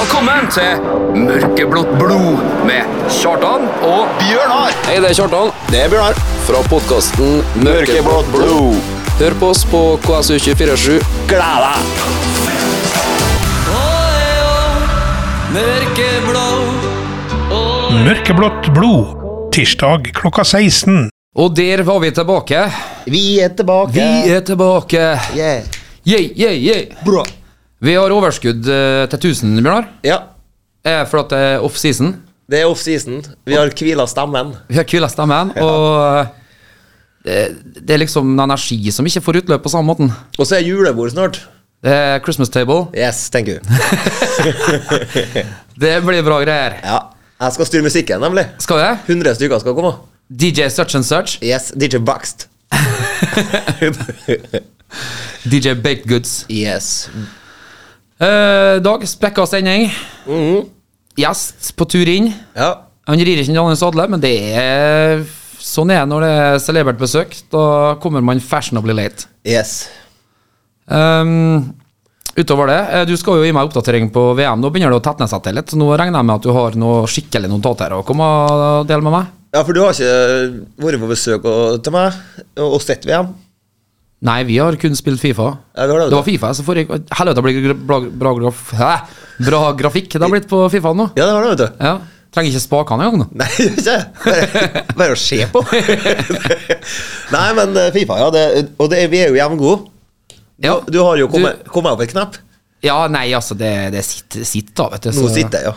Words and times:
Velkommen 0.00 0.46
til 0.48 0.78
Mørkeblått 1.26 1.90
blod 2.00 2.38
med 2.64 3.02
Kjartan 3.12 3.66
og 3.84 4.06
Bjørnar! 4.16 4.72
Hei, 4.86 4.94
det 5.04 5.10
er 5.10 5.16
Kjartan 5.18 5.50
Det 5.68 5.82
er 5.82 5.90
Bjørnar. 5.92 6.16
fra 6.46 6.62
podkasten 6.70 7.42
Mørkeblått 7.60 8.30
blod. 8.32 8.78
Hør 9.20 9.36
på 9.42 9.50
oss 9.52 9.66
på 9.68 9.82
KSU247. 10.06 10.96
Gled 11.28 11.66
deg! 11.66 12.90
Mørkeblått 18.06 18.70
blod. 18.74 19.16
Tirsdag 19.54 20.08
klokka 20.16 20.44
16. 20.46 21.10
Og 21.36 21.52
der 21.56 21.82
var 21.86 22.00
vi 22.02 22.10
tilbake. 22.14 22.64
Vi 23.10 23.24
er 23.44 23.52
tilbake. 23.58 23.92
Vi 24.00 24.32
er 24.32 24.40
tilbake. 24.46 25.04
Yeah. 25.36 25.68
Yeah, 26.06 26.24
yeah, 26.40 26.56
yeah. 26.56 27.04
Bra. 27.04 27.24
Vi 27.80 27.94
har 27.96 28.12
overskudd 28.12 28.66
eh, 28.68 29.06
til 29.12 29.18
1000, 29.30 29.54
Bjørnar. 29.64 29.86
Ja, 30.04 30.18
for 31.08 31.22
at 31.22 31.30
det 31.32 31.38
er 31.44 31.62
off-season. 31.64 32.10
det 32.50 32.58
er 32.60 32.66
off-season. 32.68 33.22
Vi 33.46 33.54
har 33.56 33.70
hvila 33.76 34.04
stemmen. 34.08 34.52
Vi 34.68 34.76
har 34.76 34.84
kvila 34.88 35.08
stemmen, 35.08 35.50
og 35.60 36.20
eh, 36.20 36.26
det, 37.24 37.38
det 37.80 37.94
er 37.96 38.02
liksom 38.04 38.34
en 38.34 38.42
energi 38.44 38.78
som 38.92 39.06
ikke 39.08 39.22
får 39.24 39.36
utløp 39.42 39.62
på 39.64 39.72
samme 39.72 39.88
måten. 39.92 40.12
Og 40.38 40.46
så 40.48 40.54
er 40.58 40.66
julebord 40.66 41.10
snart. 41.14 41.40
Det 41.80 41.92
er 41.96 42.20
Christmas 42.24 42.50
table. 42.52 42.82
Yes, 42.92 43.30
thank 43.32 43.48
you. 43.48 43.58
Det 45.80 45.94
blir 46.04 46.20
bra 46.26 46.42
greier. 46.44 46.74
Ja. 46.84 46.98
Jeg 47.40 47.52
skal 47.56 47.66
styre 47.70 47.86
musikken, 47.86 48.20
nemlig. 48.20 48.44
Skal 48.60 48.76
det? 48.82 48.90
100 49.08 49.32
stykker 49.38 49.58
skal 49.62 49.72
komme. 49.78 49.92
DJ 50.28 50.68
such 50.68 50.92
and 50.98 51.06
such. 51.08 51.38
Yes, 51.40 51.70
DJ 51.72 51.96
Buxt. 52.04 52.48
DJ 55.48 55.72
Baked 55.80 56.04
Goods. 56.08 56.44
yes. 56.50 57.08
Eh, 58.20 58.76
Dag, 58.84 59.08
spekka 59.08 59.46
sending. 59.48 59.88
Gjest 61.16 61.72
på 61.76 61.86
tur 61.88 62.08
inn. 62.08 62.28
Ja. 62.52 62.74
Han 63.08 63.18
rir 63.18 63.40
ikke 63.40 63.54
Johannes 63.56 63.80
Adle, 63.82 64.04
men 64.12 64.20
det 64.20 64.34
er 64.60 65.22
sånn 65.60 65.92
er 65.92 66.02
det 66.02 66.10
når 66.10 66.26
det 66.26 66.32
er 66.42 66.58
celebert 66.60 67.00
besøk. 67.00 67.32
Da 67.52 67.62
kommer 68.02 68.20
man 68.24 68.42
fashionably 68.44 68.96
late. 68.96 69.24
Yes. 69.48 69.88
Um, 70.84 71.72
utover 72.36 72.68
det, 72.68 72.78
eh, 72.92 73.04
du 73.08 73.16
skal 73.16 73.40
jo 73.40 73.48
gi 73.48 73.56
meg 73.56 73.70
oppdatering 73.70 74.12
på 74.12 74.30
VM. 74.36 74.60
Nå 74.60 74.68
begynner 74.68 74.92
det 74.92 75.00
å 75.00 75.06
tetne 75.08 75.28
seg 75.30 75.44
til 75.46 75.56
litt. 75.56 75.72
så 75.72 75.80
Nå 75.80 75.88
regner 75.96 76.20
jeg 76.20 76.28
med 76.28 76.36
at 76.36 76.44
du 76.44 76.52
har 76.52 76.76
noe 76.76 77.08
skikkelig 77.08 77.48
notater 77.48 77.96
å 77.96 78.04
komme 78.04 78.26
og 78.26 78.88
dele 78.90 79.06
med 79.06 79.16
meg. 79.16 79.36
Ja, 79.56 79.64
for 79.64 79.72
du 79.72 79.80
har 79.80 79.96
ikke 79.96 80.60
vært 80.84 81.00
på 81.00 81.08
besøk 81.10 81.48
til 81.82 81.96
meg 81.96 82.20
og 82.60 82.82
sett 82.84 83.08
VM? 83.08 83.32
Nei, 84.20 84.42
vi 84.44 84.58
har 84.60 84.76
kun 84.76 84.92
spilt 84.98 85.20
Fifa. 85.22 85.46
Ja, 85.72 85.86
det, 85.86 85.92
har 85.94 86.00
det, 86.02 86.08
det 86.12 86.16
var 86.18 86.24
Fifa, 86.26 86.50
som 86.58 86.66
forrige 86.66 86.98
Helvete, 87.16 87.40
det 87.40 87.44
blir 87.46 87.74
bra, 87.88 88.00
bra, 88.20 88.32
graf, 88.36 88.58
bra 89.40 89.60
grafikk 89.78 90.12
det 90.12 90.20
har 90.26 90.32
blitt 90.34 90.48
på 90.50 90.58
Fifa 90.72 90.92
nå. 90.92 91.06
Ja, 91.16 91.24
det 91.24 91.32
har 91.38 91.46
det, 91.46 91.52
vet 91.54 91.62
du. 91.62 91.84
Ja, 91.86 91.94
Trenger 92.30 92.52
ikke 92.52 92.62
spakene 92.62 93.06
engang 93.08 93.22
nå. 93.24 93.28
Nei, 93.40 93.48
ikke 93.64 93.94
bare, 94.22 94.82
bare 95.00 95.14
å 95.16 95.18
se 95.18 95.40
på. 95.50 95.62
Nei, 97.34 97.48
men 97.58 97.72
eh, 97.80 97.88
Fifa, 97.96 98.18
ja. 98.20 98.28
Det, 98.34 98.44
og 98.78 98.90
det, 98.92 99.00
vi 99.10 99.22
er 99.24 99.32
jo 99.32 99.38
jevngode. 99.40 99.88
Ja, 100.62 100.76
Du 100.86 101.00
har 101.02 101.16
jo 101.18 101.26
du- 101.26 101.32
kommet, 101.32 101.64
kommet 101.72 101.96
opp 101.96 102.04
et 102.04 102.12
knapp. 102.12 102.36
Ja, 102.84 103.00
nei, 103.12 103.26
altså, 103.36 103.56
det, 103.58 103.72
det 103.92 104.04
sitter, 104.06 104.44
sitter 104.48 104.92
vet 104.94 105.08
du. 105.08 105.10
Nå 105.16 105.26
sitter 105.32 105.58
jeg, 105.64 105.72
ja. 105.72 105.74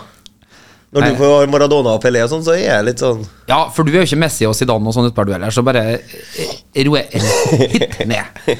Når 0.93 1.07
du 1.09 1.15
får 1.17 1.47
Maradona 1.49 1.95
og 1.97 2.01
Pelé 2.03 2.21
og 2.21 2.29
sånn, 2.29 2.43
så 2.45 2.53
er 2.53 2.59
jeg 2.67 2.85
litt 2.85 2.99
sånn 3.01 3.23
Ja, 3.49 3.63
for 3.73 3.81
du 3.87 3.89
er 3.95 4.03
jo 4.03 4.07
ikke 4.07 4.19
Messi 4.21 4.45
og 4.45 4.53
Zidane 4.57 4.85
og 4.89 4.93
sånn 4.93 5.07
utpå 5.09 5.23
du 5.25 5.31
heller, 5.33 5.49
så 5.53 5.63
bare 5.65 5.81
eh, 5.97 6.83
roe 6.85 7.01
litt 7.09 7.95
ned. 8.09 8.43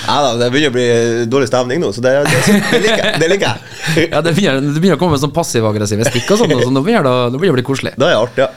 Nei 0.00 0.18
da, 0.24 0.30
det 0.40 0.48
begynner 0.52 0.72
å 0.72 0.74
bli 0.74 0.84
dårlig 1.32 1.48
stemning 1.50 1.80
nå, 1.82 1.90
så 1.96 2.02
det, 2.04 2.12
det, 2.28 2.40
det 2.72 2.80
liker 2.84 3.02
jeg. 3.04 3.20
Det 3.22 3.28
liker 3.32 3.46
jeg. 3.48 4.08
Ja, 4.14 4.20
det 4.24 4.34
begynner, 4.36 4.60
det 4.64 4.80
begynner 4.80 4.98
å 4.98 5.00
komme 5.00 5.16
med 5.16 5.22
sånn 5.24 5.32
passiv-aggressive 5.36 6.06
stikk 6.08 6.28
og 6.34 6.40
sånn, 6.42 6.54
så 6.60 6.72
nå 6.72 6.82
begynner 6.86 7.04
det, 7.08 7.14
nå 7.34 7.40
begynner 7.40 7.56
det 7.56 7.56
å 7.56 7.60
bli 7.62 7.66
koselig. 7.70 7.92
Det 8.00 8.08
er 8.08 8.18
artig, 8.20 8.44
ja. 8.44 8.50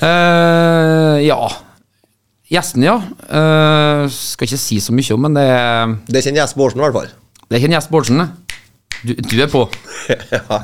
Uh, 0.00 1.16
ja. 1.22 1.40
Gjesten, 2.50 2.86
ja. 2.86 2.96
Uh, 3.30 4.06
skal 4.10 4.48
ikke 4.48 4.58
si 4.58 4.78
så 4.82 4.94
mye 4.96 5.14
om, 5.14 5.26
men 5.26 5.36
det, 5.38 5.46
er- 5.50 5.96
Det 6.08 6.18
er 6.18 6.22
ikke 6.24 6.34
en 6.34 6.40
gjest 6.42 6.58
Bårdsen 6.58 6.82
i 6.82 6.86
hvert 6.86 6.96
fall. 6.98 7.10
det 7.46 7.54
er 7.58 7.62
ikke 7.62 7.70
en 7.70 7.76
gjest 7.78 7.92
Bårdsen. 7.94 8.22
Du, 9.00 9.14
du 9.16 9.36
er 9.40 9.50
på. 9.50 9.62
ja. 10.34 10.62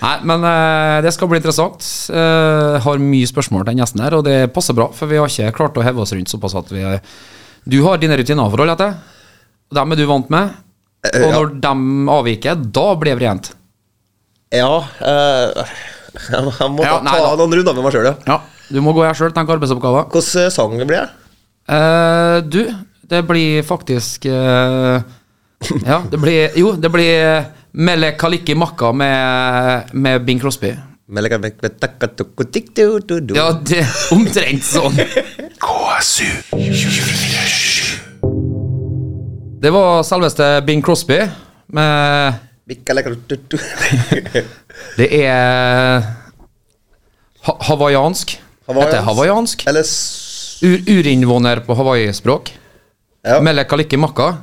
Nei, 0.00 0.14
men 0.24 0.44
uh, 0.46 0.98
det 1.04 1.12
skal 1.12 1.28
bli 1.28 1.40
interessant. 1.40 1.84
Uh, 2.08 2.80
har 2.80 3.02
mye 3.04 3.28
spørsmål 3.28 3.64
til 3.64 3.72
den 3.72 3.82
gjesten 3.82 4.02
her, 4.04 4.16
og 4.16 4.24
det 4.24 4.38
passer 4.54 4.76
bra, 4.76 4.88
for 4.96 5.10
vi 5.10 5.20
har 5.20 5.28
ikke 5.28 5.52
klart 5.58 5.76
å 5.76 5.84
heve 5.84 6.00
oss 6.04 6.14
rundt 6.16 6.32
såpass 6.32 6.56
at 6.56 6.72
vi 6.72 6.84
Du 7.68 7.82
har 7.84 8.00
dine 8.00 8.16
rutiner 8.16 8.48
forholde 8.48 8.76
deg 8.76 8.80
til. 8.80 9.20
Dem 9.76 9.92
er 9.92 10.00
du 10.00 10.06
vant 10.08 10.32
med. 10.32 10.56
Og 11.10 11.26
ja. 11.26 11.30
når 11.36 11.52
dem 11.60 12.08
avviker, 12.12 12.56
da 12.60 12.86
blir 13.00 13.14
det 13.14 13.20
vrient. 13.20 13.52
Ja 14.50 14.82
Jeg 16.34 16.42
må, 16.42 16.50
jeg 16.50 16.70
må 16.74 16.82
Ja, 16.82 16.96
ta, 16.98 17.04
nei 17.06 17.20
noen 17.38 17.52
runder 17.54 17.76
med 17.76 17.84
meg 17.86 17.92
sjøl, 17.94 18.08
ja. 18.08 18.16
Ja, 18.26 18.40
Du 18.66 18.80
må 18.82 18.92
gå 18.96 19.04
her 19.06 19.14
sjøl, 19.14 19.30
tenke 19.32 19.54
arbeidsoppgaver. 19.54 20.08
Hvilken 20.10 20.50
sang 20.50 20.74
blir 20.80 20.96
det? 20.96 21.06
Du, 22.50 22.64
det 23.12 23.20
blir 23.28 23.62
faktisk 23.62 24.26
Ja, 24.26 26.00
det 26.10 26.18
blir 26.18 26.58
Jo, 26.58 26.74
det 26.74 26.90
blir 26.90 27.46
Mele 27.72 28.12
Kaliki 28.18 28.54
Makka 28.54 28.92
med, 28.92 29.90
med 29.92 30.24
Bing 30.24 30.40
Crosby. 30.40 30.72
Ja, 31.10 31.38
Ja, 33.36 33.50
det 33.66 33.80
er 33.82 33.94
omtrent 34.14 34.64
sånn. 34.66 34.94
KSU 35.64 36.26
Det 39.60 39.72
var 39.74 40.02
selveste 40.06 40.46
Bing 40.66 40.82
Crosby 40.86 41.18
med 41.74 42.38
Det 44.98 45.08
er 45.22 46.06
ha 47.46 47.54
hawaiiansk. 47.70 48.36
Heter 48.68 48.92
det 48.94 49.02
hawaiiansk? 49.08 49.66
Eller 49.70 49.86
Ur 50.60 50.82
urinnvåner 50.92 51.62
på 51.64 51.74
Hawaii-språk. 51.74 52.50
Ja, 53.24 53.38
Mele 53.40 53.64
Kaliki 53.64 53.96
Makka. 53.96 54.34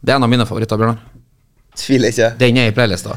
Det 0.00 0.12
er 0.14 0.20
en 0.20 0.24
av 0.24 0.30
mine 0.30 0.46
favoritter, 0.46 0.78
Bjørnar. 0.78 1.15
Tviler 1.78 2.12
ikke. 2.12 2.32
Den 2.40 2.60
er 2.60 2.70
i 2.70 2.74
playlista. 2.76 3.16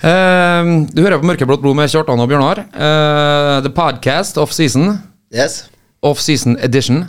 Uh, 0.00 0.86
du 0.88 1.02
hører 1.04 1.20
på 1.20 1.28
Mørkeblått 1.28 1.60
blod 1.60 1.76
med 1.76 1.90
Kjartan 1.92 2.20
og 2.22 2.30
Bjørnar. 2.30 2.64
Uh, 2.72 3.58
the 3.64 3.72
podcast 3.74 4.40
off 4.40 4.54
season. 4.56 4.96
Yes. 5.34 5.64
Off 6.02 6.22
season 6.24 6.56
edition. 6.64 7.04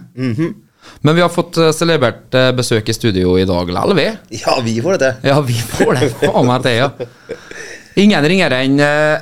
Men 1.01 1.15
vi 1.15 1.21
har 1.23 1.29
fått 1.29 1.57
uh, 1.57 1.71
celebert 1.73 2.35
eh, 2.35 2.51
besøk 2.55 2.89
i 2.89 2.93
studio 2.93 3.37
i 3.39 3.45
dag 3.49 3.69
likevel, 3.69 3.95
vi. 3.97 4.07
Ja, 4.41 4.57
vi 4.65 4.75
får 4.83 4.97
det 4.97 4.99
til. 5.05 5.31
Ja, 5.31 5.39
vi 5.45 5.57
får 5.57 5.97
det 5.97 6.11
faen 6.19 6.49
meg 6.49 6.67
til, 6.67 6.77
ja. 6.77 7.37
Ingen 8.01 8.27
ringere 8.33 8.61
enn 8.65 8.77
uh, 8.79 9.17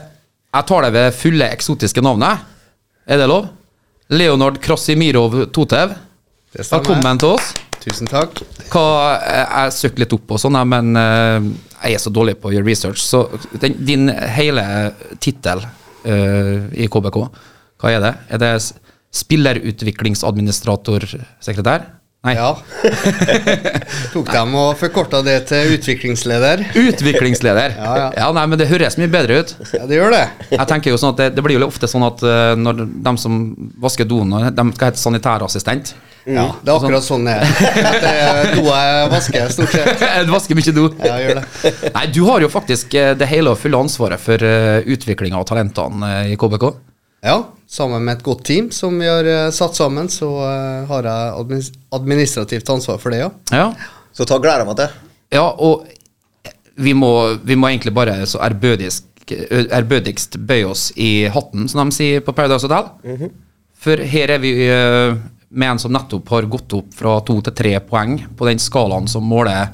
Jeg 0.53 0.67
tar 0.69 0.85
det 0.85 0.91
ved 0.97 1.16
fulle 1.17 1.47
eksotiske 1.53 2.03
navnet. 2.06 2.44
Er 3.09 3.22
det 3.22 3.29
lov? 3.31 3.47
Leonard 4.09 4.59
Krasimirov 4.63 5.46
Totev. 5.53 5.96
Velkommen 6.57 7.22
til 7.22 7.38
oss. 7.38 7.53
Tusen 7.90 8.10
takk. 8.10 8.42
Hva, 8.70 9.18
eh, 9.18 9.66
jeg 9.66 9.74
søkte 9.76 10.02
litt 10.04 10.14
opp 10.14 10.32
og 10.36 10.40
sånn, 10.42 10.58
men 10.70 10.86
eh, 11.00 11.40
jeg 11.84 11.92
er 11.98 12.02
så 12.04 12.12
dårlig 12.14 12.36
på 12.40 12.48
å 12.50 12.52
gjøre 12.54 12.68
research. 12.68 13.00
Så 13.02 13.18
den, 13.62 13.74
din 13.86 14.10
hele 14.12 14.64
tittel 15.24 15.60
uh, 15.64 16.58
i 16.76 16.88
KBK, 16.92 17.18
hva 17.80 17.88
er 17.94 18.00
det? 18.04 18.14
Er 18.36 18.40
det 18.44 18.54
spillerutviklingsadministrator-sekretær? 19.16 21.80
Nei. 22.28 22.34
Ja. 22.36 22.52
Tok 24.14 24.28
dem 24.28 24.56
og 24.60 24.76
forkorta 24.82 25.18
det 25.24 25.48
til 25.54 25.64
utviklingsleder. 25.78 26.58
Utviklingsleder. 26.76 27.70
Ja, 27.80 28.12
ja. 28.12 28.28
nei, 28.36 28.46
men 28.52 28.60
det 28.60 28.68
høres 28.68 29.00
mye 29.00 29.08
bedre 29.12 29.40
ut. 29.40 29.50
Ja, 29.72 29.88
det 29.88 29.96
gjør 29.96 30.12
det. 30.18 30.26
Jeg 30.52 30.68
tenker 30.68 30.92
jo 30.92 31.00
sånn 31.00 31.16
at 31.16 31.20
det, 31.22 31.32
det 31.38 31.44
blir 31.46 31.56
jo 31.56 31.64
ofte 31.70 31.88
sånn 31.88 32.04
at 32.04 32.20
eh, 32.28 32.56
når 32.60 32.74
de 33.08 33.14
som 33.24 33.56
vasker 33.80 34.04
doen, 34.10 34.28
de 34.52 34.64
skal 34.76 34.88
hete 34.92 35.00
sanitærassistent. 35.00 35.96
Ja, 36.28 36.44
det 36.62 36.69
er 36.69 36.75
akkurat 36.75 37.06
sånn 37.06 37.24
det 37.25 37.35
er. 37.40 37.53
Det 38.03 38.09
er 38.12 38.52
Doa 38.57 38.80
jeg 38.84 39.12
vasker, 39.13 39.53
stort 39.56 39.72
sett. 39.73 40.03
Du 40.28 40.34
vasker 40.34 40.58
mye 40.59 40.73
do. 40.76 40.84
Ja, 40.99 41.16
jeg 41.20 41.29
gjør 41.29 41.40
det. 41.40 41.72
Nei, 41.96 42.05
du 42.14 42.20
har 42.28 42.44
jo 42.44 42.49
faktisk 42.52 42.94
eh, 42.99 43.14
det 43.17 43.29
hele 43.32 43.53
og 43.55 43.61
fulle 43.61 43.79
ansvaret 43.79 44.22
for 44.22 44.44
uh, 44.44 44.79
utviklinga 44.85 45.40
av 45.40 45.47
talentene 45.49 46.11
eh, 46.20 46.34
i 46.34 46.38
KBK. 46.40 46.67
Ja, 47.26 47.38
sammen 47.67 48.05
med 48.08 48.17
et 48.20 48.23
godt 48.23 48.46
team 48.47 48.70
som 48.72 48.96
vi 48.99 49.08
har 49.09 49.28
eh, 49.28 49.49
satt 49.55 49.76
sammen, 49.76 50.08
så 50.11 50.28
eh, 50.46 50.85
har 50.91 51.08
jeg 51.09 51.72
administrativt 51.97 52.70
ansvar 52.72 52.99
for 53.02 53.11
det, 53.16 53.23
ja. 53.26 53.32
Ja, 53.52 53.66
Så 54.16 54.28
ta 54.29 54.38
gleder 54.40 54.64
meg 54.67 54.78
til. 54.79 54.94
ja 55.35 55.44
og 55.59 55.88
vi 56.79 56.94
må, 56.96 57.11
vi 57.44 57.58
må 57.59 57.67
egentlig 57.67 57.91
bare 57.91 58.22
så 58.29 58.40
ærbødigst, 58.46 59.05
ærbødigst 59.76 60.38
bøye 60.47 60.70
oss 60.72 60.85
i 60.96 61.28
hatten, 61.28 61.67
som 61.67 61.90
de 61.91 61.96
sier 61.97 62.23
på 62.23 62.32
Paradise 62.38 62.70
Hotel. 62.70 63.28
For 63.79 63.99
her 64.14 64.32
er 64.38 64.40
vi 64.40 64.53
eh, 64.72 65.17
med 65.51 65.72
en 65.72 65.79
som 65.81 65.91
nettopp 65.96 66.29
har 66.29 66.46
gått 66.51 66.73
opp 66.78 66.93
fra 66.93 67.16
to 67.25 67.40
til 67.41 67.53
tre 67.57 67.72
poeng 67.81 68.19
på 68.37 68.46
den 68.49 68.59
skalaen 68.61 69.07
som 69.09 69.23
måler 69.25 69.72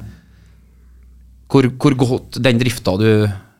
hvor, 1.51 1.67
hvor 1.79 1.95
godt 1.99 2.39
den 2.43 2.57
drifta 2.59 2.95
du 2.99 3.09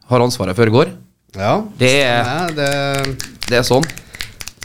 har 0.09 0.21
ansvaret 0.23 0.55
for, 0.57 0.69
går. 0.73 0.91
Ja, 1.35 1.61
Det 1.77 1.91
er- 2.03 2.23
ja, 2.23 2.47
det, 2.55 3.17
Det 3.49 3.57
er 3.59 3.63
sånn. 3.67 3.83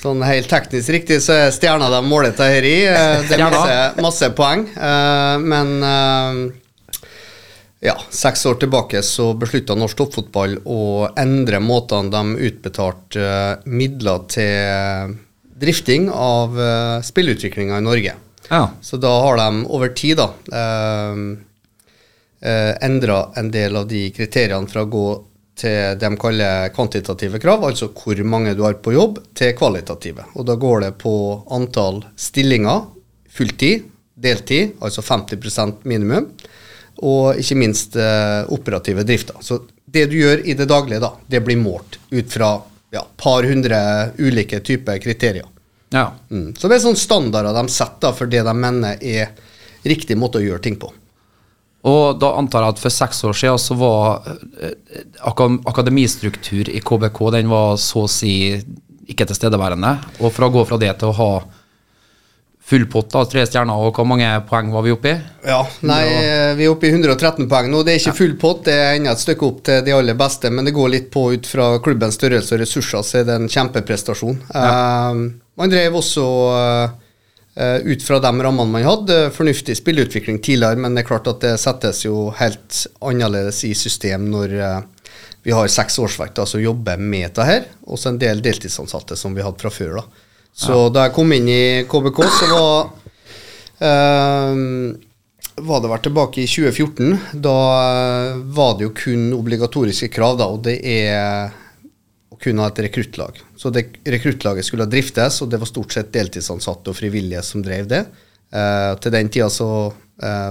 Sånn 0.00 0.23
helt 0.25 0.49
teknisk 0.49 0.88
riktig 0.88 1.19
så 1.20 1.35
er 1.35 1.50
stjerna 1.52 1.91
de 1.93 2.00
måler 2.08 2.31
dette 2.31 2.47
her 2.49 2.62
i. 2.64 2.85
eh, 2.87 3.23
Det 3.29 3.37
er 3.38 3.50
masse, 3.50 4.02
masse 4.02 4.31
poeng, 4.35 4.67
eh, 4.76 5.38
men 5.38 5.82
eh, 5.82 6.52
Ja, 7.82 7.94
seks 8.11 8.44
år 8.47 8.58
tilbake 8.61 9.00
så 9.02 9.35
beslutta 9.38 9.75
norsk 9.75 9.97
toppfotball 9.97 10.58
å 10.69 11.08
endre 11.17 11.61
måtene 11.61 12.11
de 12.12 12.50
utbetalte 12.50 13.62
midler 13.67 14.26
til 14.29 15.14
drifting 15.61 16.09
av 16.11 16.57
uh, 16.59 16.99
spillutviklinga 17.05 17.79
i 17.79 17.85
Norge. 17.85 18.17
Ja. 18.49 18.62
Så 18.83 18.99
da 19.01 19.12
har 19.23 19.39
de 19.39 19.65
over 19.71 19.93
tid 19.95 20.19
da 20.19 20.31
uh, 20.33 21.25
endra 22.81 23.19
en 23.37 23.51
del 23.53 23.77
av 23.77 23.89
de 23.91 24.07
kriteriene 24.17 24.71
fra 24.71 24.87
å 24.87 24.89
gå 24.89 25.09
til 25.61 25.99
det 26.01 26.01
de 26.01 26.17
kaller 26.21 26.71
kvantitative 26.75 27.41
krav, 27.43 27.65
altså 27.69 27.91
hvor 27.93 28.21
mange 28.25 28.55
du 28.57 28.62
har 28.65 28.79
på 28.83 28.95
jobb, 28.95 29.21
til 29.37 29.53
kvalitative. 29.59 30.25
Og 30.35 30.47
da 30.49 30.57
går 30.61 30.87
det 30.87 30.93
på 31.03 31.15
antall 31.53 32.03
stillinger, 32.17 32.87
fulltid, 33.31 33.85
deltid, 34.21 34.77
altså 34.81 35.05
50% 35.05 35.85
minimum, 35.89 36.31
og 37.01 37.41
ikke 37.41 37.57
minst 37.57 37.97
eh, 37.97 38.43
operative 38.53 39.05
drifter. 39.09 39.39
Så 39.41 39.62
det 39.91 40.07
du 40.11 40.19
gjør 40.21 40.45
i 40.45 40.57
det 40.57 40.69
daglige, 40.69 41.01
da, 41.03 41.15
det 41.27 41.41
blir 41.45 41.61
målt 41.61 41.99
ut 42.11 42.33
fra 42.33 42.55
ja, 42.91 43.05
par 43.17 43.47
hundre 43.47 43.81
ulike 44.19 44.61
typer 44.61 44.99
kriterier. 44.99 45.47
ja. 45.91 46.13
Mm. 46.31 46.55
Så 46.59 46.69
det 46.69 46.79
er 46.79 46.85
sånn 46.87 46.99
standarder 46.99 47.55
de 47.57 47.69
setter 47.73 48.15
for 48.17 48.31
det 48.31 48.43
de 48.47 48.55
mener 48.57 48.99
er 49.01 49.31
riktig 49.87 50.19
måte 50.19 50.41
å 50.41 50.45
gjøre 50.45 50.65
ting 50.65 50.79
på. 50.81 50.93
Og 51.89 52.19
da 52.21 52.35
antar 52.37 52.67
jeg 52.67 52.75
at 52.75 52.83
for 52.83 52.93
seks 52.93 53.23
år 53.25 53.37
siden 53.41 53.61
så 53.61 53.77
var 53.81 54.27
eh, 54.61 54.75
akademistruktur 55.71 56.69
i 56.69 56.83
KBK 56.85 57.21
den 57.39 57.49
var 57.49 57.79
så 57.81 58.05
å 58.05 58.11
si 58.11 58.35
ikke 59.11 59.27
tilstedeværende. 59.31 59.95
Og 60.21 60.35
for 60.35 60.47
å 60.47 60.53
gå 60.59 60.67
fra 60.69 60.79
det 60.81 60.93
til 61.01 61.11
å 61.11 61.17
ha 61.17 61.31
full 62.71 62.87
pott, 62.87 63.09
da, 63.11 63.25
tre 63.27 63.43
stjerner, 63.49 63.83
og 63.83 63.97
hvor 63.97 64.07
mange 64.07 64.29
poeng 64.47 64.71
var 64.71 64.85
vi 64.87 64.93
oppe 64.95 65.11
i? 65.11 65.17
Ja, 65.51 65.61
nei, 65.87 66.03
eh, 66.21 66.53
vi 66.59 66.69
er 66.69 66.71
oppe 66.71 66.87
i 66.87 66.93
113 66.93 67.49
poeng 67.51 67.71
nå. 67.73 67.83
Det 67.87 67.97
er 67.97 68.01
ikke 68.03 68.19
full 68.21 68.37
pott, 68.39 68.63
det 68.69 68.77
er 68.79 68.95
enda 68.99 69.17
et 69.17 69.23
stykke 69.23 69.47
opp 69.49 69.65
til 69.67 69.83
de 69.87 69.95
aller 69.97 70.19
beste, 70.19 70.53
men 70.55 70.69
det 70.69 70.77
går 70.77 70.93
litt 70.93 71.09
på 71.11 71.27
ut 71.35 71.51
fra 71.51 71.73
klubbens 71.83 72.19
størrelse 72.21 72.55
og 72.55 72.63
ressurser, 72.63 73.03
så 73.07 73.21
er 73.21 73.27
det 73.27 73.39
en 73.41 73.51
kjempeprestasjon. 73.51 74.39
Eh, 74.55 75.25
man 75.61 75.75
drev 75.75 75.99
også 75.99 76.25
uh, 76.55 76.95
ut 77.85 78.07
fra 78.07 78.21
de 78.23 78.31
rammene 78.47 78.71
man 78.71 78.87
hadde, 78.87 79.19
fornuftig 79.35 79.77
spilleutvikling 79.77 80.39
tidligere, 80.41 80.79
men 80.81 80.95
det 80.95 81.03
er 81.03 81.11
klart 81.11 81.29
at 81.29 81.43
det 81.43 81.57
settes 81.61 82.07
jo 82.07 82.31
helt 82.39 82.85
annerledes 83.05 83.61
i 83.69 83.75
system 83.77 84.31
når 84.33 84.57
uh, 84.57 84.81
vi 85.45 85.53
har 85.57 85.69
seks 85.73 85.99
årsverk 86.01 86.33
da, 86.39 86.47
som 86.49 86.63
jobber 86.63 87.03
med 87.03 87.35
dette 87.35 87.63
og 87.83 87.99
så 87.99 88.13
en 88.13 88.23
del 88.23 88.41
deltidsansatte 88.45 89.19
som 89.19 89.35
vi 89.37 89.45
hadde 89.45 89.61
fra 89.61 89.75
før. 89.75 90.01
da. 90.01 90.30
Så 90.55 90.88
da 90.93 91.06
jeg 91.06 91.14
kom 91.17 91.31
inn 91.32 91.49
i 91.49 91.62
KBK, 91.88 92.25
så 92.37 92.49
var 92.50 92.88
Ehm, 93.81 94.99
var 95.61 95.81
det 95.81 95.91
vært 95.93 96.06
tilbake 96.08 96.43
i 96.43 96.49
2014. 96.49 97.41
Da 97.44 97.56
eh, 97.81 98.43
var 98.56 98.76
det 98.76 98.88
jo 98.88 98.94
kun 98.97 99.31
obligatoriske 99.37 100.11
krav, 100.12 100.38
da, 100.41 100.49
og 100.52 100.62
det 100.67 100.79
er 100.85 101.50
å 102.31 102.38
kunne 102.41 102.64
ha 102.64 102.73
et 102.73 102.82
rekruttlag. 102.87 103.41
Så 103.58 103.73
det, 103.75 103.88
rekruttlaget 104.05 104.69
skulle 104.69 104.88
driftes, 104.91 105.41
og 105.43 105.50
det 105.52 105.61
var 105.61 105.69
stort 105.69 105.97
sett 105.97 106.12
deltidsansatte 106.14 106.93
og 106.93 106.99
frivillige 106.99 107.43
som 107.47 107.64
drev 107.64 107.88
det. 107.91 108.05
Eh, 108.52 108.93
til 109.00 109.17
den 109.17 109.32
tida 109.32 109.50
så 109.52 109.70
eh, 109.88 109.99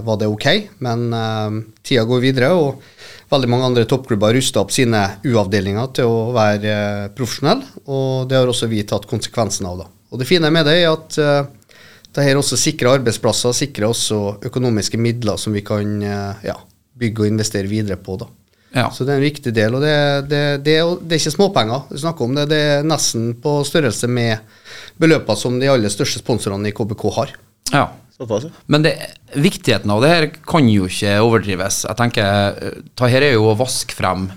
var 0.04 0.18
det 0.18 0.30
ok, 0.32 0.48
men 0.86 1.14
eh, 1.14 1.60
tida 1.86 2.06
går 2.10 2.24
videre, 2.24 2.50
og 2.58 2.82
veldig 3.30 3.50
mange 3.52 3.70
andre 3.70 3.86
toppklubber 3.90 4.34
rusta 4.34 4.64
opp 4.64 4.74
sine 4.74 5.02
U-avdelinger 5.28 5.92
til 6.00 6.10
å 6.10 6.32
være 6.36 6.74
eh, 6.74 7.06
profesjonelle, 7.16 7.68
og 7.90 8.30
det 8.30 8.40
har 8.40 8.50
også 8.50 8.70
vi 8.72 8.82
tatt 8.88 9.08
konsekvensen 9.10 9.70
av. 9.70 9.84
da. 9.84 9.90
Og 10.10 10.22
det 10.22 10.30
fine 10.30 10.50
med 10.54 10.66
det 10.66 10.80
er 10.82 10.90
at 10.92 11.20
eh, 11.22 11.44
det 12.16 12.26
her 12.26 12.40
også 12.40 12.58
sikrer 12.58 12.98
arbeidsplasser, 12.98 13.54
sikrer 13.54 13.92
også 13.92 14.40
økonomiske 14.50 14.98
midler 15.02 15.38
som 15.38 15.54
vi 15.54 15.64
kan 15.66 16.00
eh, 16.02 16.50
ja, 16.50 16.58
bygge 17.00 17.26
og 17.26 17.32
investere 17.36 17.70
videre 17.70 18.00
på. 18.02 18.18
da. 18.24 18.30
Ja. 18.74 18.90
Så 18.94 19.06
det 19.06 19.16
er 19.16 19.22
en 19.22 19.26
viktig 19.26 19.54
del, 19.54 19.78
og 19.78 19.86
det, 19.86 19.96
det, 20.30 20.44
det, 20.66 20.76
det 21.06 21.16
er 21.16 21.22
ikke 21.22 21.38
småpenger 21.38 21.88
vi 21.90 22.02
snakker 22.02 22.26
om. 22.26 22.36
Det, 22.38 22.50
det 22.52 22.60
er 22.74 22.86
nesten 22.86 23.32
på 23.42 23.60
størrelse 23.66 24.10
med 24.10 24.42
beløpene 25.02 25.38
som 25.38 25.58
de 25.62 25.70
aller 25.70 25.94
største 25.94 26.22
sponsorene 26.22 26.70
i 26.70 26.76
KBK 26.76 27.10
har. 27.22 27.36
ja. 27.74 27.90
Såpass, 28.20 28.44
ja. 28.44 28.50
Men 28.68 28.84
det, 28.84 28.98
viktigheten 29.34 29.92
av 29.92 30.02
det 30.04 30.10
her 30.12 30.26
kan 30.44 30.68
jo 30.68 30.90
ikke 30.90 31.14
overdrives. 31.24 31.86
Jeg 31.88 31.96
tenker, 31.96 32.58
eh, 32.60 32.82
det 32.84 33.12
her 33.14 33.24
er 33.24 33.38
jo 33.38 33.48
å 33.48 33.58
vaske 33.58 33.96
frem 33.96 34.28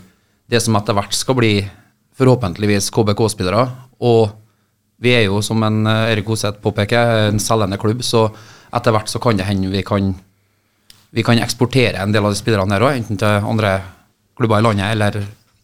det 0.47 0.61
som 0.63 0.77
etter 0.79 0.95
hvert 0.95 1.17
skal 1.17 1.35
bli 1.35 1.55
forhåpentligvis 2.19 2.93
KBK-spillere. 2.95 3.65
Og 4.07 4.31
vi 5.03 5.17
er 5.17 5.25
jo, 5.27 5.41
som 5.43 5.63
en 5.67 5.87
eh, 5.91 6.13
Erik 6.13 6.31
Hoseth 6.31 6.63
påpeker, 6.63 7.33
en 7.33 7.43
selgende 7.43 7.81
klubb, 7.83 8.05
så 8.07 8.29
etter 8.73 8.95
hvert 8.95 9.11
så 9.11 9.19
kan 9.23 9.41
det 9.41 9.49
hende 9.49 9.73
vi 9.73 9.83
kan, 9.83 10.13
vi 11.11 11.25
kan 11.27 11.43
eksportere 11.43 11.99
en 11.99 12.15
del 12.15 12.25
av 12.25 12.33
de 12.33 12.39
spillerne 12.39 12.79
her 12.79 12.87
òg, 12.87 13.01
enten 13.01 13.19
til 13.19 13.51
andre 13.51 13.81
klubber 14.39 14.63
i 14.63 14.67
landet 14.69 14.95
eller 14.95 15.19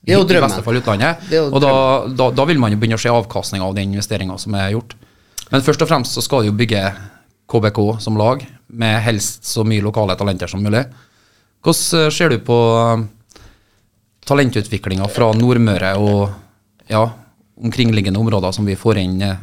er 0.09 0.19
i 0.19 0.41
beste 0.43 0.65
fall 0.65 0.81
utlandet. 0.81 1.23
Og 1.53 1.61
da, 1.63 1.73
da, 2.11 2.31
da 2.35 2.49
vil 2.49 2.59
man 2.59 2.75
jo 2.75 2.81
begynne 2.81 2.99
å 2.99 3.03
se 3.03 3.13
avkastning 3.13 3.63
av 3.63 3.79
den 3.79 3.95
investeringa 3.95 4.37
som 4.43 4.59
er 4.59 4.75
gjort. 4.75 4.97
Men 5.53 5.65
først 5.65 5.87
og 5.87 5.89
fremst 5.91 6.19
så 6.19 6.25
skal 6.25 6.43
det 6.43 6.51
jo 6.51 6.59
bygge 6.59 6.83
KBK 7.49 7.81
som 8.05 8.19
lag, 8.21 8.45
med 8.67 9.01
helst 9.03 9.49
så 9.49 9.65
mye 9.65 9.85
lokale 9.85 10.17
talenter 10.21 10.51
som 10.51 10.63
mulig. 10.63 10.85
Hvordan 11.65 12.05
eh, 12.05 12.13
ser 12.15 12.33
du 12.33 12.39
på 12.45 12.59
talentutviklinga 14.29 15.09
fra 15.09 15.31
Nordmøre 15.37 15.95
og 15.97 16.29
ja, 16.91 17.07
omkringliggende 17.59 18.21
områder 18.21 18.53
som 18.55 18.69
vi 18.69 18.77
får 18.79 19.01
inn 19.01 19.23
eh, 19.25 19.39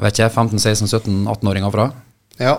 jeg 0.00 0.06
vet 0.06 0.18
ikke, 0.18 0.32
15-16-17-18-åringer 0.32 1.72
fra? 1.74 1.90
Ja, 2.40 2.54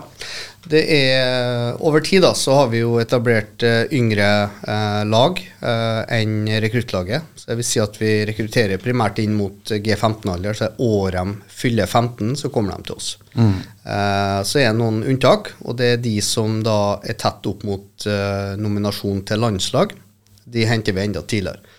det 0.70 0.82
er 0.94 1.74
Over 1.82 2.04
tid 2.06 2.22
da, 2.22 2.30
så 2.38 2.54
har 2.54 2.68
vi 2.70 2.82
jo 2.84 2.94
etablert 3.02 3.64
uh, 3.66 3.82
yngre 3.90 4.28
uh, 4.62 5.02
lag 5.08 5.40
uh, 5.58 6.02
enn 6.06 6.46
rekruttlaget. 6.62 7.26
Så 7.34 7.50
jeg 7.50 7.58
vil 7.58 7.66
si 7.66 7.82
at 7.82 7.98
vi 7.98 8.12
rekrutterer 8.28 8.82
primært 8.82 9.18
inn 9.22 9.34
mot 9.34 9.72
G15-alder. 9.72 10.54
Så 10.54 10.70
året 10.78 11.18
de 11.18 11.50
fyller 11.62 11.90
15, 11.90 12.36
så 12.38 12.52
kommer 12.54 12.78
de 12.78 12.86
til 12.88 13.00
oss. 13.00 13.10
Eh, 13.32 14.38
så 14.46 14.60
er 14.60 14.68
det 14.68 14.78
noen 14.78 15.00
unntak, 15.08 15.50
og 15.66 15.78
det 15.80 15.88
er 15.96 16.02
de 16.04 16.14
som 16.22 16.60
da 16.62 17.00
er 17.02 17.16
tett 17.18 17.48
opp 17.50 17.64
mot 17.66 18.06
nominasjon 18.60 19.24
til 19.26 19.42
landslag. 19.42 19.96
De 20.44 20.66
henter 20.68 20.94
vi 20.94 21.02
enda 21.08 21.24
tidligere. 21.26 21.71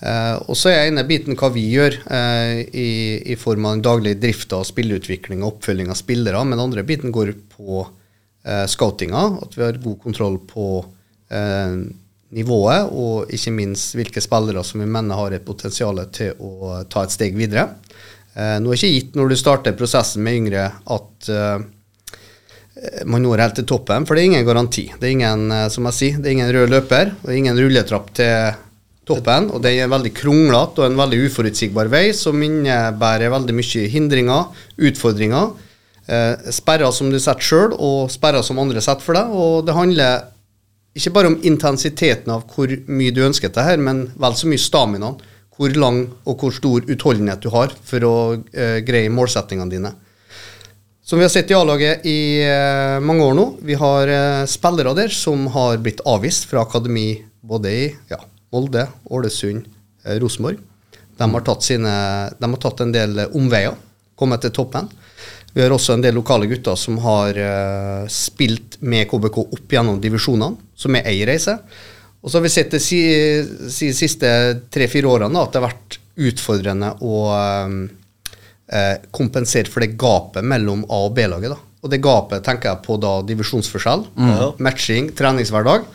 Eh, 0.00 0.36
og 0.48 0.56
så 0.56 0.70
er 0.70 0.78
jeg 0.78 0.92
inne 0.94 1.02
i 1.04 1.08
biten 1.10 1.36
hva 1.36 1.50
vi 1.52 1.66
gjør 1.74 1.98
eh, 2.08 2.60
i, 2.72 2.90
i 3.34 3.36
form 3.36 3.66
av 3.68 3.76
den 3.76 3.84
daglige 3.84 4.20
drifta 4.22 4.62
spilleutvikling 4.64 5.42
og 5.42 5.56
oppfølging 5.56 5.90
av 5.92 5.98
spillere, 5.98 6.40
men 6.44 6.56
den 6.56 6.64
andre 6.64 6.84
biten 6.88 7.12
går 7.12 7.34
på 7.52 7.82
eh, 7.84 8.64
scoutinga, 8.70 9.26
at 9.44 9.58
vi 9.58 9.66
har 9.66 9.82
god 9.82 10.00
kontroll 10.06 10.40
på 10.48 10.70
nivået, 12.34 12.88
og 12.90 13.30
ikke 13.30 13.52
minst 13.54 13.92
hvilke 13.94 14.18
spillere 14.18 14.64
som 14.66 14.80
vi 14.82 14.88
mener 14.90 15.14
har 15.14 15.36
et 15.36 15.44
potensial 15.46 16.00
til 16.10 16.34
å 16.42 16.80
ta 16.90 17.04
et 17.06 17.14
steg 17.14 17.36
videre. 17.38 17.68
Nå 18.34 18.40
er 18.40 18.64
det 18.66 18.80
ikke 18.80 18.90
gitt 18.90 19.14
når 19.14 19.30
du 19.30 19.36
starter 19.38 19.76
prosessen 19.78 20.24
med 20.26 20.40
yngre 20.40 20.64
at 20.90 21.30
man 23.06 23.22
når 23.22 23.44
helt 23.44 23.60
til 23.60 23.68
toppen, 23.70 24.08
for 24.08 24.18
det 24.18 24.24
er 24.24 24.32
ingen 24.32 24.48
garanti. 24.48 24.88
Det 24.90 25.06
er 25.06 25.14
ingen, 25.20 25.54
som 25.70 25.86
jeg 25.86 25.98
sier, 26.00 26.18
det 26.18 26.32
er 26.32 26.36
ingen 26.40 26.50
rød 26.58 26.74
løper, 26.74 27.14
og 27.22 27.30
ingen 27.36 27.62
rulletrapp 27.62 28.10
til 28.18 28.34
toppen. 29.08 29.50
Og 29.54 29.62
det 29.64 29.74
er 29.74 29.86
en 29.86 29.94
veldig 29.94 30.12
kronglete 30.16 30.82
og 30.82 30.88
en 30.88 31.00
veldig 31.00 31.22
uforutsigbar 31.26 31.90
vei, 31.92 32.10
som 32.16 32.40
innebærer 32.42 33.32
veldig 33.32 33.56
mye 33.56 33.86
hindringer, 33.92 34.66
utfordringer. 34.90 35.54
Eh, 36.10 36.50
sperrer 36.54 36.92
som 36.94 37.10
du 37.12 37.18
setter 37.20 37.44
sjøl, 37.44 37.74
og 37.76 38.10
sperrer 38.12 38.44
som 38.46 38.60
andre 38.62 38.82
setter 38.84 39.06
for 39.06 39.18
deg. 39.18 39.32
Og 39.32 39.66
det 39.66 39.76
handler 39.76 40.28
ikke 40.96 41.14
bare 41.14 41.30
om 41.30 41.40
intensiteten 41.46 42.32
av 42.34 42.46
hvor 42.50 42.70
mye 42.90 43.14
du 43.14 43.22
ønsker 43.26 43.50
dette 43.50 43.66
her, 43.66 43.78
men 43.78 44.08
vel 44.18 44.38
så 44.38 44.50
mye 44.50 44.62
staminaen. 44.62 45.20
Hvor 45.60 45.74
lang 45.76 46.06
og 46.24 46.40
hvor 46.40 46.54
stor 46.56 46.86
utholdenhet 46.88 47.42
du 47.44 47.50
har 47.52 47.74
for 47.84 48.04
å 48.08 48.14
eh, 48.48 48.78
greie 48.80 49.10
målsettingene 49.12 49.68
dine. 49.68 49.90
Som 51.04 51.18
vi 51.18 51.26
har 51.26 51.32
sett 51.34 51.50
i 51.50 51.56
A-laget 51.58 52.06
i 52.08 52.40
eh, 52.40 52.96
mange 53.04 53.26
år 53.26 53.34
nå. 53.36 53.44
Vi 53.66 53.76
har 53.76 54.08
eh, 54.08 54.46
spillere 54.48 54.94
der 54.96 55.12
som 55.12 55.48
har 55.52 55.76
blitt 55.82 56.00
avvist 56.08 56.48
fra 56.48 56.62
akademi 56.64 57.10
både 57.44 57.72
i 57.74 57.82
ja, 58.08 58.22
Molde, 58.50 58.86
Ålesund, 59.10 59.66
eh, 60.04 60.18
Rosenborg. 60.18 60.58
De, 61.16 61.30
har 61.30 61.44
tatt 61.46 61.62
sine, 61.62 61.92
de 62.38 62.50
har 62.50 62.62
tatt 62.62 62.82
en 62.82 62.94
del 62.94 63.18
eh, 63.22 63.36
omveier, 63.36 63.76
kommet 64.18 64.42
til 64.44 64.52
toppen. 64.56 64.88
Vi 65.54 65.62
har 65.62 65.72
også 65.74 65.96
en 65.96 66.02
del 66.04 66.14
lokale 66.14 66.46
gutter 66.50 66.76
som 66.78 66.98
har 67.02 67.34
uh, 67.34 68.04
spilt 68.06 68.76
med 68.86 69.08
KBK 69.10 69.38
opp 69.42 69.72
gjennom 69.74 69.96
divisjonene, 69.98 70.60
som 70.78 70.94
er 70.94 71.08
ei 71.10 71.24
reise. 71.26 71.56
Og 72.20 72.30
så 72.30 72.38
har 72.38 72.44
vi 72.44 72.52
sett 72.52 72.76
de 72.76 72.78
si, 72.82 73.00
si, 73.72 73.88
siste 73.96 74.30
tre-fire 74.70 75.10
årene 75.10 75.34
da, 75.34 75.42
at 75.42 75.50
det 75.50 75.58
har 75.58 75.66
vært 75.66 75.98
utfordrende 76.30 76.92
å 77.02 77.22
uh, 77.32 77.74
kompensere 79.10 79.72
for 79.72 79.82
det 79.82 79.96
gapet 79.98 80.46
mellom 80.46 80.84
A- 80.86 81.02
og 81.08 81.16
B-laget. 81.18 81.56
Og 81.80 81.90
det 81.90 82.02
gapet 82.04 82.46
tenker 82.46 82.70
jeg 82.70 82.84
på 82.84 83.00
da 83.02 83.16
divisjonsforskjell, 83.26 84.04
matching, 84.62 85.10
treningshverdag. 85.18 85.88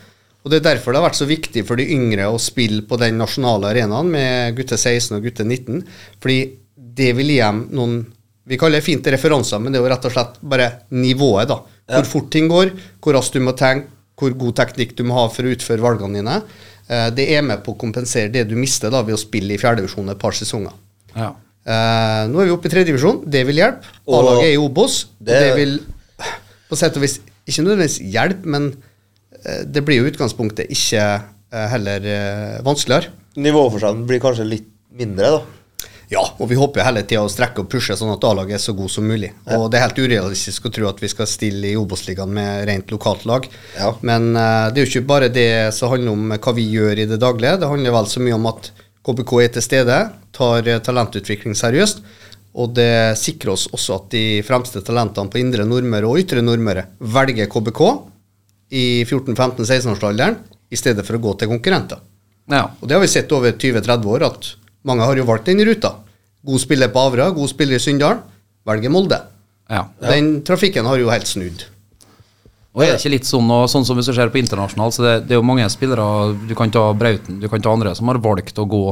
Og 0.46 0.52
Det 0.52 0.60
er 0.60 0.66
derfor 0.68 0.94
det 0.94 1.00
har 1.00 1.08
vært 1.08 1.18
så 1.18 1.26
viktig 1.26 1.64
for 1.66 1.74
de 1.80 1.88
yngre 1.90 2.28
å 2.30 2.38
spille 2.38 2.84
på 2.86 2.94
den 3.02 3.18
nasjonale 3.18 3.72
arenaen 3.72 4.06
med 4.12 4.54
gutte 4.54 4.78
16 4.78 5.16
og 5.18 5.24
gutte 5.26 5.42
19. 5.42 5.80
Fordi 6.22 6.36
det 6.96 7.08
vil 7.18 7.32
gi 7.34 7.40
dem 7.42 7.64
noen 7.74 7.96
Vi 8.46 8.54
kaller 8.60 8.78
det 8.78 8.86
fint 8.86 9.02
referanser, 9.10 9.58
men 9.58 9.74
det 9.74 9.80
er 9.80 9.82
jo 9.82 9.90
rett 9.90 10.04
og 10.06 10.12
slett 10.14 10.36
bare 10.46 10.68
nivået. 10.94 11.48
da. 11.50 11.56
Hvor 11.90 12.06
fort 12.06 12.28
ting 12.30 12.46
går, 12.46 12.70
hvor 13.02 13.16
raskt 13.18 13.34
du 13.34 13.40
må 13.42 13.56
tenke, 13.58 13.88
hvor 14.14 14.30
god 14.38 14.54
teknikk 14.54 14.94
du 14.94 15.02
må 15.02 15.16
ha 15.18 15.24
for 15.28 15.42
å 15.42 15.50
utføre 15.50 15.82
valgene 15.82 16.20
dine. 16.20 16.36
Eh, 16.88 17.10
det 17.10 17.26
er 17.34 17.42
med 17.42 17.64
på 17.66 17.74
å 17.74 17.78
kompensere 17.80 18.30
det 18.30 18.44
du 18.46 18.54
mister 18.54 18.88
da 18.94 19.02
ved 19.02 19.16
å 19.16 19.18
spille 19.18 19.50
i 19.56 19.58
fjerdedivisjon 19.58 20.14
et 20.14 20.22
par 20.22 20.30
sesonger. 20.30 20.70
Ja. 21.16 21.32
Uh, 21.66 22.30
nå 22.30 22.38
er 22.38 22.46
vi 22.46 22.54
oppe 22.54 22.68
i 22.70 22.70
tredjedivisjon. 22.70 23.24
Det 23.26 23.42
vil 23.48 23.58
hjelpe. 23.58 23.82
A-laget 24.06 24.44
er 24.46 24.52
i 24.54 24.62
Obos. 24.62 25.06
Det- 25.18 25.40
det 25.42 25.56
vil 25.56 25.80
på 26.70 26.76
sett 26.78 26.94
og 26.94 27.02
vis 27.02 27.18
ikke 27.48 27.64
nødvendigvis 27.66 27.98
hjelpe, 28.14 28.46
men 28.46 28.76
det 29.66 29.82
blir 29.86 30.00
jo 30.00 30.10
utgangspunktet 30.10 30.72
ikke 30.72 31.02
eh, 31.02 31.68
heller 31.72 32.08
eh, 32.12 32.56
vanskeligere. 32.66 33.12
Nivåforskjellen 33.36 34.06
blir 34.08 34.22
kanskje 34.22 34.48
litt 34.48 34.72
mindre, 34.96 35.36
da. 35.36 35.56
Ja, 36.08 36.22
og 36.38 36.46
vi 36.46 36.54
håper 36.58 36.80
jo 36.80 36.86
hele 36.86 37.02
tida 37.02 37.24
å 37.26 37.30
strekke 37.30 37.64
og 37.64 37.70
pushe 37.70 37.96
sånn 37.98 38.12
at 38.12 38.24
A-laget 38.28 38.60
er 38.60 38.62
så 38.62 38.76
god 38.78 38.92
som 38.92 39.08
mulig. 39.10 39.32
Og 39.56 39.66
det 39.72 39.78
er 39.78 39.88
helt 39.88 39.98
urealistisk 39.98 40.68
å 40.68 40.70
tro 40.74 40.86
at 40.86 41.00
vi 41.02 41.10
skal 41.10 41.26
stille 41.26 41.72
i 41.72 41.78
Obos-ligaen 41.78 42.30
med 42.30 42.62
rent 42.68 42.92
lokalt 42.94 43.24
lag. 43.26 43.48
Ja. 43.74 43.90
Men 44.06 44.28
uh, 44.38 44.70
det 44.70 44.78
er 44.78 44.84
jo 44.84 44.92
ikke 44.92 45.10
bare 45.10 45.32
det 45.34 45.74
som 45.74 45.90
handler 45.90 46.14
om 46.14 46.36
hva 46.36 46.54
vi 46.54 46.68
gjør 46.70 47.02
i 47.02 47.08
det 47.10 47.18
daglige. 47.22 47.58
Det 47.58 47.72
handler 47.72 47.96
vel 47.98 48.10
så 48.12 48.22
mye 48.22 48.38
om 48.38 48.46
at 48.52 48.70
KBK 49.06 49.34
er 49.42 49.52
til 49.56 49.66
stede, 49.66 49.98
tar 50.34 50.70
eh, 50.70 50.80
talentutvikling 50.82 51.58
seriøst. 51.58 52.06
Og 52.56 52.72
det 52.78 53.18
sikrer 53.20 53.52
oss 53.52 53.66
også 53.74 53.98
at 53.98 54.06
de 54.14 54.24
fremste 54.46 54.80
talentene 54.86 55.30
på 55.30 55.42
indre 55.42 55.66
Nordmøre 55.68 56.08
og 56.08 56.22
ytre 56.22 56.42
Nordmøre 56.42 56.86
velger 57.02 57.50
KBK 57.52 57.82
i 58.70 59.04
14-15-16-årsalderen 59.04 60.38
i 60.70 60.78
stedet 60.78 61.04
for 61.06 61.18
å 61.18 61.22
gå 61.22 61.34
til 61.38 61.50
konkurrenter. 61.52 62.00
ja. 62.50 62.64
Og 62.80 62.88
det 62.88 62.96
har 62.96 63.02
vi 63.04 63.10
sett 63.10 63.32
over 63.32 63.52
20-30 63.52 64.10
år, 64.10 64.26
at 64.26 64.50
mange 64.86 65.06
har 65.06 65.16
jo 65.16 65.26
valgt 65.28 65.46
den 65.46 65.62
ruta. 65.66 65.94
God 66.46 66.60
spiller 66.62 66.88
på 66.88 67.02
Avra, 67.02 67.30
god 67.30 67.50
spiller 67.50 67.78
i 67.78 67.82
Sunndal, 67.82 68.20
velger 68.66 68.90
Molde. 68.90 69.20
ja. 69.70 69.86
Den 70.00 70.42
trafikken 70.46 70.86
har 70.86 70.98
jo 70.98 71.10
helt 71.10 71.26
snudd. 71.26 71.64
Og 72.76 72.82
er 72.84 72.92
det 72.92 73.00
ikke 73.00 73.14
litt 73.14 73.24
sånn, 73.24 73.48
og 73.48 73.70
sånn 73.72 73.86
som 73.88 73.96
hvis 73.96 74.10
du 74.10 74.12
ser 74.12 74.28
på 74.28 74.36
internasjonalt, 74.42 74.92
så 74.92 75.02
det, 75.02 75.12
det 75.26 75.32
er 75.32 75.38
jo 75.40 75.46
mange 75.48 75.64
spillere 75.72 76.34
Du 76.44 76.52
kan 76.54 76.68
ta 76.70 76.90
Brauten, 76.92 77.38
du 77.40 77.48
kan 77.48 77.62
ta 77.64 77.72
andre 77.72 77.94
som 77.96 78.10
har 78.12 78.18
valgt 78.20 78.58
å 78.60 78.66
gå 78.68 78.82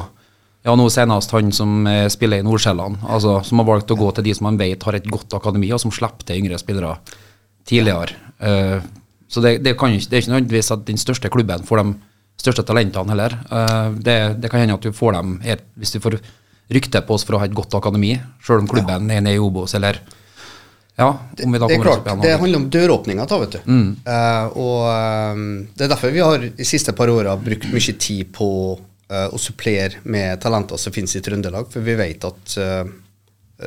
Ja, 0.64 0.72
nå 0.72 0.86
senest 0.88 1.34
han 1.36 1.52
som 1.52 1.84
eh, 1.86 2.06
spiller 2.08 2.40
i 2.40 2.46
Nordsjælland, 2.46 3.02
altså 3.04 3.42
som 3.44 3.60
har 3.60 3.68
valgt 3.68 3.92
å 3.92 3.98
gå 4.00 4.08
til 4.16 4.24
de 4.24 4.32
som 4.38 4.48
han 4.48 4.56
vet 4.56 4.82
har 4.88 4.96
et 4.96 5.10
godt 5.12 5.36
akademi, 5.36 5.68
og 5.76 5.82
som 5.82 5.92
slipper 5.92 6.24
til 6.24 6.40
yngre 6.40 6.56
spillere 6.56 6.94
tidligere. 7.68 8.16
Eh, 8.40 8.80
så 9.34 9.42
det, 9.42 9.58
det, 9.66 9.74
kan 9.78 9.90
det 9.90 10.12
er 10.12 10.22
ikke 10.22 10.30
nødvendigvis 10.30 10.70
at 10.70 10.84
den 10.86 11.00
største 11.00 11.30
klubben 11.32 11.64
får 11.66 11.80
de 11.82 11.94
største 12.38 12.62
talentene 12.66 13.10
heller. 13.10 13.34
Eh, 13.50 13.88
det, 13.98 14.18
det 14.42 14.50
kan 14.50 14.62
hende 14.62 14.76
at 14.78 14.84
du 14.84 14.94
får 14.94 15.16
dem 15.16 15.38
her, 15.42 15.64
hvis 15.80 15.94
du 15.96 15.98
får 16.02 16.20
rykte 16.74 17.02
på 17.04 17.16
oss 17.16 17.26
for 17.26 17.36
å 17.36 17.40
ha 17.42 17.48
et 17.48 17.56
godt 17.56 17.74
akademi, 17.74 18.14
sjøl 18.44 18.62
om 18.62 18.70
klubben 18.70 19.10
er 19.10 19.24
nede 19.24 19.34
i 19.34 19.42
Obos, 19.42 19.74
eller 19.74 19.98
Ja, 20.94 21.08
da 21.34 21.66
Det 21.66 21.74
er 21.74 21.82
klart, 21.82 22.06
det 22.22 22.36
handler 22.38 22.60
om 22.60 22.68
døråpninger. 22.70 23.26
da, 23.26 23.38
vet 23.42 23.56
du. 23.56 23.70
Eh, 24.06 24.44
og 24.62 24.82
eh, 24.92 25.40
det 25.74 25.88
er 25.88 25.90
derfor 25.90 26.14
vi 26.14 26.22
har 26.22 26.46
de 26.46 26.66
siste 26.68 26.94
par 26.94 27.10
åra 27.10 27.34
brukt 27.34 27.66
mye 27.74 27.94
tid 27.98 28.30
på 28.32 28.48
uh, 28.78 29.26
å 29.34 29.38
supplere 29.38 30.04
med 30.06 30.38
talenter 30.40 30.78
som 30.78 30.94
finnes 30.94 31.16
i 31.18 31.24
Trøndelag, 31.26 31.66
for 31.72 31.82
vi 31.82 31.98
vet 31.98 32.24
at 32.30 32.54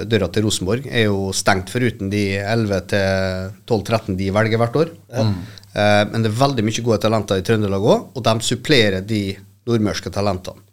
døra 0.06 0.28
til 0.34 0.46
Rosenborg 0.46 0.86
er 0.92 1.08
jo 1.08 1.32
stengt 1.36 1.72
foruten 1.74 2.12
de 2.12 2.24
11-12-13 2.44 4.18
de 4.20 4.30
velger 4.36 4.62
hvert 4.62 4.78
år. 4.84 4.92
Eh, 5.18 6.04
men 6.12 6.24
det 6.24 6.32
er 6.32 6.40
veldig 6.40 6.66
mye 6.68 6.86
gode 6.86 7.00
talenter 7.04 7.42
i 7.42 7.46
Trøndelag 7.46 7.84
òg, 7.86 8.08
og 8.18 8.26
de 8.28 8.36
supplerer 8.46 9.04
de 9.06 9.22
nordmørske 9.68 10.12
talentene. 10.14 10.64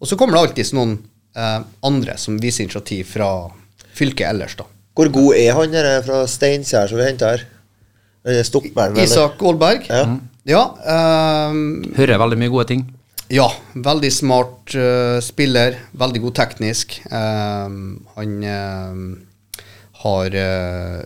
Og 0.00 0.08
så 0.10 0.18
kommer 0.20 0.36
det 0.36 0.44
alltid 0.44 0.74
noen 0.76 0.96
eh, 1.36 1.60
andre 1.86 2.16
som 2.20 2.38
viser 2.40 2.66
initiativ 2.66 3.08
fra 3.14 3.30
fylket 3.94 4.28
ellers, 4.30 4.56
da. 4.58 4.68
Hvor 4.94 5.10
god 5.10 5.34
er 5.40 5.56
han 5.56 5.72
der 5.74 6.04
fra 6.06 6.20
Steinkjer 6.30 6.90
som 6.90 7.00
vi 7.00 7.06
henta 7.08 7.32
her? 7.32 7.46
Er 8.24 8.44
Stopperen. 8.46 8.96
Isak 9.02 9.42
Aalberg. 9.42 9.88
Ja. 9.90 10.04
Ja, 10.48 10.62
eh, 10.84 11.56
Hører 11.96 12.20
veldig 12.20 12.38
mye 12.40 12.52
gode 12.52 12.68
ting. 12.70 12.84
Ja, 13.32 13.46
veldig 13.74 14.10
smart 14.12 14.74
uh, 14.76 15.20
spiller. 15.24 15.78
Veldig 15.96 16.20
god 16.26 16.36
teknisk. 16.40 16.98
Um, 17.08 18.04
han 18.16 18.34
ehm, 18.44 19.06
har 20.04 20.36
uh, 20.36 21.00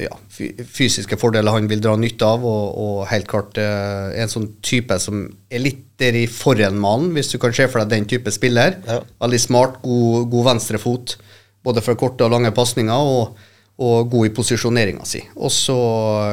ja, 0.00 0.16
fysiske 0.32 1.18
fordeler 1.20 1.52
han 1.52 1.68
vil 1.68 1.82
dra 1.84 1.92
nytte 2.00 2.24
av, 2.24 2.46
og, 2.48 2.78
og 2.80 3.04
helt 3.10 3.28
klart 3.28 3.60
uh, 3.60 4.08
en 4.16 4.32
sånn 4.32 4.48
type 4.64 4.96
som 5.02 5.26
er 5.52 5.64
litt 5.66 5.84
der 6.00 6.16
i 6.18 6.26
foran 6.30 6.80
malen, 6.80 7.12
hvis 7.14 7.34
du 7.34 7.38
kan 7.42 7.54
se 7.54 7.68
for 7.68 7.82
deg 7.82 7.92
den 7.92 8.08
type 8.10 8.32
spiller. 8.34 8.80
Ja. 8.88 9.02
Veldig 9.22 9.42
smart, 9.42 9.80
god, 9.84 10.30
god 10.32 10.48
venstrefot, 10.54 11.18
både 11.62 11.84
for 11.84 12.00
korte 12.00 12.26
og 12.26 12.32
lange 12.34 12.54
pasninger, 12.56 13.12
og, 13.12 13.36
og 13.82 14.10
god 14.10 14.28
i 14.28 14.32
posisjoneringa 14.36 15.04
si. 15.08 15.22
Og 15.36 15.52
så 15.52 15.76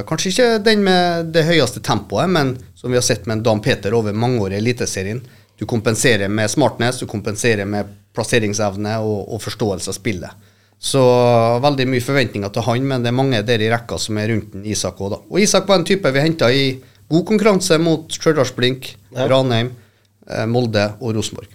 kanskje 0.08 0.32
ikke 0.34 0.50
den 0.66 0.84
med 0.86 1.32
det 1.34 1.46
høyeste 1.48 1.82
tempoet, 1.86 2.30
men 2.30 2.56
som 2.76 2.92
vi 2.92 3.00
har 3.00 3.06
sett 3.06 3.26
med 3.26 3.38
en 3.40 3.46
Dan 3.46 3.62
Peter 3.64 3.96
over 3.96 4.14
mange 4.14 4.42
år 4.44 4.56
i 4.56 4.60
Eliteserien. 4.60 5.22
Du 5.60 5.66
kompenserer 5.66 6.32
med 6.32 6.52
smartness, 6.52 7.00
du 7.00 7.08
kompenserer 7.08 7.68
med 7.68 7.90
plasseringsevne 8.16 8.98
og, 9.04 9.34
og 9.34 9.42
forståelse 9.44 9.92
av 9.92 9.98
spillet. 9.98 10.48
Så 10.80 11.02
veldig 11.60 11.90
mye 11.92 12.04
forventninger 12.04 12.52
til 12.56 12.64
han, 12.64 12.86
men 12.88 13.04
det 13.04 13.12
er 13.12 13.18
mange 13.18 13.42
der 13.44 13.64
i 13.64 13.72
rekka 13.72 13.98
som 14.00 14.20
er 14.20 14.32
rundt 14.32 14.54
den 14.54 14.68
Isak 14.68 15.02
òg, 15.04 15.12
da. 15.12 15.20
Og 15.28 15.44
Isak 15.44 15.68
var 15.68 15.82
en 15.82 15.88
type 15.88 16.12
vi 16.16 16.24
henta 16.24 16.48
i 16.56 16.70
god 17.10 17.26
konkurranse 17.28 17.80
mot 17.82 18.08
Stjørdals-Blink, 18.16 18.94
Ranheim, 19.18 19.74
eh, 20.30 20.46
Molde 20.48 20.86
og 21.02 21.18
Rosenborg. 21.18 21.52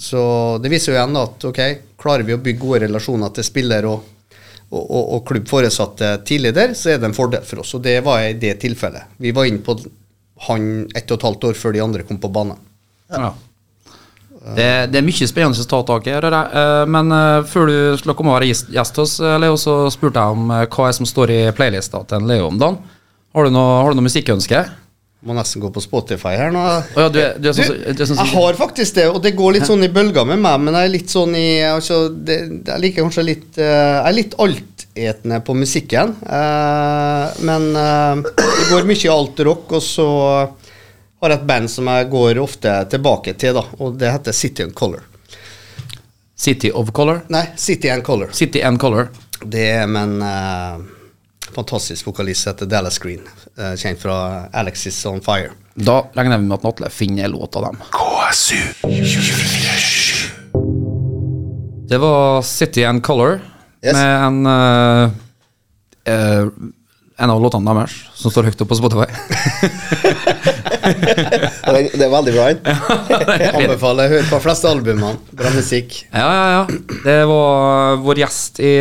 Så 0.00 0.22
det 0.60 0.70
viser 0.72 0.92
jo 0.92 0.96
igjen 0.98 1.16
at 1.16 1.44
ok, 1.48 1.60
klarer 2.00 2.24
vi 2.24 2.36
å 2.36 2.40
bygge 2.40 2.60
gode 2.60 2.82
relasjoner 2.84 3.32
til 3.36 3.46
spiller 3.46 3.88
og, 3.88 4.10
og, 4.74 4.84
og, 4.84 5.04
og 5.16 5.24
klubbforesatte 5.28 6.10
tidlig 6.28 6.54
der, 6.56 6.74
så 6.78 6.94
er 6.94 7.00
det 7.00 7.10
en 7.10 7.16
fordel 7.16 7.46
for 7.46 7.62
oss. 7.62 7.74
Og 7.78 7.82
det 7.86 8.00
var 8.06 8.26
i 8.26 8.34
det 8.38 8.56
tilfellet. 8.64 9.14
Vi 9.22 9.32
var 9.36 9.48
inne 9.48 9.62
på 9.64 9.78
han 10.48 10.70
ett 10.96 11.10
og 11.10 11.18
et 11.18 11.26
halvt 11.28 11.50
år 11.50 11.58
før 11.58 11.74
de 11.76 11.82
andre 11.84 12.06
kom 12.06 12.18
på 12.20 12.30
banen. 12.34 12.58
Ja. 13.12 13.32
Det, 14.44 14.66
det 14.92 15.00
er 15.00 15.06
mye 15.06 15.26
spennende 15.28 15.62
å 15.62 15.68
ta 15.70 15.80
tak 15.88 16.08
i. 16.08 16.12
jeg. 16.12 16.32
Eh, 16.60 16.82
Men 16.90 17.12
eh, 17.16 17.46
før 17.48 17.70
du 17.70 17.76
skulle 18.00 18.16
komme 18.18 18.34
og 18.34 18.42
være 18.42 18.50
gjest 18.52 18.98
hos 19.00 19.16
eh, 19.22 19.38
Leo, 19.40 19.56
så 19.60 19.86
spurte 19.94 20.20
jeg 20.20 20.36
om 20.36 20.50
hva 20.52 20.88
er 20.88 20.96
som 20.98 21.08
står 21.08 21.32
i 21.32 21.40
playlista 21.56 22.02
til 22.10 22.26
Leo 22.28 22.50
om 22.50 22.58
dagen. 22.60 22.82
Har 23.34 23.46
du 23.46 23.54
noe, 23.54 23.78
har 23.80 23.94
du 23.94 23.98
noe 23.98 24.06
musikkønske? 24.06 24.60
Må 25.24 25.32
nesten 25.32 25.62
gå 25.62 25.70
på 25.72 25.80
Spotify 25.80 26.34
her 26.36 26.50
nå. 26.52 26.60
Oh, 26.60 26.98
ja, 27.00 27.08
du, 27.08 27.18
er- 27.22 27.38
du 27.40 27.46
er 27.48 27.54
sånn 27.56 27.78
Du, 27.96 28.02
sånn 28.04 28.18
jeg 28.20 28.32
har 28.34 28.58
faktisk 28.58 28.98
det, 28.98 29.06
og 29.08 29.22
det 29.24 29.30
går 29.38 29.54
litt 29.56 29.64
sånn 29.68 29.84
i 29.86 29.88
bølger 29.88 30.26
med 30.28 30.42
meg, 30.44 30.60
men 30.66 30.76
jeg 30.76 30.88
er 30.90 30.92
litt 30.92 31.14
sånn 31.14 31.32
i 31.38 31.46
altså, 31.64 32.02
det, 32.12 32.36
Jeg 32.68 32.82
liker 32.82 33.06
kanskje 33.06 33.24
litt 33.30 33.56
eh, 33.56 33.64
Jeg 33.70 34.10
er 34.10 34.16
litt 34.18 34.36
altetende 34.44 35.38
på 35.46 35.56
musikken. 35.56 36.12
eh, 36.28 37.40
men 37.48 37.70
eh, 37.72 38.20
det 38.36 38.68
går 38.70 38.84
mye 38.90 39.00
i 39.06 39.10
alt-rock, 39.14 39.72
og 39.78 39.82
så 39.82 40.06
har 41.24 41.32
jeg 41.32 41.40
et 41.40 41.48
band 41.48 41.72
som 41.72 41.88
jeg 41.88 42.10
går 42.12 42.38
ofte 42.44 42.74
tilbake 42.92 43.32
til, 43.40 43.56
da, 43.56 43.64
og 43.80 43.96
det 43.98 44.12
heter 44.12 44.36
City 44.36 44.66
and 44.68 44.74
Color. 44.76 45.00
City 46.36 46.68
of 46.74 46.90
Color? 46.92 47.22
Nei, 47.32 47.46
City 47.56 47.88
and 47.88 48.04
Color. 48.04 48.28
City 48.36 48.60
and 48.60 48.76
Color. 48.82 49.08
Det 49.40 49.70
men 49.88 50.18
fantastisk 51.54 52.06
vokalist 52.06 52.46
heter 52.50 52.66
Dallas 52.66 52.98
Green, 52.98 53.22
eh, 53.58 53.74
kjent 53.80 54.02
fra 54.02 54.16
Alexis 54.52 54.98
on 55.06 55.20
Fire. 55.24 55.50
Da 55.74 56.00
regner 56.14 56.38
vi 56.38 56.46
med 56.48 56.58
at 56.58 56.66
Natle 56.66 56.90
finner 56.90 57.24
en 57.24 57.34
låt 57.34 57.56
av 57.56 57.62
dem. 57.62 57.80
KSU 57.90 58.60
Det 61.88 61.98
var 61.98 62.42
City 62.42 62.84
and 62.84 63.02
Color 63.02 63.40
Yes. 63.84 63.92
med 63.92 64.24
en 64.24 64.46
uh, 64.46 65.10
eh, 66.04 66.46
En 67.14 67.30
av 67.30 67.38
låtene 67.38 67.70
deres 67.78 67.92
som 68.18 68.32
står 68.32 68.48
høyt 68.48 68.62
oppe 68.64 68.72
på 68.72 68.78
Spotify. 68.80 69.06
Det 70.84 72.02
er 72.02 72.10
veldig 72.12 72.32
bra. 72.34 72.46
Anbefaler 73.58 74.10
hør 74.10 74.26
på 74.32 74.40
fleste 74.44 74.68
albumene. 74.70 75.14
Bra 75.36 75.52
musikk. 75.54 76.00
Ja, 76.10 76.26
ja, 76.26 76.48
ja. 76.56 76.64
Det 77.04 77.18
var 77.30 78.00
vår 78.04 78.20
gjest 78.24 78.58
i 78.64 78.72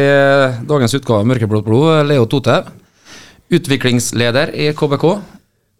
dagens 0.67 0.97
utgave 0.97 1.21
av 1.21 1.29
Mørkeblått 1.29 1.67
blod, 1.67 2.01
Leo 2.09 2.25
Tote. 2.29 2.57
Utviklingsleder 3.53 4.53
i 4.57 4.71
KBK. 4.77 5.07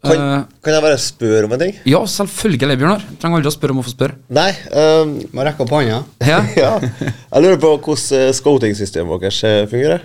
Kan, 0.04 0.20
Eh, 0.20 0.42
kan 0.60 0.74
jeg 0.76 0.84
bare 0.84 0.98
spørre 1.00 1.46
om 1.48 1.54
en 1.56 1.62
ting? 1.62 1.78
ja, 1.88 2.02
selvfølgelig, 2.06 2.76
Bjørnar. 2.76 3.04
Trenger 3.22 3.40
aldri 3.40 3.48
å 3.48 3.56
spørre 3.56 3.72
om 3.72 3.80
å 3.80 3.86
få 3.86 3.94
spørre. 3.94 4.18
Nei. 4.36 4.50
ehm, 4.76 5.14
Må 5.32 5.46
rekke 5.48 5.64
opp 5.64 5.72
hånda. 5.72 6.02
Ja. 6.28 6.42
ja. 6.60 6.74
Jeg 6.84 7.46
lurer 7.46 7.58
på 7.64 7.72
hvordan 7.78 8.20
eh, 8.20 8.34
scouting-systemet 8.36 9.24
deres 9.24 9.40
eh, 9.48 9.62
fungerer. 9.72 10.04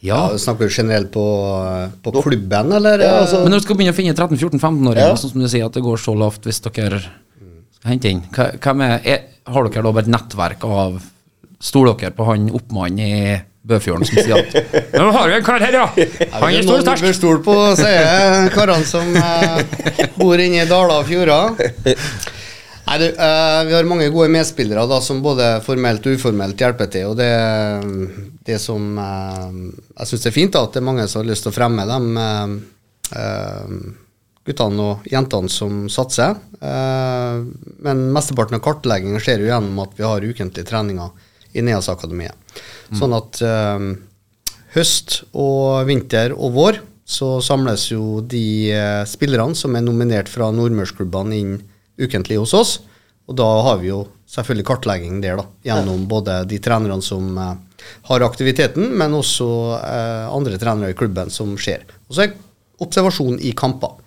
Ja. 0.00 0.20
Ja, 0.30 0.38
snakker 0.40 0.68
du 0.68 0.72
generelt 0.72 1.10
på, 1.12 1.24
på 2.02 2.12
klubben, 2.22 2.72
eller? 2.72 2.98
Ja, 3.04 3.18
altså- 3.20 3.42
Men 3.42 3.52
når 3.52 3.60
du 3.60 3.66
skal 3.66 3.76
begynne 3.76 3.92
å 3.92 3.98
finne 3.98 4.14
13-14-15-åringer, 4.16 5.10
Ja. 5.12 5.14
sånn 5.20 5.32
som 5.34 5.40
du 5.44 5.48
sier 5.48 5.66
at 5.66 5.72
det 5.76 5.82
går 5.84 6.00
så 6.00 6.14
lavt 6.16 6.42
hvis 6.48 6.60
dere 6.64 7.00
skal 7.02 7.90
hente 7.90 8.08
inn, 8.10 8.22
hvem 8.32 8.82
er, 8.86 9.00
er, 9.04 9.20
har 9.46 9.68
dere 9.68 9.82
da 9.84 9.92
bare 9.92 10.06
et 10.08 10.12
nettverk 10.16 10.64
av 10.64 11.00
Stoler 11.60 11.92
dere 12.00 12.14
på 12.16 12.24
han 12.24 12.46
oppmannen 12.56 12.98
i 13.04 13.42
Bøfjorden 13.68 14.06
som 14.08 14.16
sier 14.16 14.38
at 14.40 14.54
Nå 14.96 15.10
har 15.12 15.28
vi 15.28 15.34
en 15.36 15.44
kar 15.44 15.60
her, 15.60 15.74
ja! 15.76 15.86
Han 16.40 16.54
er 16.56 16.62
stor 16.64 16.78
og 16.78 16.86
sterk. 16.86 17.02
Bør 17.04 17.12
stole 17.18 17.42
på, 17.44 17.56
sier 17.76 18.48
karene 18.54 18.86
som 18.88 19.12
eh, 19.20 19.60
bor 20.16 20.40
inne 20.40 20.62
i 20.64 20.68
Dala 20.70 21.02
og 21.02 21.10
fjorder. 21.10 21.60
Nei, 22.90 22.98
du, 22.98 23.06
uh, 23.14 23.62
Vi 23.68 23.74
har 23.76 23.86
mange 23.86 24.08
gode 24.10 24.32
medspillere 24.34 24.82
da, 24.90 24.98
som 25.04 25.22
både 25.22 25.60
formelt 25.62 26.06
og 26.10 26.18
uformelt 26.18 26.58
hjelper 26.58 26.90
til. 26.90 27.12
og 27.12 27.20
Det, 27.20 27.30
det 28.48 28.58
som 28.58 28.98
uh, 28.98 29.52
jeg 30.00 30.10
syns 30.10 30.26
er 30.26 30.34
fint, 30.34 30.56
da, 30.56 30.64
at 30.66 30.74
det 30.74 30.82
er 30.82 30.88
mange 30.88 31.06
som 31.06 31.22
har 31.22 31.28
lyst 31.30 31.46
til 31.46 31.52
å 31.52 31.54
fremme 31.54 31.86
dem. 31.86 32.08
Uh, 33.14 34.08
guttene 34.50 34.82
og 34.82 35.06
jentene 35.06 35.52
som 35.52 35.84
satser. 35.92 36.32
Men 36.58 37.98
mesteparten 38.10 38.56
av 38.56 38.62
kartleggingen 38.64 39.20
skjer 39.22 39.44
jo 39.44 39.50
gjennom 39.50 39.82
at 39.84 39.92
vi 39.98 40.06
har 40.08 40.24
ukentlige 40.24 40.66
treninger 40.66 41.12
i 41.52 41.62
Neas-akademiet. 41.62 42.56
Sånn 42.96 43.14
at 43.14 43.36
høst 44.74 45.18
og 45.36 45.84
vinter 45.86 46.32
og 46.32 46.56
vår 46.56 46.80
så 47.04 47.28
samles 47.44 47.84
jo 47.92 48.24
de 48.24 48.72
spillerne 49.06 49.54
som 49.60 49.76
er 49.76 49.84
nominert 49.84 50.32
fra 50.32 50.48
nordmørsklubbene 50.56 51.36
inn 51.36 51.54
ukentlig 52.00 52.40
hos 52.40 52.54
oss. 52.56 52.76
Og 53.30 53.36
da 53.38 53.46
har 53.66 53.78
vi 53.82 53.90
jo 53.92 54.02
selvfølgelig 54.30 54.66
kartlegging 54.66 55.20
der, 55.22 55.38
da, 55.38 55.46
gjennom 55.66 56.06
både 56.10 56.40
de 56.50 56.58
trenerne 56.62 57.02
som 57.04 57.36
eh, 57.38 57.84
har 58.10 58.26
aktiviteten, 58.26 58.90
men 58.98 59.14
også 59.14 59.48
eh, 59.78 60.26
andre 60.30 60.58
trenere 60.58 60.94
i 60.94 60.98
klubben 60.98 61.30
som 61.30 61.54
ser. 61.60 61.86
Og 62.08 62.16
så 62.16 62.26
er 62.26 62.38
observasjon 62.80 63.38
i 63.44 63.52
kamper. 63.56 63.98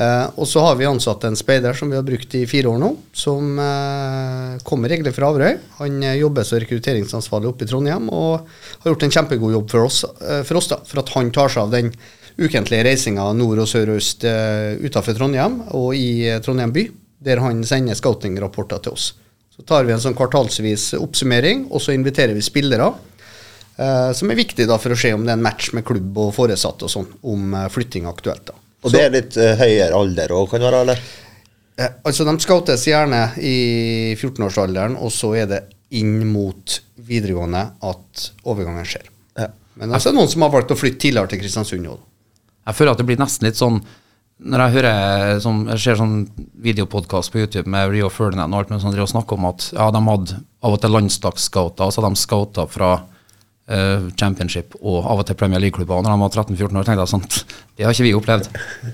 Eh, 0.00 0.26
og 0.38 0.46
så 0.48 0.62
har 0.62 0.76
vi 0.78 0.86
ansatt 0.86 1.24
en 1.26 1.36
speider 1.36 1.74
som 1.76 1.90
vi 1.90 1.98
har 1.98 2.06
brukt 2.06 2.34
i 2.38 2.44
fire 2.48 2.70
år 2.70 2.78
nå, 2.78 2.92
som 3.16 3.58
eh, 3.58 4.60
kommer 4.66 4.92
egentlig 4.92 5.12
fra 5.16 5.32
Averøy. 5.32 5.58
Han 5.80 5.98
eh, 6.06 6.20
jobber 6.20 6.46
som 6.46 6.60
rekrutteringsansvarlig 6.62 7.50
oppe 7.50 7.66
i 7.66 7.70
Trondheim 7.70 8.06
og 8.14 8.46
har 8.84 8.92
gjort 8.92 9.08
en 9.08 9.14
kjempegod 9.18 9.56
jobb 9.56 9.68
for 9.72 9.88
oss, 9.88 10.04
for, 10.46 10.60
oss 10.60 10.70
da, 10.70 10.80
for 10.86 11.02
at 11.02 11.12
han 11.16 11.32
tar 11.34 11.52
seg 11.52 11.66
av 11.66 11.74
den 11.74 11.92
ukentlige 12.40 12.86
reisinga 12.86 13.26
nord 13.36 13.64
og 13.64 13.68
sør 13.68 13.90
og 13.92 13.98
øst 14.00 14.22
uh, 14.24 14.78
utenfor 14.80 15.16
Trondheim 15.18 15.58
og 15.76 15.90
i 15.98 16.38
Trondheim 16.40 16.70
by, 16.72 16.86
der 17.20 17.42
han 17.44 17.62
sender 17.68 17.98
scouting-rapporter 17.98 18.80
til 18.84 18.96
oss. 18.96 19.10
Så 19.54 19.64
tar 19.68 19.84
vi 19.84 19.92
en 19.92 20.00
sånn 20.00 20.16
kvartalsvis 20.16 20.94
oppsummering, 20.96 21.66
og 21.70 21.82
så 21.84 21.92
inviterer 21.92 22.32
vi 22.36 22.42
spillere. 22.44 22.92
eh, 23.76 24.12
som 24.12 24.30
er 24.30 24.38
viktig 24.40 24.66
da 24.68 24.76
for 24.80 24.92
å 24.92 24.98
se 24.98 25.12
om 25.14 25.24
det 25.24 25.32
er 25.34 25.38
en 25.38 25.44
match 25.44 25.72
med 25.76 25.84
klubb 25.88 26.16
og 26.18 26.34
foresatte 26.36 26.84
og 26.88 26.92
sånn, 26.92 27.08
om 27.22 27.54
eh, 27.54 27.68
flytting 27.72 28.04
er 28.08 28.14
aktuelt. 28.14 28.46
da. 28.52 28.56
Og 28.84 28.92
det 28.94 29.02
er 29.04 29.12
litt 29.12 29.36
eh, 29.36 29.56
høyere 29.60 29.96
alder 29.96 30.32
òg, 30.36 30.48
kan 30.54 30.64
være, 30.64 30.80
eller? 30.86 31.00
Eh, 31.76 31.94
altså 32.04 32.24
De 32.28 32.34
scoutes 32.40 32.86
gjerne 32.88 33.22
i 33.40 33.56
14-årsalderen, 34.16 34.96
og 35.00 35.12
så 35.12 35.34
er 35.42 35.46
det 35.50 35.62
inn 35.96 36.22
mot 36.30 36.76
videregående 36.96 37.64
at 37.84 38.26
overgangen 38.48 38.86
skjer. 38.86 39.08
Ja. 39.36 39.48
Men 39.80 39.92
altså, 39.92 40.10
det 40.10 40.16
er 40.16 40.20
noen 40.20 40.32
som 40.32 40.44
har 40.46 40.52
valgt 40.54 40.72
å 40.72 40.78
flytte 40.78 41.02
tidligere 41.06 41.32
til 41.32 41.40
Kristiansund. 41.42 41.88
Jeg 41.90 42.76
føler 42.78 42.92
at 42.92 43.00
det 43.00 43.08
blir 43.08 43.20
nesten 43.20 43.48
litt 43.48 43.58
sånn 43.58 43.80
Når 44.40 44.62
jeg 44.64 44.72
hører 44.78 45.40
sånn, 45.44 45.66
Jeg 45.68 45.80
ser 45.82 45.98
sånn 46.00 46.14
videopodkast 46.64 47.32
på 47.32 47.42
YouTube 47.42 47.68
med 47.68 47.90
Rio 47.92 48.08
Ferdinand 48.08 48.54
og 48.54 48.62
alt 48.62 48.70
mulig 48.72 48.80
sånt, 48.82 48.96
de 48.96 49.06
snakker 49.06 49.36
om 49.36 49.48
at 49.50 49.66
ja, 49.74 49.90
de 49.92 50.00
hadde 50.06 50.38
av 50.64 50.76
og 50.76 50.80
til 50.80 50.94
landslagsscouter, 50.96 51.84
og 51.84 51.92
så 51.92 52.00
hadde 52.00 52.14
de 52.14 52.20
scouta 52.20 52.64
fra 52.68 52.90
uh, 53.02 54.08
championship 54.16 54.76
og 54.80 55.04
av 55.04 55.20
og 55.22 55.28
til 55.28 55.36
Premier 55.40 55.60
League-klubber 55.60 56.00
når 56.04 56.14
de 56.14 56.24
var 56.24 56.32
13-14 56.46 56.80
år. 56.80 56.88
tenkte 56.88 57.04
jeg 57.04 57.12
sånn, 57.12 57.26
Det 57.76 57.84
har 57.84 57.92
ikke 57.92 58.08
vi 58.08 58.14
opplevd. 58.16 58.48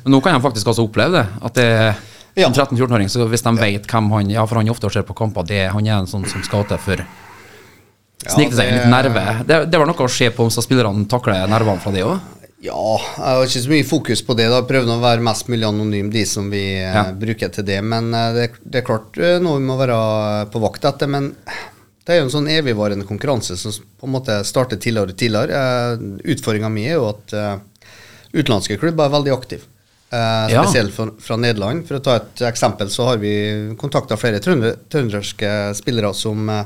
Men 0.04 0.16
nå 0.16 0.20
kan 0.22 0.34
de 0.34 0.42
faktisk 0.48 0.72
også 0.72 0.86
oppleve 0.88 1.20
det. 1.20 1.26
At 1.42 1.54
det 1.54 1.68
Ja. 2.36 2.48
en 2.48 2.52
13-14-åring, 2.52 3.08
så 3.08 3.28
hvis 3.30 3.42
de 3.46 3.54
vet 3.56 3.86
hvem 3.86 4.10
han 4.12 4.30
Ja, 4.30 4.44
for 4.46 4.56
han 4.56 4.68
ofte 4.68 4.90
ser 4.92 5.02
på 5.02 5.14
kamper, 5.16 5.46
det, 5.46 5.70
han 5.72 5.86
er 5.86 6.00
en 6.00 6.06
sånn 6.10 6.26
som 6.28 6.42
scouter 6.42 6.76
for 6.76 7.06
Snikte 8.26 8.56
seg 8.56 8.66
en 8.70 8.74
liten 8.78 8.90
nerve. 8.90 9.22
Det, 9.46 9.70
det 9.70 9.78
var 9.78 9.86
noe 9.86 10.06
å 10.06 10.10
se 10.10 10.30
på 10.34 10.42
om 10.42 10.50
spillerne 10.50 11.04
takler 11.06 11.46
nervene 11.46 11.78
fra 11.78 11.92
det 11.94 12.02
òg. 12.02 12.18
Ja, 12.64 12.96
jeg 12.98 13.20
har 13.36 13.42
ikke 13.44 13.60
så 13.66 13.70
mye 13.70 13.84
fokus 13.86 14.22
på 14.24 14.34
det. 14.38 14.46
da 14.48 14.62
Prøvde 14.66 14.94
å 14.96 15.02
være 15.02 15.24
mest 15.24 15.48
mulig 15.52 15.66
anonym, 15.68 16.08
de 16.10 16.22
som 16.26 16.48
vi 16.50 16.62
eh, 16.80 16.88
Ja. 16.94 17.02
bruker 17.12 17.52
til 17.52 17.66
det. 17.68 17.82
Men 17.84 18.08
eh, 18.16 18.32
det, 18.32 18.46
det 18.64 18.80
er 18.80 18.86
klart 18.86 19.18
eh, 19.20 19.36
noe 19.44 19.60
vi 19.60 19.66
må 19.68 19.76
være 19.78 19.98
på 20.54 20.62
vakt 20.64 20.88
etter. 20.88 21.10
Men 21.12 21.30
det 22.06 22.14
er 22.14 22.20
jo 22.22 22.28
en 22.30 22.34
sånn 22.38 22.48
evigvarende 22.48 23.04
konkurranse 23.08 23.58
som 23.60 23.74
på 24.00 24.08
en 24.08 24.14
måte 24.16 24.38
starter 24.48 24.80
tidligere 24.80 25.12
og 25.12 25.20
tidligere. 25.20 25.62
Utfordringa 26.32 26.70
mi 26.72 26.86
er 26.88 26.96
jo 26.96 27.08
at 27.10 27.34
utenlandske 28.36 28.78
klubber 28.80 29.08
er 29.08 29.14
veldig 29.18 29.34
aktive. 29.36 29.66
Eh, 30.16 30.52
Ja. 30.52 30.64
spesielt 30.64 30.94
fra, 31.20 31.36
Nederland. 31.36 31.86
For 31.88 31.98
å 31.98 32.02
ta 32.02 32.16
et 32.16 32.40
eksempel, 32.48 32.88
så 32.90 33.04
har 33.04 33.16
vi 33.18 33.74
kontakta 33.76 34.16
flere 34.16 34.40
trønderske 34.40 35.74
spillere 35.74 36.14
som, 36.14 36.48
eh, 36.48 36.64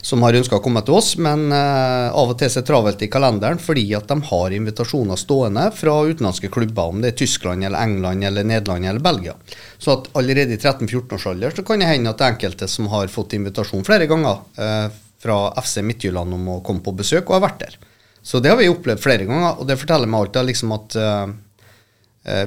som 0.00 0.22
har 0.22 0.32
ønska 0.32 0.58
å 0.58 0.62
komme 0.62 0.84
til 0.84 0.94
oss, 0.94 1.16
men 1.16 1.50
eh, 1.52 2.10
av 2.12 2.30
og 2.30 2.38
til 2.38 2.46
er 2.46 2.62
travelt 2.62 3.02
i 3.02 3.08
kalenderen 3.08 3.58
fordi 3.58 3.96
at 3.96 4.06
de 4.06 4.20
har 4.20 4.50
invitasjoner 4.50 5.16
stående 5.16 5.72
fra 5.74 6.04
utenlandske 6.06 6.50
klubber, 6.52 6.92
om 6.92 7.00
det 7.00 7.14
er 7.14 7.18
Tyskland 7.24 7.64
eller 7.64 7.78
England 7.82 8.22
eller 8.24 8.44
Nederland 8.44 8.84
eller 8.86 9.00
Belgia. 9.00 9.34
Så 9.78 9.92
at 9.98 10.08
allerede 10.14 10.52
i 10.52 10.60
13-14-årsalder 10.60 11.56
så 11.56 11.64
kan 11.66 11.80
det 11.80 11.88
hende 11.90 12.10
at 12.10 12.18
det 12.18 12.26
er 12.26 12.36
enkelte 12.36 12.68
som 12.68 12.86
har 12.88 13.08
fått 13.08 13.34
invitasjon 13.34 13.84
flere 13.84 14.06
ganger 14.06 14.38
eh, 14.58 14.88
fra 15.18 15.40
FC 15.62 15.82
Midtjylland 15.82 16.34
om 16.34 16.48
å 16.48 16.62
komme 16.62 16.84
på 16.84 16.94
besøk, 16.94 17.30
og 17.30 17.40
har 17.40 17.48
vært 17.48 17.64
der. 17.64 17.76
Så 18.22 18.40
det 18.42 18.50
har 18.50 18.58
vi 18.58 18.68
opplevd 18.68 19.00
flere 19.00 19.24
ganger, 19.26 19.58
og 19.58 19.66
det 19.66 19.78
forteller 19.78 20.06
meg 20.06 20.20
alltid 20.26 20.46
liksom 20.52 20.72
at 20.76 20.96
Eh, 20.96 21.26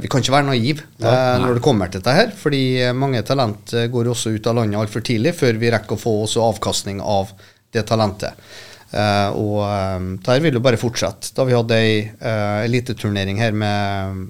Vi 0.04 0.10
kan 0.12 0.20
ikke 0.24 0.34
være 0.36 0.48
naive 0.50 0.84
eh, 1.00 1.36
når 1.40 1.54
det 1.60 1.64
kommer 1.64 1.88
til 1.88 2.02
dette 2.02 2.16
her, 2.18 2.34
fordi 2.36 2.64
eh, 2.84 2.96
mange 2.98 3.22
talent 3.24 3.72
eh, 3.74 3.86
går 3.94 4.10
også 4.12 4.34
ut 4.36 4.50
av 4.52 4.58
landet 4.60 4.80
altfor 4.82 5.06
tidlig 5.08 5.32
før 5.40 5.60
vi 5.62 5.72
rekker 5.72 5.96
å 5.96 6.02
få 6.02 6.16
også 6.26 6.44
avkastning 6.50 7.00
av 7.00 7.32
det 7.72 7.86
talentet. 7.88 8.36
Eh, 8.92 9.30
og 9.40 9.62
eh, 9.64 9.98
dette 10.20 10.40
vil 10.44 10.58
jo 10.60 10.64
bare 10.66 10.80
fortsette. 10.82 11.32
Da 11.38 11.46
vi 11.48 11.56
hadde 11.56 11.78
ei 11.80 11.94
eh, 12.10 12.60
eliteturnering 12.66 13.40
her 13.40 13.56
med 13.56 14.26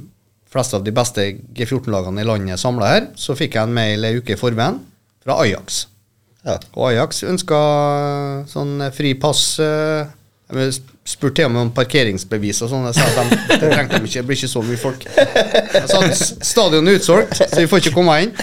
flest 0.49 0.73
av 0.73 0.83
de 0.85 0.93
beste 0.93 1.25
G14-lagene 1.57 2.21
i 2.23 2.27
landet 2.29 2.61
samla 2.61 2.87
her, 2.93 3.09
så 3.17 3.35
fikk 3.37 3.57
jeg 3.57 3.65
en 3.69 3.73
mail 3.75 4.05
ei 4.05 4.15
uke 4.17 4.33
i 4.33 4.39
forveien 4.39 4.79
fra 5.23 5.35
Ajax. 5.43 5.83
Ja. 6.45 6.55
Og 6.77 6.87
Ajax 6.91 7.23
ønska 7.27 7.57
sånn 8.49 8.77
fri 8.95 9.15
pass. 9.19 9.43
eh, 9.59 10.05
Jeg 10.49 10.73
spurte 11.09 11.39
til 11.39 11.47
og 11.49 11.53
med 11.55 11.61
om 11.67 11.71
parkeringsbevis 11.73 12.61
og 12.65 12.69
sånn. 12.71 12.83
Jeg 12.89 12.97
sa 12.99 13.07
at 13.09 13.31
de, 13.31 13.37
det 13.63 13.71
trengte 13.73 13.97
de 13.97 14.05
ikke, 14.09 14.19
det 14.21 14.25
blir 14.29 14.37
ikke 14.37 14.51
så 14.51 14.61
mye 14.65 14.77
folk. 14.81 15.05
Jeg 15.09 15.87
sa 15.89 16.01
at 16.05 16.13
s- 16.13 16.35
stadion 16.51 16.87
er 16.91 16.99
utsolgt, 16.99 17.33
så 17.39 17.63
vi 17.63 17.67
får 17.71 17.81
ikke 17.83 17.95
komme 17.97 18.17
inn. 18.27 18.33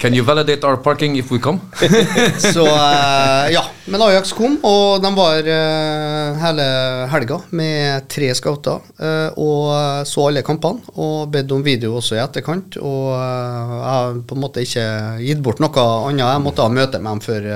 Can 0.00 0.16
you 0.16 0.24
validate 0.24 0.64
our 0.64 0.78
parking 0.80 1.16
if 1.20 1.30
we 1.32 1.38
come? 1.40 1.60
Så 2.54 2.64
uh, 2.64 3.46
ja. 3.52 3.62
Men 3.90 4.02
Ajax 4.06 4.30
kom, 4.36 4.58
og 4.66 5.00
de 5.02 5.10
var 5.16 5.40
uh, 5.50 6.36
hele 6.44 6.66
helga 7.12 7.40
med 7.56 8.06
tre 8.12 8.28
scouter. 8.38 8.80
Uh, 9.00 9.28
og 9.40 10.06
så 10.08 10.28
alle 10.28 10.44
kampene, 10.46 10.84
og 11.00 11.30
bedt 11.34 11.50
om 11.56 11.64
video 11.66 11.96
også 11.98 12.16
i 12.18 12.22
etterkant. 12.22 12.76
Og 12.80 13.10
jeg 13.16 13.90
har 13.90 14.20
på 14.28 14.36
en 14.38 14.44
måte 14.44 14.62
ikke 14.64 14.86
gitt 15.24 15.42
bort 15.44 15.60
noe 15.64 15.86
annet. 16.10 16.22
Jeg 16.26 16.44
måtte 16.44 16.64
ha 16.66 16.72
møte 16.72 17.00
med 17.02 17.10
dem 17.16 17.24
før 17.24 17.50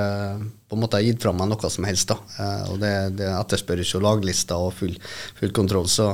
på 0.74 0.80
en 0.80 0.84
måte 0.84 1.00
har 1.00 1.06
gitt 1.06 1.22
fra 1.22 1.32
meg 1.36 1.50
noe 1.50 1.70
som 1.70 1.86
helst. 1.88 2.10
da. 2.10 2.18
Eh, 2.38 2.66
og 2.72 2.82
det, 2.82 2.92
det 3.20 3.30
etterspørres 3.30 3.94
jo 3.94 4.02
laglister 4.04 4.68
og 4.68 4.74
full, 4.76 4.94
full 5.38 5.54
kontroll. 5.56 5.88
Så 5.90 6.10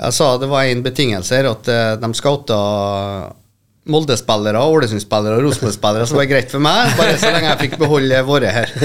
jeg 0.00 0.16
sa 0.16 0.32
det 0.40 0.48
var 0.50 0.70
en 0.70 0.86
betingelse 0.86 1.36
her, 1.36 1.50
at 1.50 1.68
eh, 1.68 1.92
de 2.00 2.12
scouta 2.16 2.60
Molde-spillere, 3.90 4.60
Ålesund-spillere 4.60 5.38
og 5.38 5.46
Rosenborg-spillere, 5.46 6.06
så 6.06 6.14
var 6.14 6.26
det 6.26 6.30
greit 6.30 6.52
for 6.52 6.62
meg, 6.62 6.92
bare 6.98 7.14
så 7.18 7.30
lenge 7.32 7.48
jeg 7.48 7.60
fikk 7.62 7.76
beholde 7.80 8.18
våre 8.28 8.52
her. 8.52 8.74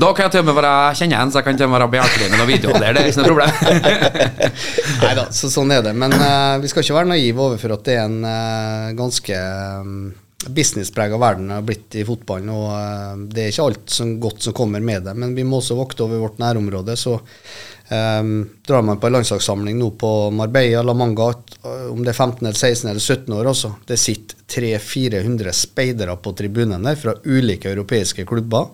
Da 0.00 0.08
kan 0.16 0.24
jeg 0.24 0.32
til 0.32 0.40
og 0.40 0.46
med 0.48 0.56
være 0.56 0.94
kjenne 0.96 1.18
en, 1.20 1.30
så 1.30 1.40
jeg 1.40 1.44
kan 1.44 1.58
til 1.60 1.66
og 1.66 1.72
med 1.74 1.82
være 1.82 1.92
behjelpelig 1.92 2.28
med 2.30 2.38
noen 2.40 2.48
videoer 2.48 2.78
der. 2.80 2.94
Det 2.96 3.00
er 3.02 3.08
ikke 3.10 3.20
noe 3.20 3.32
problem. 3.34 4.22
Nei 5.02 5.10
da, 5.18 5.24
så 5.36 5.50
sånn 5.52 5.74
er 5.74 5.82
det. 5.84 5.92
Men 6.00 6.14
uh, 6.16 6.56
vi 6.62 6.70
skal 6.72 6.86
ikke 6.86 6.96
være 6.96 7.10
naive 7.10 7.44
overfor 7.44 7.74
at 7.76 7.84
det 7.84 7.98
er 7.98 8.06
en 8.06 8.24
uh, 8.24 8.94
ganske 8.96 9.42
um, 9.84 9.98
businessprega 10.48 11.18
verden 11.20 11.50
har 11.50 11.62
blitt 11.62 11.94
i 12.00 12.04
fotballen. 12.06 12.50
Og 12.54 12.68
eh, 12.72 13.24
det 13.34 13.44
er 13.44 13.52
ikke 13.52 13.68
alt 13.68 13.94
som 13.94 14.14
godt 14.22 14.46
som 14.46 14.56
kommer 14.56 14.82
med 14.84 15.04
det, 15.08 15.14
men 15.18 15.34
vi 15.36 15.44
må 15.46 15.60
også 15.60 15.78
vokte 15.78 16.06
over 16.06 16.22
vårt 16.22 16.40
nærområde. 16.40 16.96
Så 16.96 17.16
um, 17.16 18.34
drar 18.66 18.84
man 18.86 19.00
på 19.00 19.10
en 19.10 19.18
landslagssamling 19.18 19.78
nå 19.78 19.90
på 20.00 20.12
Marbella, 20.34 20.84
La 20.86 20.96
Manga, 20.96 21.30
eh, 21.60 21.88
om 21.92 22.04
det 22.04 22.14
er 22.14 22.20
15 22.20 22.46
eller 22.46 22.58
16 22.58 22.90
eller 22.90 23.00
17 23.00 23.34
år 23.36 23.50
også, 23.52 23.74
det 23.88 24.00
sitter 24.00 24.46
300-400 24.50 25.56
speidere 25.56 26.16
på 26.18 26.32
tribunen 26.38 26.88
der 26.88 26.96
fra 26.98 27.14
ulike 27.24 27.70
europeiske 27.70 28.24
klubber 28.26 28.72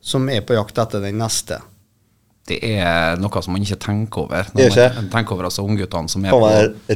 som 0.00 0.28
er 0.32 0.40
på 0.46 0.56
jakt 0.56 0.78
etter 0.80 1.04
den 1.04 1.20
neste. 1.20 1.60
Det 2.50 2.58
er 2.66 3.20
noe 3.22 3.42
som 3.44 3.54
man 3.54 3.64
ikke 3.66 3.78
tenker 3.84 4.24
over. 4.24 4.48
Er 4.48 4.56
Når 4.56 4.72
ikke. 4.72 4.86
man 4.96 5.10
tenker 5.12 5.36
over 5.36 5.48
altså 5.50 5.64
ungguttene 5.66 6.10
som 6.10 6.24
er 6.26 6.34
på 6.34 6.40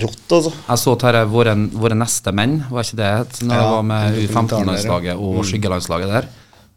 rått, 0.04 0.24
altså. 0.38 0.54
Jeg 0.68 0.82
så 0.82 0.96
her 1.04 1.20
våre, 1.30 1.54
våre 1.84 1.98
neste 1.98 2.34
menn, 2.34 2.58
var 2.70 2.86
ikke 2.86 2.98
det 3.00 3.12
het? 3.20 3.38
Når 3.44 3.60
jeg 3.60 3.70
var 3.76 3.86
med 3.92 4.02
den 4.04 4.26
dokumentaren 4.26 4.66
der, 4.66 4.74
U15-landslaget 4.74 5.14
og 5.14 5.38
og 5.38 5.48
skyggelandslaget 5.48 6.12
der. 6.16 6.28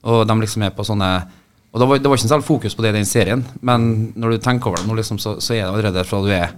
Og 0.08 0.22
de 0.30 0.38
liksom 0.44 0.64
er 0.68 0.76
på 0.78 0.86
sånne 0.88 1.12
Og 1.74 1.82
det 1.82 1.88
var, 1.90 2.00
det 2.00 2.10
var 2.10 2.18
ikke 2.18 2.30
særlig 2.30 2.48
fokus 2.48 2.76
på 2.76 2.82
det 2.82 2.94
i 2.94 2.98
den 2.98 3.06
serien, 3.06 3.42
men 3.62 4.14
når 4.16 4.32
du 4.32 4.38
tenker 4.42 4.70
over 4.70 4.80
det 4.80 4.88
nå, 4.88 4.96
liksom, 4.98 5.20
så, 5.20 5.36
så 5.44 5.54
er 5.54 5.66
det 5.66 5.74
allerede 5.74 6.06
fra 6.08 6.22
du 6.24 6.30
er 6.32 6.54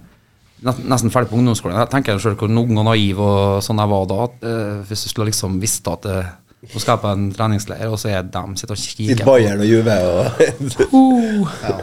nesten 0.62 1.10
ferdig 1.12 1.30
på 1.30 1.38
ungdomsskolen. 1.38 1.78
Jeg 1.80 1.90
tenker 1.92 2.18
selv 2.20 2.40
hvor 2.40 2.52
ung 2.52 2.78
og 2.78 2.86
naiv 2.86 3.20
og 3.24 3.62
sånn 3.64 3.80
jeg 3.80 3.90
var 3.90 4.06
da. 4.10 4.18
At, 4.28 4.44
uh, 4.44 4.82
hvis 4.88 5.04
du 5.04 5.12
skulle 5.12 5.30
liksom 5.30 5.58
visst 5.62 5.88
at 5.90 6.08
eh, 6.08 6.32
nå 6.60 6.82
skal 6.82 6.94
jeg 6.94 7.02
på 7.04 7.12
en 7.14 7.30
treningsleir, 7.32 7.88
og 7.88 7.96
så 8.00 8.12
er 8.12 8.26
de 8.28 8.42
sitter 8.60 8.76
og 8.76 8.82
kikker 8.82 9.14
Sitt 9.14 9.24
Bayern 9.24 9.62
og 9.64 9.70
Juve 9.70 9.96
og 10.04 10.42
Det 10.76 11.78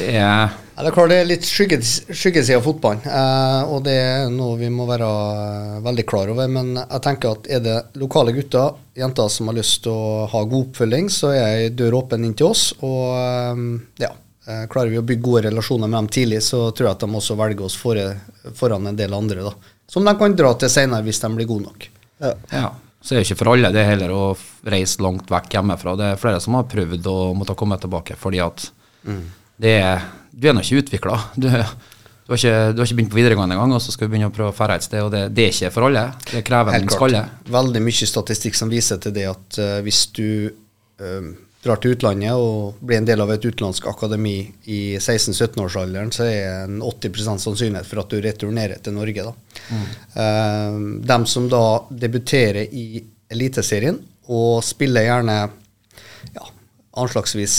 er 0.00 0.50
Ja, 0.80 0.84
det 0.86 0.88
er 0.88 0.94
klart 0.96 1.10
det 1.12 1.16
er 1.20 1.26
litt 1.28 1.44
skygge- 1.44 1.82
skyggeside 2.16 2.56
av 2.56 2.62
fotballen, 2.64 3.02
eh, 3.04 3.62
og 3.68 3.82
det 3.84 3.92
er 4.00 4.30
noe 4.32 4.54
vi 4.56 4.70
må 4.72 4.86
være 4.88 5.08
eh, 5.10 5.80
veldig 5.84 6.04
klar 6.08 6.30
over. 6.32 6.48
Men 6.48 6.70
jeg 6.78 7.02
tenker 7.04 7.34
at 7.36 7.50
er 7.52 7.60
det 7.60 7.74
lokale 8.00 8.32
gutter, 8.32 8.78
jenter 8.96 9.28
som 9.28 9.50
har 9.50 9.58
lyst 9.58 9.82
til 9.84 9.92
å 9.92 10.24
ha 10.32 10.42
god 10.44 10.70
oppfølging, 10.70 11.10
så 11.12 11.34
er 11.36 11.44
ei 11.66 11.68
dør 11.76 11.98
åpen 12.00 12.24
inn 12.24 12.32
til 12.38 12.48
oss. 12.48 12.70
Og 12.80 13.12
eh, 13.12 13.60
ja, 14.06 14.12
eh, 14.46 14.64
klarer 14.72 14.88
vi 14.94 15.02
å 15.02 15.04
bygge 15.04 15.26
gode 15.26 15.44
relasjoner 15.50 15.88
med 15.90 15.98
dem 15.98 16.08
tidlig, 16.16 16.40
så 16.48 16.70
tror 16.72 16.88
jeg 16.88 16.96
at 16.96 17.04
de 17.04 17.20
også 17.20 17.36
velger 17.36 17.68
oss 17.68 17.76
foran 18.56 18.86
en 18.88 18.96
del 18.96 19.12
andre. 19.14 19.42
da. 19.50 19.52
som 19.90 20.04
de 20.06 20.14
kan 20.16 20.36
dra 20.38 20.54
til 20.54 20.70
senere 20.70 21.02
hvis 21.04 21.20
de 21.20 21.28
blir 21.34 21.46
gode 21.50 21.66
nok. 21.66 21.88
Ja. 22.22 22.34
Ja. 22.54 22.68
Så 23.02 23.14
er 23.14 23.20
det 23.20 23.26
ikke 23.30 23.38
for 23.40 23.52
alle 23.54 23.70
det 23.72 23.84
heller 23.88 24.10
å 24.12 24.24
reise 24.68 25.00
langt 25.02 25.28
vekk 25.32 25.54
hjemmefra. 25.56 25.94
Det 25.96 26.08
er 26.12 26.18
flere 26.20 26.40
som 26.40 26.54
har 26.58 26.66
prøvd 26.68 27.06
å 27.08 27.18
måtte 27.34 27.56
komme 27.56 27.76
tilbake 27.80 28.16
fordi 28.20 28.40
at 28.44 28.66
det 29.02 29.14
er 29.68 30.08
Du 30.32 30.48
er 30.48 30.54
nå 30.56 30.62
ikke 30.64 30.80
utvikla. 30.80 31.18
Du, 31.36 31.48
du, 31.50 32.32
du 32.32 32.32
har 32.32 32.86
ikke 32.86 32.96
begynt 32.96 33.12
på 33.12 33.18
videregående 33.18 33.56
engang, 33.58 33.74
og 33.76 33.82
så 33.82 33.92
skal 33.92 34.06
du 34.06 34.14
begynne 34.14 34.30
å 34.30 34.34
prøve 34.34 34.54
å 34.54 34.56
ferde 34.56 34.78
et 34.78 34.86
sted. 34.86 35.02
Og 35.04 35.10
det, 35.12 35.26
det 35.36 35.44
er 35.44 35.52
ikke 35.52 35.72
for 35.74 35.88
alle. 35.90 36.06
Det 36.30 36.42
krever 36.46 36.78
en 36.78 36.90
skalle. 36.94 37.22
Veldig 37.50 37.84
mye 37.84 38.10
statistikk 38.14 38.56
som 38.56 38.72
viser 38.72 39.02
til 39.02 39.14
det 39.16 39.26
at 39.28 39.60
uh, 39.60 39.76
hvis 39.84 40.06
du 40.16 40.28
eh, 40.48 41.30
drar 41.60 41.80
til 41.80 41.96
utlandet 41.96 42.32
og 42.40 42.78
blir 42.80 43.00
en 43.00 43.08
del 43.08 43.20
av 43.20 43.32
et 43.34 43.44
utenlandsk 43.44 43.88
akademi 43.90 44.36
i 44.72 44.80
16-17-årsalderen, 44.96 46.12
så 46.14 46.24
er 46.24 46.46
en 46.64 46.80
80% 46.80 47.42
sannsynlighet 47.44 47.88
for 47.88 48.00
at 48.00 48.12
du 48.12 48.20
returnerer 48.24 48.80
til 48.80 48.96
Norge. 48.96 49.26
Da. 49.26 49.80
Eh, 50.24 50.78
dem 51.10 51.26
som 51.28 51.50
da 51.52 51.64
debuterer 51.90 52.64
i 52.64 53.02
Eliteserien 53.30 54.00
og 54.30 54.62
spiller 54.64 55.06
gjerne 55.06 55.36
ja, 56.34 56.48
anslagsvis 56.98 57.58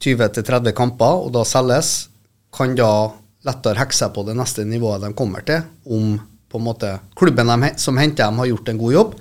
20-30 0.00 0.74
kamper, 0.76 1.26
og 1.26 1.32
da 1.34 1.44
selges, 1.48 2.08
kan 2.54 2.74
da 2.78 3.10
lettere 3.46 3.78
hekse 3.78 4.08
på 4.12 4.24
det 4.26 4.36
neste 4.36 4.64
nivået 4.68 5.04
de 5.04 5.12
kommer 5.16 5.44
til, 5.46 5.62
om 5.86 6.16
på 6.50 6.58
en 6.58 6.66
måte 6.66 6.94
klubben 7.16 7.52
de, 7.52 7.74
som 7.78 7.98
henter 8.00 8.26
dem, 8.26 8.40
har 8.42 8.50
gjort 8.50 8.72
en 8.72 8.80
god 8.80 8.92
jobb. 8.92 9.12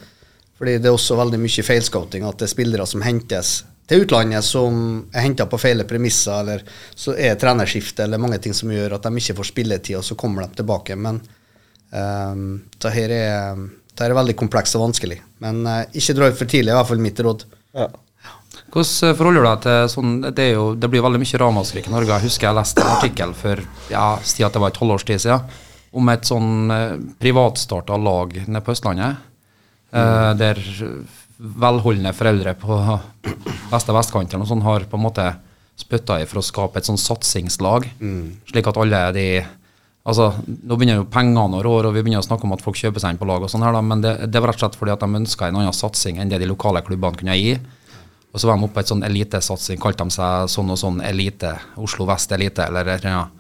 Fordi 0.60 0.78
det 0.82 0.90
er 0.90 0.96
også 0.96 1.16
veldig 1.20 1.40
mye 1.40 1.64
feilscouting, 1.64 2.26
at 2.28 2.40
det 2.40 2.48
er 2.48 2.52
spillere 2.56 2.88
som 2.90 3.04
hentes 3.06 3.60
til 3.90 4.04
utlandet 4.04 4.46
som 4.46 4.76
er 5.16 5.24
henta 5.26 5.48
på 5.50 5.58
feile 5.62 5.86
premisser, 5.90 6.44
eller 6.44 6.66
så 6.94 7.16
er 7.16 7.34
det 7.34 7.40
trenerskifte 7.42 8.06
eller 8.06 8.22
mange 8.22 8.38
ting 8.44 8.54
som 8.54 8.70
gjør 8.74 8.98
at 8.98 9.08
de 9.08 9.22
ikke 9.22 9.38
får 9.40 9.50
spilletid, 9.50 9.98
og 9.98 10.06
så 10.06 10.18
kommer 10.20 10.46
de 10.46 10.60
tilbake. 10.60 10.98
Men 11.00 11.22
um, 11.90 12.44
det 12.78 12.92
her 12.94 13.16
er, 13.16 13.64
det 13.90 14.04
her 14.04 14.14
er 14.14 14.20
veldig 14.20 14.36
komplekst 14.38 14.78
og 14.78 14.86
vanskelig. 14.86 15.18
Men 15.42 15.64
uh, 15.66 15.82
ikke 15.90 16.18
dra 16.18 16.30
ut 16.30 16.38
for 16.38 16.50
tidlig, 16.50 16.74
i 16.74 16.78
hvert 16.78 16.92
fall 16.92 17.02
mitt 17.02 17.24
råd. 17.26 17.48
Ja. 17.80 17.90
Hvordan 18.70 19.16
forholder 19.18 19.42
du 19.42 19.48
deg 19.48 19.62
til 19.66 19.88
sånn 19.94 20.12
Det, 20.36 20.46
jo, 20.54 20.66
det 20.78 20.90
blir 20.92 21.02
veldig 21.06 21.22
mye 21.24 21.42
ramaskrik 21.42 21.90
i 21.90 21.94
Norge. 21.94 22.14
Jeg 22.20 22.30
husker 22.30 22.50
jeg 22.50 22.58
leste 22.60 22.84
en 22.84 22.94
artikkel 22.98 23.34
for 23.38 23.64
ja, 23.90 24.06
si 24.24 24.46
at 24.46 24.54
det 24.54 24.62
var 24.62 24.74
et 24.74 24.80
halvårs 24.82 25.08
tid 25.08 25.24
siden 25.26 25.66
om 26.00 26.10
et 26.14 26.28
sånn 26.30 26.70
eh, 26.70 26.98
privatstarta 27.18 27.96
lag 27.98 28.36
nede 28.46 28.62
på 28.62 28.76
Østlandet. 28.76 29.24
Eh, 29.90 30.32
der 30.38 30.60
velholdne 31.40 32.12
foreldre 32.14 32.54
på 32.60 32.78
beste 33.72 33.96
vestkanten 33.96 34.44
og 34.44 34.50
sånn 34.52 34.62
har 34.66 34.86
på 34.92 35.00
en 35.00 35.06
måte 35.08 35.26
spytta 35.80 36.20
i 36.22 36.28
for 36.28 36.42
å 36.42 36.46
skape 36.46 36.78
et 36.78 36.86
sånn 36.86 37.00
satsingslag. 37.00 37.88
Slik 38.52 38.70
at 38.70 38.78
alle 38.78 39.06
de 39.16 39.30
Altså, 40.10 40.32
Nå 40.48 40.78
begynner 40.80 41.02
jo 41.02 41.10
pengene 41.12 41.60
å 41.60 41.62
råre, 41.62 41.90
og 41.90 41.94
vi 41.94 42.02
begynner 42.02 42.24
å 42.24 42.26
snakke 42.26 42.48
om 42.48 42.54
at 42.56 42.64
folk 42.64 42.78
kjøper 42.80 43.04
seg 43.04 43.12
inn 43.14 43.20
på 43.20 43.28
lag, 43.30 43.44
og 43.44 43.50
sånn 43.52 43.62
her 43.62 43.76
da, 43.76 43.82
men 43.84 44.00
det, 44.02 44.14
det 44.32 44.40
var 44.42 44.50
rett 44.50 44.58
og 44.58 44.64
slett 44.64 44.78
fordi 44.80 44.94
at 44.96 45.04
de 45.04 45.20
ønska 45.20 45.50
en 45.50 45.58
annen 45.60 45.76
satsing 45.76 46.18
enn 46.18 46.32
det 46.32 46.40
de 46.42 46.48
lokale 46.50 46.82
klubbene 46.88 47.20
kunne 47.20 47.36
gi. 47.38 47.52
Og 48.30 48.42
så 48.42 48.48
var 48.48 48.58
de 48.58 48.66
oppe 48.66 48.78
på 48.78 48.84
et 48.84 48.92
sånn 48.92 49.06
elitesatsing, 49.08 49.80
kalte 49.82 50.06
de 50.06 50.14
seg 50.14 50.52
sånn 50.54 50.70
og 50.70 50.78
sånn 50.78 51.00
elite, 51.02 51.56
Oslo 51.82 52.06
Vest 52.10 52.32
Elite, 52.36 52.68
eller 52.70 52.92
et 52.94 53.08
eller. 53.10 53.32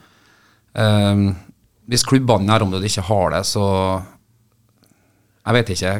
Ehm, 0.81 1.27
hvis 1.89 2.05
klubbene 2.09 2.47
i 2.47 2.49
nærområdet 2.49 2.89
ikke 2.89 3.05
har 3.09 3.35
det, 3.35 3.43
så 3.49 3.65
Jeg 5.47 5.55
vet 5.55 5.69
ikke. 5.73 5.91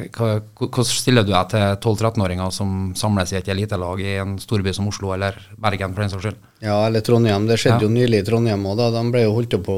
Hvordan 0.59 0.85
stiller 0.85 1.23
du 1.25 1.31
deg 1.31 1.47
til 1.49 1.63
12-13-åringer 1.79 2.51
som 2.53 2.91
samles 2.99 3.31
i 3.33 3.37
et 3.39 3.47
elitelag 3.49 4.01
i 4.03 4.17
en 4.21 4.35
storby 4.41 4.73
som 4.75 4.89
Oslo, 4.91 5.13
eller 5.15 5.37
Bergen 5.57 5.95
for 5.95 6.03
den 6.03 6.11
saks 6.11 6.25
skyld? 6.27 6.41
Ja, 6.61 6.75
eller 6.85 7.01
Trondheim. 7.01 7.47
Det 7.47 7.55
skjedde 7.57 7.79
Ja. 7.79 7.87
jo 7.87 7.89
nylig 7.89 8.19
i 8.19 8.25
Trondheim 8.27 8.65
òg. 8.67 8.77
De 8.93 9.03
ble 9.15 9.23
jo 9.23 9.33
holdt 9.33 9.55
på 9.63 9.77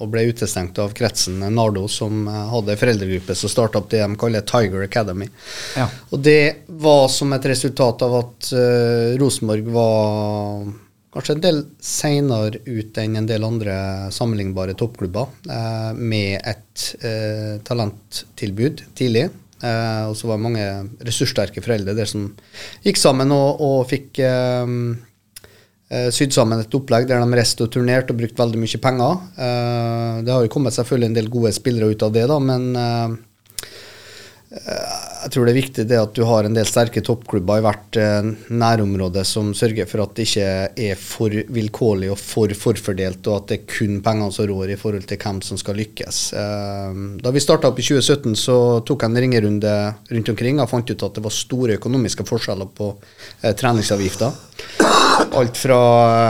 og 0.00 0.10
ble 0.10 0.24
utestengt 0.32 0.80
av 0.82 0.94
kretsen 0.96 1.38
Nardo, 1.54 1.84
som 1.92 2.26
eh, 2.26 2.40
hadde 2.54 2.72
en 2.72 2.80
foreldregruppe 2.80 3.36
som 3.36 3.52
starta 3.52 3.78
opp 3.78 3.90
det 3.92 4.00
de 4.00 4.16
kaller 4.16 4.40
Tiger 4.48 4.82
Academy. 4.88 5.28
Ja. 5.76 5.86
Og 6.10 6.18
det 6.24 6.64
var 6.68 7.06
som 7.12 7.32
et 7.36 7.44
resultat 7.52 8.02
av 8.02 8.14
at 8.24 8.52
uh, 8.56 9.12
Rosenborg 9.20 9.68
var 9.76 10.64
kanskje 11.12 11.36
en 11.36 11.44
del 11.44 11.60
seinere 11.84 12.62
ut 12.64 12.98
enn 13.00 13.18
en 13.20 13.28
del 13.28 13.44
andre 13.44 13.76
sammenlignbare 14.14 14.74
toppklubber, 14.78 15.28
eh, 15.52 15.92
med 15.96 16.40
et 16.40 16.84
eh, 17.04 17.54
talenttilbud 17.68 18.84
tidlig. 18.98 19.28
Eh, 19.62 20.04
og 20.08 20.16
så 20.18 20.26
var 20.26 20.40
det 20.40 20.46
mange 20.48 20.66
ressurssterke 21.06 21.62
foreldre 21.62 21.94
der 21.94 22.08
som 22.10 22.30
gikk 22.82 22.98
sammen 22.98 23.30
og, 23.34 23.60
og 23.62 23.84
fikk 23.92 24.22
eh, 24.24 24.72
eh, 25.92 26.08
sydd 26.16 26.34
sammen 26.34 26.64
et 26.64 26.78
opplegg 26.80 27.06
der 27.10 27.22
de 27.22 27.38
reiste 27.38 27.68
og 27.68 27.74
turnerte 27.76 28.16
og 28.16 28.22
brukte 28.22 28.42
veldig 28.42 28.62
mye 28.64 28.82
penger. 28.88 29.20
Eh, 29.36 30.16
det 30.24 30.34
har 30.34 30.46
jo 30.46 30.54
kommet 30.54 30.78
selvfølgelig 30.78 31.12
en 31.12 31.20
del 31.20 31.30
gode 31.36 31.52
spillere 31.54 31.92
ut 31.92 32.08
av 32.08 32.16
det, 32.16 32.24
da, 32.32 32.40
men 32.40 32.72
jeg 35.22 35.32
tror 35.34 35.46
det 35.46 35.52
er 35.52 35.58
viktig 35.58 35.84
det 35.88 35.98
at 36.00 36.14
du 36.16 36.22
har 36.26 36.46
en 36.46 36.56
del 36.56 36.66
sterke 36.68 37.02
toppklubber 37.04 37.60
i 37.60 37.64
hvert 37.64 37.98
eh, 38.00 38.30
nærområde 38.50 39.24
som 39.28 39.52
sørger 39.56 39.88
for 39.90 40.04
at 40.04 40.14
det 40.16 40.26
ikke 40.28 40.48
er 40.88 40.98
for 40.98 41.36
vilkårlig 41.54 42.10
og 42.12 42.18
for 42.20 42.52
forfordelt, 42.58 43.26
og 43.30 43.36
at 43.36 43.50
det 43.50 43.58
er 43.60 43.68
kun 43.70 44.00
pengene 44.04 44.34
som 44.34 44.48
rår 44.50 44.74
i 44.74 44.78
forhold 44.80 45.06
til 45.08 45.20
hvem 45.22 45.42
som 45.46 45.60
skal 45.60 45.78
lykkes. 45.78 46.22
Eh, 46.38 47.02
da 47.22 47.34
vi 47.34 47.44
starta 47.44 47.70
opp 47.70 47.78
i 47.78 47.86
2017, 47.86 48.36
så 48.38 48.56
tok 48.86 49.04
jeg 49.04 49.12
en 49.12 49.22
ringerunde 49.26 49.76
rundt 50.12 50.32
omkring 50.34 50.62
og 50.62 50.70
fant 50.72 50.90
ut 50.90 51.06
at 51.08 51.18
det 51.18 51.26
var 51.26 51.36
store 51.36 51.78
økonomiske 51.80 52.26
forskjeller 52.28 52.72
på 52.76 52.92
eh, 53.42 53.54
treningsavgifter. 53.58 55.11
Alt 55.30 55.56
fra 55.56 55.78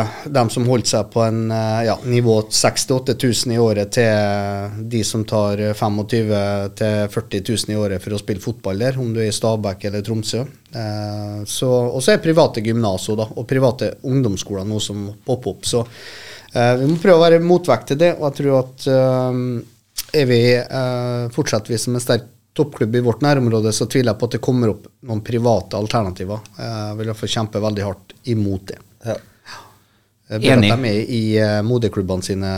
eh, 0.01 0.07
dem 0.31 0.51
som 0.51 0.67
holdt 0.69 0.91
seg 0.91 1.09
på 1.13 1.23
en 1.25 1.51
eh, 1.51 1.85
ja, 1.89 1.97
nivå 2.05 2.37
6000-8000 2.51 3.55
i 3.55 3.59
året, 3.59 3.93
til 3.97 4.89
de 4.93 5.03
som 5.07 5.25
tar 5.29 5.61
eh, 5.63 5.73
25 5.75 6.33
000-40 6.79 7.43
000 7.49 7.75
i 7.75 7.79
året 7.79 8.03
for 8.05 8.15
å 8.15 8.21
spille 8.21 8.43
fotball 8.43 8.85
der, 8.85 8.99
om 9.03 9.13
du 9.15 9.23
er 9.23 9.31
i 9.31 9.35
Stabæk 9.35 9.89
eller 9.89 10.05
Tromsø. 10.07 10.45
Eh, 10.45 11.41
og 11.43 11.99
så 12.03 12.15
er 12.15 12.23
private 12.25 12.65
gymnas 12.65 13.09
og 13.13 13.43
private 13.49 13.95
ungdomsskoler 14.09 14.69
noe 14.69 14.83
som 14.83 15.09
popper 15.27 15.57
opp. 15.57 15.67
Så 15.69 15.83
eh, 15.85 16.75
vi 16.83 16.91
må 16.91 17.01
prøve 17.03 17.19
å 17.19 17.25
være 17.27 17.43
motvekt 17.45 17.93
til 17.93 18.03
det, 18.05 18.15
og 18.19 18.29
jeg 18.29 18.41
tror 18.43 18.61
at 18.61 18.89
eh, 18.93 19.43
er 20.13 20.27
vi, 20.29 20.43
fortsetter 21.33 21.73
vi 21.73 21.79
som 21.81 21.95
en 21.97 22.03
sterk 22.05 22.32
toppklubb 22.57 22.97
i 22.97 23.01
vårt 23.05 23.23
nærområde, 23.25 23.73
så 23.73 23.87
tviler 23.91 24.13
jeg 24.13 24.21
på 24.21 24.29
at 24.29 24.37
det 24.37 24.43
kommer 24.45 24.75
opp 24.75 24.87
noen 25.09 25.23
private 25.25 25.79
alternativer. 25.79 26.43
Eh, 26.59 26.79
Jeg 26.89 26.99
vil 26.99 27.07
i 27.07 27.11
hvert 27.13 27.23
fall 27.23 27.35
kjempe 27.37 27.63
veldig 27.65 27.87
hardt 27.87 28.15
imot 28.35 28.67
det. 28.73 28.79
Ja. 29.07 29.17
Jeg 30.33 30.41
ber 30.41 30.53
Enig. 30.57 30.71
at 30.73 30.83
de 30.83 30.91
er 30.91 31.11
i 31.13 31.23
uh, 31.43 31.63
moderklubbene 31.67 32.25
sine 32.25 32.53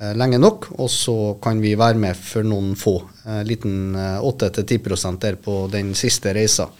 eh, 0.00 0.12
lenge 0.16 0.38
nok, 0.40 0.70
og 0.80 0.88
så 0.88 1.16
kan 1.42 1.60
vi 1.60 1.74
være 1.76 2.00
med 2.00 2.16
for 2.16 2.46
noen 2.46 2.72
få. 2.78 2.94
En 3.26 3.42
liten 3.44 3.96
uh, 3.96 4.22
8-10 4.24 5.18
der 5.20 5.36
på 5.36 5.66
den 5.72 5.92
siste 5.98 6.32
reisa. 6.32 6.70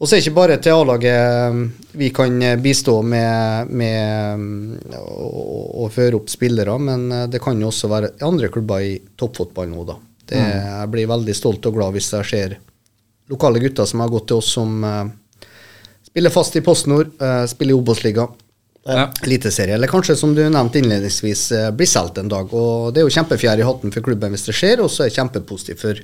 Og 0.00 0.08
så 0.08 0.16
er 0.16 0.20
det 0.22 0.24
ikke 0.24 0.38
bare 0.38 0.56
til 0.64 0.78
A-laget 0.80 1.12
eh, 1.12 1.56
vi 2.00 2.08
kan 2.16 2.38
eh, 2.40 2.56
bistå 2.56 2.94
med, 3.04 3.68
med 3.68 4.94
å, 4.96 5.26
å 5.84 5.88
føre 5.92 6.16
opp 6.16 6.30
spillere, 6.32 6.78
men 6.80 7.04
eh, 7.12 7.26
det 7.28 7.42
kan 7.44 7.60
jo 7.60 7.68
også 7.68 7.90
være 7.92 8.14
andre 8.24 8.48
klubber 8.52 8.80
i 8.80 8.94
toppfotball 9.20 9.68
nå, 9.68 9.84
da. 9.90 9.98
Det, 10.30 10.40
Jeg 10.40 10.90
blir 10.92 11.08
veldig 11.10 11.34
stolt 11.34 11.66
og 11.66 11.74
glad 11.74 11.96
hvis 11.96 12.12
jeg 12.14 12.28
ser 12.28 12.58
lokale 13.30 13.62
gutter 13.62 13.86
som 13.86 14.02
har 14.02 14.10
gått 14.10 14.28
til 14.30 14.38
oss 14.40 14.52
som 14.58 14.84
uh, 14.84 15.06
spiller 16.06 16.34
fast 16.34 16.56
i 16.58 16.62
PostNord, 16.66 17.12
uh, 17.22 17.44
spiller 17.50 17.74
i 17.74 17.78
Obos-liga. 17.78 18.28
Ja. 18.88 19.10
Eliteserie, 19.26 19.74
eller 19.76 19.90
kanskje 19.90 20.16
som 20.16 20.32
du 20.34 20.40
nevnte 20.40 20.80
innledningsvis, 20.80 21.42
eh, 21.52 21.66
blir 21.76 21.86
solgt 21.86 22.16
en 22.18 22.30
dag. 22.32 22.48
og 22.48 22.94
Det 22.94 23.02
er 23.02 23.04
jo 23.04 23.12
kjempefjær 23.12 23.60
i 23.60 23.66
hatten 23.68 23.92
for 23.92 24.06
klubben 24.06 24.32
hvis 24.32 24.46
det 24.46 24.54
skjer, 24.56 24.80
og 24.80 24.88
så 24.88 25.04
er 25.04 25.10
det 25.10 25.18
kjempepositivt 25.18 25.82
for 25.82 26.00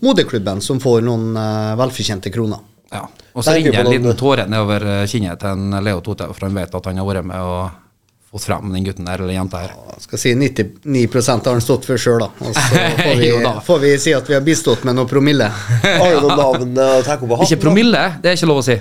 moderklubben, 0.00 0.62
som 0.64 0.80
får 0.80 1.04
noen 1.04 1.36
velfortjente 1.76 2.32
kroner. 2.32 2.64
Ja. 2.90 3.02
Og 3.36 3.44
så 3.44 3.52
renner 3.52 3.82
en 3.82 3.92
liten 3.92 4.16
tåre 4.16 4.48
nedover 4.48 5.04
kinnet 5.12 5.44
til 5.44 5.52
en 5.52 5.76
Leo 5.84 6.00
Tote, 6.00 6.30
for 6.32 6.48
han 6.48 6.56
vet 6.56 6.74
at 6.80 6.88
han 6.88 7.02
har 7.02 7.10
vært 7.10 7.28
med 7.28 7.52
og 7.52 7.85
fått 8.30 8.44
frem 8.44 8.72
den 8.72 8.84
gutten 8.84 9.06
der, 9.08 9.22
eller 9.22 9.34
jenta 9.36 9.60
her. 9.62 9.74
Ja, 9.76 9.96
skal 10.02 10.20
si 10.20 10.34
99 10.34 11.06
har 11.28 11.52
han 11.52 11.62
stått 11.64 11.86
for 11.88 12.00
sjøl, 12.00 12.24
da. 12.24 12.30
Og 12.40 12.54
så 12.54 12.64
får 13.04 13.20
vi, 13.20 13.30
da. 13.44 13.54
får 13.64 13.78
vi 13.84 13.92
si 14.02 14.14
at 14.16 14.28
vi 14.30 14.36
har 14.36 14.44
bistått 14.46 14.84
med 14.88 14.98
noe 14.98 15.08
promille. 15.10 15.48
Har 15.86 16.16
du 16.16 16.26
noen 16.26 16.42
navn 16.42 16.76
eh, 16.82 16.98
å 16.98 17.06
trekke 17.06 17.24
opp 17.24 17.30
i 17.30 17.38
hatten? 17.38 17.48
Ikke 17.50 17.62
promille, 17.62 18.04
det 18.22 18.32
er 18.32 18.38
ikke 18.40 18.50
lov 18.50 18.62
å 18.62 18.66
si. 18.66 18.76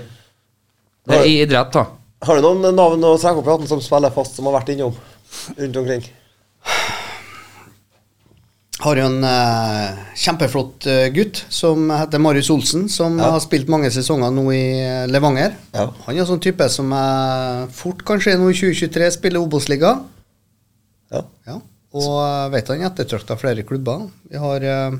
Det 1.06 1.22
er 1.22 1.30
i 1.30 1.40
idrett, 1.46 1.74
da? 1.76 1.86
Har 2.26 2.40
du 2.40 2.48
noen 2.48 2.76
navn 2.76 3.06
å 3.06 3.16
trekke 3.22 3.42
opp 3.42 3.50
i 3.50 3.54
hatten 3.54 3.70
som 3.70 3.84
spiller 3.84 4.14
fast, 4.14 4.38
som 4.38 4.50
har 4.50 4.58
vært 4.58 4.74
innom 4.74 4.96
rundt 5.60 5.82
omkring? 5.84 6.06
Har 8.84 9.00
jo 9.00 9.06
en 9.08 9.24
eh, 9.24 10.00
kjempeflott 10.20 10.86
eh, 10.92 11.06
gutt 11.16 11.40
som 11.54 11.86
heter 11.96 12.20
Marius 12.20 12.50
Olsen, 12.52 12.90
som 12.92 13.16
Ja. 13.22 13.30
har 13.32 13.40
spilt 13.40 13.70
mange 13.72 13.88
sesonger 13.94 14.34
nå 14.36 14.44
i 14.52 14.64
eh, 14.84 15.06
Levanger. 15.08 15.56
Ja. 15.72 15.86
Han 16.08 16.18
er 16.20 16.28
sånn 16.28 16.42
type 16.44 16.68
som 16.70 16.92
er 16.98 17.70
fort 17.72 18.04
kanskje 18.08 18.36
nå 18.38 18.50
i 18.52 18.58
2023 18.58 19.08
spiller 19.16 19.40
Obos-liga. 19.46 19.94
Ja. 21.14 21.24
Ja. 21.48 21.62
Og 21.96 22.12
jeg 22.20 22.52
vet 22.58 22.68
han 22.74 22.82
er 22.84 22.90
ettertrakta 22.92 23.38
flere 23.40 23.64
klubber. 23.64 24.10
Vi 24.28 24.38
har, 24.44 24.60
eh, 24.68 24.92
eh, 24.92 25.00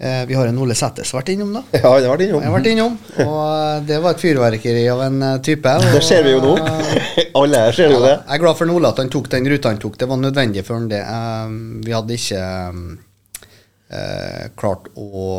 vi 0.00 0.36
har 0.38 0.48
en 0.48 0.58
Ole 0.64 0.72
Sættes 0.78 1.10
vært 1.12 1.28
innom, 1.34 1.50
da. 1.58 1.60
ja, 1.76 1.82
han 1.84 2.06
har 2.06 2.14
vært 2.14 2.22
innom. 2.24 2.40
Jeg 2.40 2.48
har 2.48 2.54
vært 2.54 2.68
innom, 2.70 2.94
og 3.26 3.40
eh, 3.44 3.82
det 3.90 3.98
var 4.00 4.14
et 4.16 4.22
fyrverkeri 4.22 4.84
av 4.88 5.02
en 5.04 5.18
eh, 5.26 5.34
type. 5.44 5.74
og, 5.76 5.90
Det 5.96 6.00
ser 6.06 6.24
vi 6.24 6.32
jo 6.32 6.40
nå. 6.44 6.54
eh, 6.56 7.20
Alle 7.40 7.60
her 7.66 7.76
ser 7.76 7.92
jo 7.92 8.00
det. 8.00 8.14
Jeg 8.16 8.38
er 8.38 8.42
glad 8.46 8.56
for 8.56 8.72
Ole 8.72 8.88
at 8.94 9.02
han 9.02 9.12
tok 9.12 9.28
den 9.34 9.50
ruta 9.52 9.72
han 9.74 9.82
tok. 9.82 9.98
Det 10.00 10.08
var 10.08 10.20
nødvendig 10.22 10.64
for 10.64 10.80
han 10.80 10.88
det. 10.88 11.02
Eh, 11.04 11.52
vi 11.84 11.92
hadde 11.96 12.16
ikke 12.16 12.40
eh, 12.40 12.80
eh, 14.00 14.46
klart 14.62 14.88
å 14.96 15.34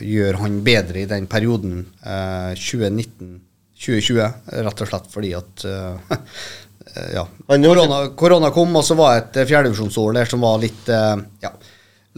gjøre 0.00 0.40
han 0.46 0.56
bedre 0.66 1.02
i 1.04 1.08
den 1.10 1.28
perioden 1.30 1.82
eh, 2.00 2.56
2019-2020, 2.56 4.22
rett 4.64 4.82
og 4.84 4.90
slett 4.94 5.12
fordi 5.12 5.34
at 5.36 5.66
eh, 5.68 6.16
eh, 6.94 7.10
ja, 7.18 7.26
korona, 7.50 8.00
korona 8.16 8.50
kom, 8.54 8.72
og 8.80 8.86
så 8.86 8.96
var 8.98 9.18
det 9.18 9.42
et 9.44 9.52
fjerdedivisjonsår 9.52 10.16
der 10.22 10.32
som 10.32 10.40
var 10.44 10.56
litt 10.64 10.88
eh, 10.88 11.16
ja, 11.44 11.52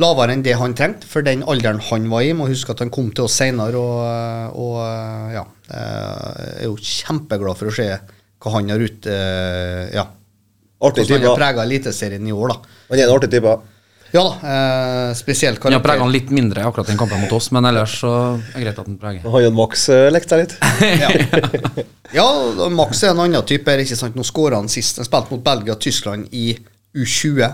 lavere 0.00 0.32
enn 0.32 0.44
det 0.44 0.54
han 0.56 0.74
trengte 0.76 1.08
for 1.08 1.24
den 1.26 1.42
alderen 1.48 1.82
han 1.90 2.08
var 2.12 2.24
i. 2.24 2.32
Må 2.36 2.48
huske 2.50 2.72
at 2.74 2.82
han 2.84 2.92
kom 2.92 3.10
til 3.12 3.26
oss 3.26 3.36
senere, 3.40 3.78
og, 3.78 4.56
og 4.62 4.78
eh, 4.86 5.34
ja, 5.36 5.44
jeg 5.72 6.62
er 6.62 6.70
jo 6.70 6.78
kjempeglad 6.78 7.60
for 7.60 7.72
å 7.72 7.76
se 7.76 7.88
hva 8.42 8.54
han 8.56 8.72
har 8.72 8.82
ut 8.82 9.06
eh, 9.10 9.92
ja, 9.94 10.08
Artig 10.82 11.04
hvordan 11.04 11.20
han 11.20 11.28
har 11.28 11.28
type. 11.28 11.42
prega 11.44 11.66
Eliteserien 11.68 12.24
i 12.26 12.32
år, 12.34 12.54
da. 12.54 12.78
Han 12.90 12.98
er 12.98 13.06
en 13.06 13.14
artig 13.14 13.30
type. 13.36 13.52
Ja 14.12 14.22
da, 14.26 14.32
eh, 14.44 15.10
spesielt 15.16 15.62
Han 15.62 15.72
har 15.72 15.80
karakter. 15.80 15.86
prega 15.86 16.04
han 16.04 16.12
litt 16.12 16.32
mindre 16.34 16.64
akkurat 16.68 16.90
den 16.90 16.98
kampen 17.00 17.22
mot 17.22 17.32
oss, 17.32 17.48
men 17.54 17.64
ellers 17.70 17.94
så 18.02 18.10
er 18.34 18.58
det 18.58 18.64
greit 18.66 18.80
at 18.82 18.88
han 18.90 18.98
preger. 19.00 19.24
Han 19.24 19.46
og 19.48 19.54
Max 19.56 19.86
lekt 19.88 20.16
lekte 20.16 20.34
seg 20.34 20.42
litt. 20.42 20.56
Ja, 21.04 21.84
ja 22.18 22.68
Max 22.74 23.04
er 23.04 23.14
en 23.14 23.22
annen 23.24 23.46
type. 23.48 23.76
Ikke 23.84 23.96
sant? 23.96 24.18
Nå 24.18 24.26
skåra 24.26 24.60
han 24.60 24.68
sist. 24.72 25.00
Han 25.00 25.08
spilte 25.08 25.32
mot 25.32 25.44
Belgia 25.44 25.76
og 25.76 25.80
Tyskland 25.80 26.28
i 26.32 26.50
U20. 26.92 27.46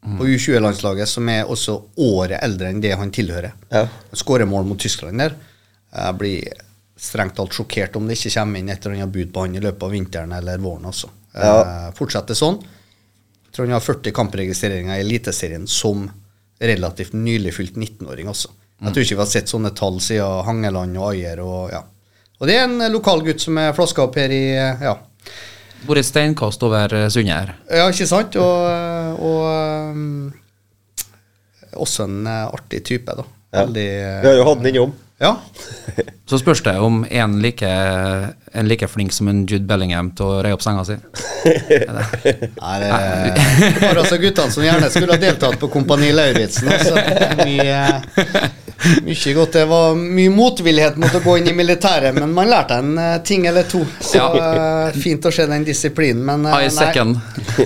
På 0.00 0.26
U20-landslaget, 0.26 1.08
som 1.10 1.28
er 1.28 1.50
også 1.50 1.74
året 2.00 2.38
eldre 2.40 2.70
enn 2.70 2.80
det 2.80 2.94
han 2.96 3.10
tilhører. 3.12 3.52
Ja. 3.68 3.82
Han 3.88 4.20
skårer 4.20 4.46
mål 4.48 4.68
mot 4.68 4.80
Tyskland 4.80 5.18
der. 5.20 5.34
Jeg 5.92 6.18
blir 6.20 6.62
strengt 6.98 7.36
talt 7.38 7.54
sjokkert 7.54 7.96
om 7.98 8.06
det 8.08 8.16
ikke 8.18 8.34
kommer 8.38 8.60
inn 8.60 8.70
et 8.72 8.84
eller 8.84 8.98
annet 8.98 9.14
bud 9.14 9.32
på 9.34 9.44
han 9.44 9.56
i 9.58 9.62
løpet 9.62 9.84
av 9.86 9.94
vinteren 9.94 10.32
eller 10.38 10.62
våren. 10.62 10.86
også. 10.90 11.10
Ja. 11.34 11.58
Eh, 11.58 11.90
fortsetter 11.98 12.38
sånn. 12.38 12.60
Jeg 13.48 13.54
tror 13.54 13.66
han 13.66 13.76
har 13.76 13.84
40 13.84 14.14
kampregistreringer 14.14 14.96
i 14.96 15.04
Eliteserien 15.04 15.66
som 15.70 16.08
relativt 16.58 17.14
nylig 17.14 17.54
fylt 17.54 17.76
19-åring 17.78 18.30
også. 18.30 18.50
Jeg 18.78 18.94
tror 18.94 19.04
ikke 19.04 19.16
vi 19.16 19.24
har 19.24 19.30
sett 19.30 19.50
sånne 19.50 19.72
tall 19.74 19.98
siden 20.02 20.44
Hangeland 20.46 20.98
og 20.98 21.10
Ajer. 21.10 21.42
Og, 21.42 21.70
ja. 21.74 21.82
og 22.38 22.50
det 22.50 22.58
er 22.58 22.66
en 22.68 22.92
lokal 22.94 23.24
gutt 23.26 23.42
som 23.42 23.58
er 23.58 23.74
flaska 23.74 24.04
opp 24.06 24.18
her 24.18 24.34
i 24.34 24.42
ja. 24.54 24.94
Vært 25.86 26.02
et 26.02 26.08
steinkast 26.08 26.62
over 26.66 26.94
eh, 26.96 27.08
sundet 27.12 27.34
her. 27.34 27.54
ja, 27.70 27.88
ikke 27.92 28.06
sant? 28.08 28.36
Og, 28.42 29.18
og 29.22 29.42
um, 29.94 30.32
også 31.78 32.08
en 32.08 32.26
eh, 32.26 32.46
artig 32.48 32.82
type, 32.88 33.14
da. 33.14 33.26
Ja. 33.52 33.62
Veldig 33.62 33.86
eh, 33.88 34.16
Vi 34.22 34.28
har 34.30 34.40
jo 34.40 34.48
hatt 34.48 34.64
den 34.64 34.74
innom. 34.74 34.96
Ja. 35.18 35.32
Så 36.30 36.38
spørs 36.38 36.60
det 36.62 36.76
om 36.78 37.00
en 37.10 37.38
like, 37.42 37.68
en 38.52 38.68
like 38.68 38.86
flink 38.88 39.12
som 39.12 39.30
en 39.30 39.46
Jude 39.48 39.64
Bellingham 39.66 40.10
til 40.14 40.28
å 40.28 40.42
reie 40.44 40.54
opp 40.54 40.62
senga 40.62 40.84
si. 40.86 40.94
Nei, 42.60 42.74
det 42.84 43.80
var 43.80 44.02
altså 44.02 44.18
guttene 44.20 44.52
som 44.52 44.66
gjerne 44.66 44.90
skulle 44.92 45.16
ha 45.16 45.22
deltatt 45.22 45.56
på 45.58 45.70
Kompani 45.72 46.12
Lauritzen. 46.12 46.68
Altså. 46.68 47.00
Mye, 47.40 47.80
mye 49.04 49.34
godt. 49.34 49.52
Det 49.52 49.64
var 49.64 49.94
mye 49.98 50.30
motvillighet 50.30 50.96
mot 50.96 51.14
å 51.14 51.20
gå 51.24 51.38
inn 51.40 51.48
i 51.50 51.54
militæret, 51.56 52.14
men 52.14 52.32
man 52.34 52.50
lærte 52.50 52.78
en 52.82 52.98
eh, 52.98 53.16
ting 53.26 53.46
eller 53.50 53.62
to. 53.68 53.80
Så 54.00 54.18
eh, 54.38 54.92
fint 55.02 55.24
å 55.26 55.32
se 55.34 55.46
den 55.50 55.64
disiplinen. 55.66 56.24
Men 56.28 56.46
eh, 56.46 56.66
I 56.66 56.70
second. 56.70 57.18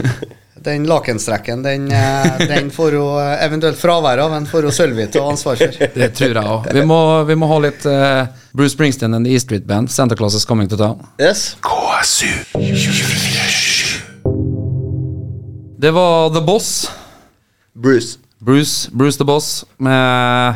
den 0.62 0.84
lakenstrekken, 0.86 1.62
den, 1.64 1.88
den 2.38 2.68
får 2.70 2.94
jo 2.94 3.06
eventuelt 3.18 3.80
fravær 3.80 4.20
av, 4.22 4.30
men 4.30 4.44
får 4.46 4.68
jo 4.68 4.74
Sølvi 4.76 5.08
ta 5.10 5.24
ansvar 5.26 5.58
for. 5.58 5.74
Det 5.98 6.12
tror 6.14 6.36
jeg 6.38 6.44
òg. 6.56 6.68
Vi, 6.76 6.84
må- 6.86 7.24
vi 7.26 7.34
må 7.34 7.48
ha 7.50 7.58
litt 7.64 7.82
Bruce 8.54 8.76
Springsteen 8.76 9.14
and 9.18 9.26
the 9.26 9.34
E 9.34 9.40
Street 9.42 9.66
Band. 9.66 9.90
Santa 9.90 10.14
Claus 10.14 10.36
is 10.38 10.46
coming 10.46 10.70
to 10.70 10.78
town. 10.78 11.02
Yes. 11.18 11.56
KSU 11.66 12.30
247. 12.54 13.98
Det 15.82 15.90
var 15.90 16.30
The 16.30 16.40
Boss. 16.46 16.90
Bruce. 17.74 18.18
Bruce, 18.38 18.88
Bruce 18.92 19.18
the 19.18 19.24
Boss 19.24 19.64
med 19.78 20.54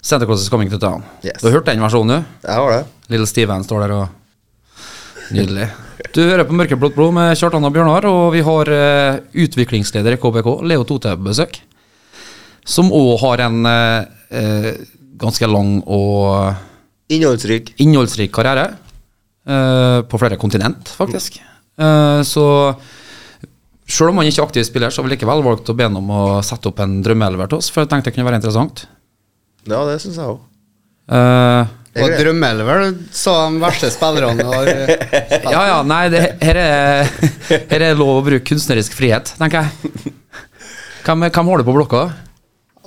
Santa 0.00 0.26
Claus 0.26 0.42
is 0.42 0.48
coming 0.48 0.70
to 0.72 0.78
town. 0.80 1.04
Yes. 1.24 1.40
Du 1.40 1.48
har 1.48 1.58
hørt 1.58 1.68
den 1.68 1.82
versjonen, 1.82 2.20
du? 2.22 2.48
Jeg 2.48 2.56
har 2.56 2.72
det. 2.72 2.82
Little 3.12 3.28
Steven 3.28 3.64
står 3.66 3.84
der 3.84 3.96
og 3.98 4.16
Nydelig. 5.30 5.68
Du 6.10 6.24
hører 6.24 6.42
på 6.48 6.56
Mørkeblått 6.58 6.96
blod 6.96 7.12
med 7.14 7.36
Kjartan 7.38 7.62
og 7.68 7.74
Bjørnar, 7.74 8.06
og 8.10 8.32
vi 8.34 8.40
har 8.42 8.70
uh, 8.74 9.20
utviklingsleder 9.44 10.16
i 10.16 10.18
KBK, 10.18 10.48
Leo 10.66 10.82
på 10.88 10.98
besøk. 11.22 11.60
Som 12.66 12.90
òg 12.94 13.12
har 13.22 13.40
en 13.46 13.66
eh, 13.66 14.66
ganske 15.18 15.46
lang 15.48 15.78
og 15.90 16.54
Innholdsrik. 17.10 17.72
innholdsrik 17.82 18.30
karriere. 18.34 18.76
Uh, 19.48 20.02
på 20.06 20.18
flere 20.20 20.36
kontinent, 20.38 20.90
faktisk. 20.92 21.40
Eh, 21.80 22.20
så 22.28 22.44
Sjøl 23.90 24.12
om 24.12 24.20
han 24.20 24.28
ikke 24.28 24.44
er 24.44 24.46
aktiv 24.46 24.66
spiller, 24.68 24.92
så 24.92 25.00
har 25.00 25.08
vi 25.08 25.16
likevel 25.16 25.40
valgt 25.42 25.72
å 25.72 25.74
be 25.74 25.88
ham 25.88 25.96
om 25.98 26.10
å 26.14 26.24
sette 26.46 26.70
opp 26.70 26.78
en 26.84 27.00
drømmeelver 27.02 27.50
til 27.50 27.58
oss, 27.58 27.70
for 27.72 27.82
jeg 27.82 27.90
tenkte 27.90 28.12
det 28.12 28.14
kunne 28.14 28.28
være 28.28 28.38
interessant. 28.38 28.84
Ja, 29.68 29.82
det 29.88 29.98
syns 30.02 30.16
jeg 30.16 30.24
òg. 30.30 30.40
Eh, 31.10 31.76
Og 32.00 32.12
drømmeelver 32.14 32.84
sa 33.12 33.32
de 33.50 33.58
verste 33.64 33.90
spillerne 33.90 34.44
har 34.46 34.68
eh. 34.70 34.92
Ja, 35.54 35.62
ja, 35.72 35.78
nei, 35.82 36.04
det, 36.12 36.20
her, 36.44 36.60
er, 36.62 37.12
her 37.72 37.84
er 37.90 37.98
lov 37.98 38.20
å 38.20 38.24
bruke 38.28 38.46
kunstnerisk 38.46 38.94
frihet, 38.94 39.32
tenker 39.40 39.66
jeg. 39.66 40.12
Hvem, 41.04 41.26
hvem 41.32 41.50
har 41.50 41.62
du 41.62 41.66
på 41.66 41.74
blokka? 41.74 42.04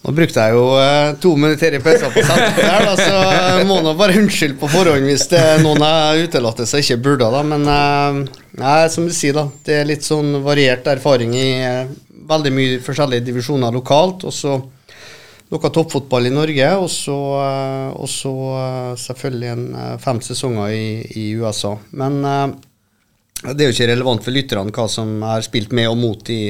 Nå 0.04 0.12
brukte 0.12 0.44
jeg 0.44 0.56
jo 0.58 0.64
eh, 0.82 1.14
to 1.24 1.30
minutter 1.40 1.76
i 1.78 1.80
pausen 1.84 2.12
på 2.12 2.20
det 2.20 2.64
her, 2.68 2.84
da, 2.84 2.96
så 3.00 3.20
jeg 3.60 3.68
må 3.70 3.78
nå 3.86 3.94
bare 3.96 4.18
unnskylde 4.20 4.58
på 4.60 4.68
forhånd 4.72 5.08
hvis 5.08 5.30
det 5.32 5.40
er 5.40 5.62
noen 5.64 5.80
jeg 5.86 6.26
utelater 6.28 6.68
som 6.68 6.82
ikke 6.84 6.98
burde, 7.06 7.30
da. 7.32 7.44
Men 7.48 7.64
eh, 7.72 8.18
nei, 8.60 8.74
som 8.92 9.08
du 9.08 9.14
sier, 9.16 9.36
da. 9.38 9.46
Det 9.64 9.78
er 9.80 9.88
litt 9.88 10.04
sånn 10.04 10.42
variert 10.44 10.88
erfaring 10.92 11.32
i 11.40 11.46
eh, 11.64 11.94
veldig 12.28 12.52
mye 12.56 12.82
forskjellige 12.84 13.24
divisjoner 13.30 13.72
lokalt. 13.76 14.26
Og 14.28 14.36
så 14.36 14.58
noe 15.54 15.70
toppfotball 15.70 16.28
i 16.28 16.34
Norge, 16.34 16.70
og 16.82 16.90
så, 16.92 17.18
eh, 17.44 17.90
og 17.94 18.10
så 18.10 18.34
eh, 18.58 18.92
selvfølgelig 19.00 19.50
en 19.54 19.66
eh, 19.78 19.98
fem 20.02 20.22
sesonger 20.26 20.74
i, 20.74 20.86
i 21.20 21.26
USA. 21.38 21.76
Men 22.00 22.22
det 23.44 23.60
er 23.60 23.70
jo 23.70 23.76
ikke 23.76 23.92
relevant 23.92 24.24
for 24.24 24.34
lytterne 24.34 24.74
hva 24.74 24.88
som 24.90 25.20
er 25.36 25.44
spilt 25.46 25.76
med 25.76 25.92
og 25.92 26.00
mot 26.00 26.32
i 26.34 26.46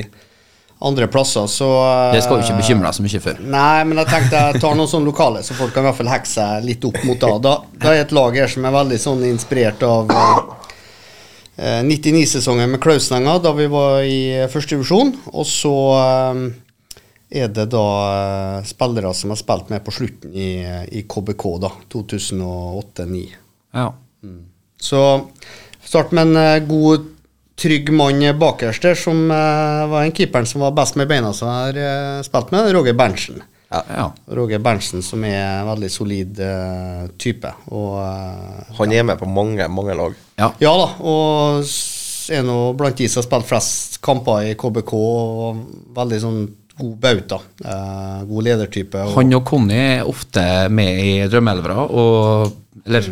andre 0.83 1.07
plasser, 1.07 1.47
så 1.47 1.67
Det 2.11 2.23
skal 2.25 2.41
jo 2.41 2.43
ikke 2.43 2.59
bekymre 2.59 2.89
deg 2.89 2.95
så 2.97 3.03
mye 3.05 3.21
for. 3.23 3.37
Nei, 3.53 3.83
men 3.87 4.01
jeg 4.01 4.09
tenkte 4.11 4.41
jeg 4.49 4.63
tar 4.63 4.75
noen 4.75 4.89
sånne 4.91 5.07
lokale, 5.07 5.43
så 5.45 5.55
folk 5.55 5.71
kan 5.75 5.85
i 5.85 5.87
hvert 5.87 5.99
fall 6.01 6.11
hekse 6.11 6.35
seg 6.35 6.67
litt 6.67 6.83
opp 6.89 6.99
mot 7.07 7.21
da. 7.21 7.37
Da, 7.39 7.53
da 7.85 7.93
er 7.93 8.03
et 8.03 8.11
lag 8.15 8.35
her 8.35 8.51
som 8.51 8.67
er 8.67 8.75
veldig 8.75 8.99
sånn 8.99 9.23
inspirert 9.29 9.85
av 9.87 10.11
eh, 10.11 11.79
99-sesongen 11.87 12.75
med 12.75 12.83
Klausnenga, 12.83 13.37
da 13.43 13.55
vi 13.55 13.69
var 13.71 14.03
i 14.03 14.19
første 14.51 14.75
divisjon. 14.75 15.15
Og 15.31 15.47
så 15.47 15.73
er 17.33 17.49
det 17.49 17.65
da 17.73 17.87
eh, 18.13 18.65
spillere 18.67 19.13
som 19.17 19.33
har 19.33 19.39
spilt 19.39 19.71
med 19.73 19.83
på 19.85 19.93
slutten 19.93 20.35
i, 20.37 20.51
i 20.99 21.03
KBK, 21.09 21.45
da. 21.63 21.71
2008-2009. 21.93 23.23
Ja. 23.73 23.87
Så 24.77 25.01
start 25.83 26.13
med 26.13 26.29
en 26.29 26.37
eh, 26.37 26.59
god, 26.67 27.09
trygg 27.59 27.91
mann 27.93 28.23
bakerst 28.39 28.81
der, 28.81 28.97
som 28.97 29.27
uh, 29.29 29.85
var 29.85 30.01
en 30.01 30.11
keeperen 30.11 30.47
som 30.49 30.63
var 30.65 30.71
best 30.73 30.95
med 30.97 31.05
beina 31.07 31.29
som 31.37 31.51
jeg 31.51 31.67
har 31.67 31.77
uh, 32.17 32.23
spilt 32.25 32.49
med, 32.51 32.71
Roger 32.73 32.95
Berntsen. 32.97 33.43
ja. 33.69 34.07
Roger 34.33 34.59
Berntsen, 34.59 35.03
som 35.05 35.21
er 35.23 35.37
en 35.61 35.69
veldig 35.69 35.91
solid 35.93 36.41
uh, 36.41 37.05
type. 37.21 37.53
Og, 37.69 37.99
Han 38.79 38.91
er 38.97 39.05
med 39.05 39.21
på 39.21 39.29
mange, 39.29 39.67
mange 39.69 39.95
lag. 39.95 40.17
ja. 40.41 40.49
ja 40.59 40.73
da, 40.81 40.89
og 41.05 41.69
er 42.33 42.43
nå 42.45 42.57
blant 42.79 42.97
de 42.97 43.07
som 43.11 43.21
har 43.21 43.27
spilt 43.27 43.49
flest 43.49 44.01
kamper 44.03 44.49
i 44.49 44.57
KBK, 44.59 44.93
og 44.97 45.63
veldig 45.95 46.19
sånn 46.23 46.43
god 46.79 46.97
bauta. 46.99 47.39
Uh, 47.63 48.23
god 48.29 48.49
ledertype. 48.49 49.03
Og, 49.05 49.15
Han 49.17 49.33
og 49.37 49.45
Conny 49.45 49.77
er 49.77 50.09
ofte 50.09 50.43
med 50.73 50.99
i 51.03 51.13
Drømmeelvera, 51.29 51.87
og 51.89 52.51
Eller 52.83 53.05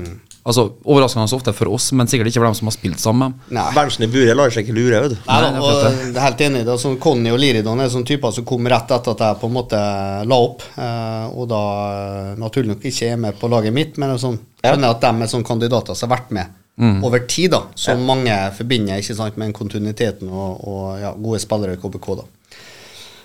altså, 0.44 0.66
overraskende 0.90 1.36
ofte 1.38 1.54
for 1.56 1.70
oss, 1.72 1.92
men 1.96 2.10
sikkert 2.10 2.32
ikke 2.32 2.42
for 2.42 2.50
dem 2.50 2.58
som 2.58 2.70
har 2.72 2.76
spilt 2.76 3.00
sammen. 3.00 3.36
Nei. 3.54 3.68
Berntsen 3.76 4.08
i 4.08 4.10
buret 4.12 4.36
lar 4.38 4.54
seg 4.54 4.66
ikke 4.66 4.76
lure, 4.76 5.02
vet 5.06 5.14
du. 5.14 5.18
Nei, 5.28 5.38
da, 5.44 5.52
Nei, 5.54 5.60
det 5.62 5.62
er 5.62 5.68
og 5.68 5.84
jeg 5.86 6.16
er 6.16 6.26
helt 6.26 6.44
enig. 6.48 6.64
Da, 6.68 6.78
sånn 6.82 6.98
Conny 7.02 7.34
og 7.34 7.40
Liridon 7.42 7.84
er 7.84 7.92
sånne 7.94 8.10
typer 8.10 8.34
som 8.36 8.48
kom 8.50 8.68
rett 8.74 8.96
etter 8.98 9.14
at 9.14 9.24
jeg 9.28 9.40
på 9.44 9.52
en 9.52 9.56
måte 9.60 9.82
la 10.28 10.40
opp. 10.48 10.66
uh, 10.78 11.28
og 11.32 11.46
da 11.52 11.62
eh, 11.92 12.32
naturlig 12.42 12.74
nok 12.74 12.90
ikke 12.90 13.12
er 13.14 13.22
med 13.22 13.38
på 13.40 13.48
laget 13.52 13.74
mitt, 13.76 14.02
men 14.02 14.18
sånn, 14.20 14.40
Ja. 14.66 14.74
at 14.74 15.02
de 15.02 15.08
er 15.08 15.30
sånne 15.32 15.48
kandidater 15.48 15.96
som 15.96 16.10
har 16.10 16.18
vært 16.20 16.32
med 16.32 16.58
over 17.06 17.20
tid, 17.30 17.52
da, 17.54 17.60
som 17.78 18.00
mange 18.08 18.34
forbinder 18.58 18.98
ikke 18.98 19.14
sant, 19.14 19.38
med 19.38 19.54
kontinuiteten 19.54 20.30
og, 20.34 20.64
og 20.66 21.00
ja, 21.02 21.12
gode 21.14 21.40
spillere 21.44 21.76
i 21.76 21.78
KBK. 21.78 22.08
da. 22.18 22.24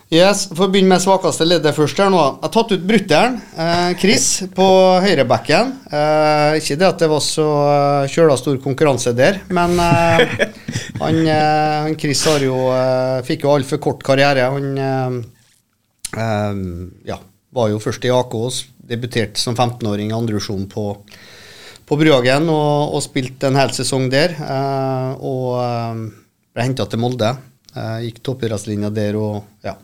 Yes, 0.06 0.44
For 0.52 0.68
å 0.68 0.70
begynne 0.70 0.92
med 0.92 1.02
svakeste 1.02 1.42
leddet 1.42 1.74
først. 1.74 1.98
her 1.98 2.12
nå. 2.14 2.18
Jeg 2.20 2.44
har 2.44 2.50
tatt 2.54 2.72
ut 2.76 2.82
brutter'n, 2.86 3.40
eh, 3.58 3.94
Chris, 3.98 4.26
på 4.54 4.66
høyrebacken. 5.02 5.72
Eh, 5.90 6.58
ikke 6.60 6.76
det 6.78 6.86
at 6.86 7.00
det 7.02 7.08
var 7.10 7.22
så 7.24 7.46
eh, 8.04 8.12
kjøla 8.14 8.36
stor 8.38 8.60
konkurranse 8.62 9.12
der, 9.18 9.40
men 9.50 9.74
eh, 9.82 10.22
han, 11.02 11.18
eh, 11.26 11.88
han 11.88 11.96
Chris 11.98 12.22
har 12.24 12.38
jo, 12.38 12.54
eh, 12.70 13.22
fikk 13.26 13.42
jo 13.42 13.50
altfor 13.56 13.82
kort 13.82 14.04
karriere. 14.06 14.46
Han 14.54 14.78
eh, 14.78 16.54
ja, 17.10 17.18
var 17.50 17.72
jo 17.74 17.82
først 17.82 18.06
i 18.06 18.14
AK, 18.14 18.38
og 18.38 18.52
debuterte 18.86 19.42
som 19.42 19.58
15-åring 19.58 20.14
i 20.14 20.14
andrevisjon 20.14 20.68
på, 20.70 20.86
på 21.82 21.98
Bruhagen 21.98 22.46
og, 22.46 22.94
og 22.94 23.02
spilte 23.02 23.50
en 23.50 23.58
hel 23.58 23.74
sesong 23.74 24.06
der. 24.14 24.38
og 25.18 25.58
ble 26.54 26.62
henta 26.62 26.86
til 26.86 27.02
Molde. 27.02 27.34
Eh, 27.76 28.06
gikk 28.06 28.22
toppidrettslinja 28.24 28.88
der 28.94 29.18
og 29.20 29.42
ja, 29.66 29.74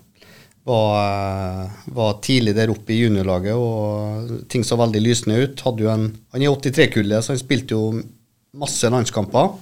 var, 0.68 0.96
eh, 1.03 1.70
var 1.96 2.20
tidlig 2.22 2.55
der 2.55 2.70
oppe 2.70 2.94
i 2.94 3.01
juniorlaget, 3.03 3.55
og 3.59 4.46
ting 4.53 4.64
så 4.64 4.79
veldig 4.79 5.03
lysende 5.03 5.40
ut. 5.42 5.64
En, 5.66 6.09
han 6.33 6.42
er 6.42 6.55
83-kullet, 6.55 7.25
så 7.25 7.35
han 7.35 7.42
spilte 7.42 7.75
jo 7.79 8.03
masse 8.53 8.88
landskamper 8.92 9.55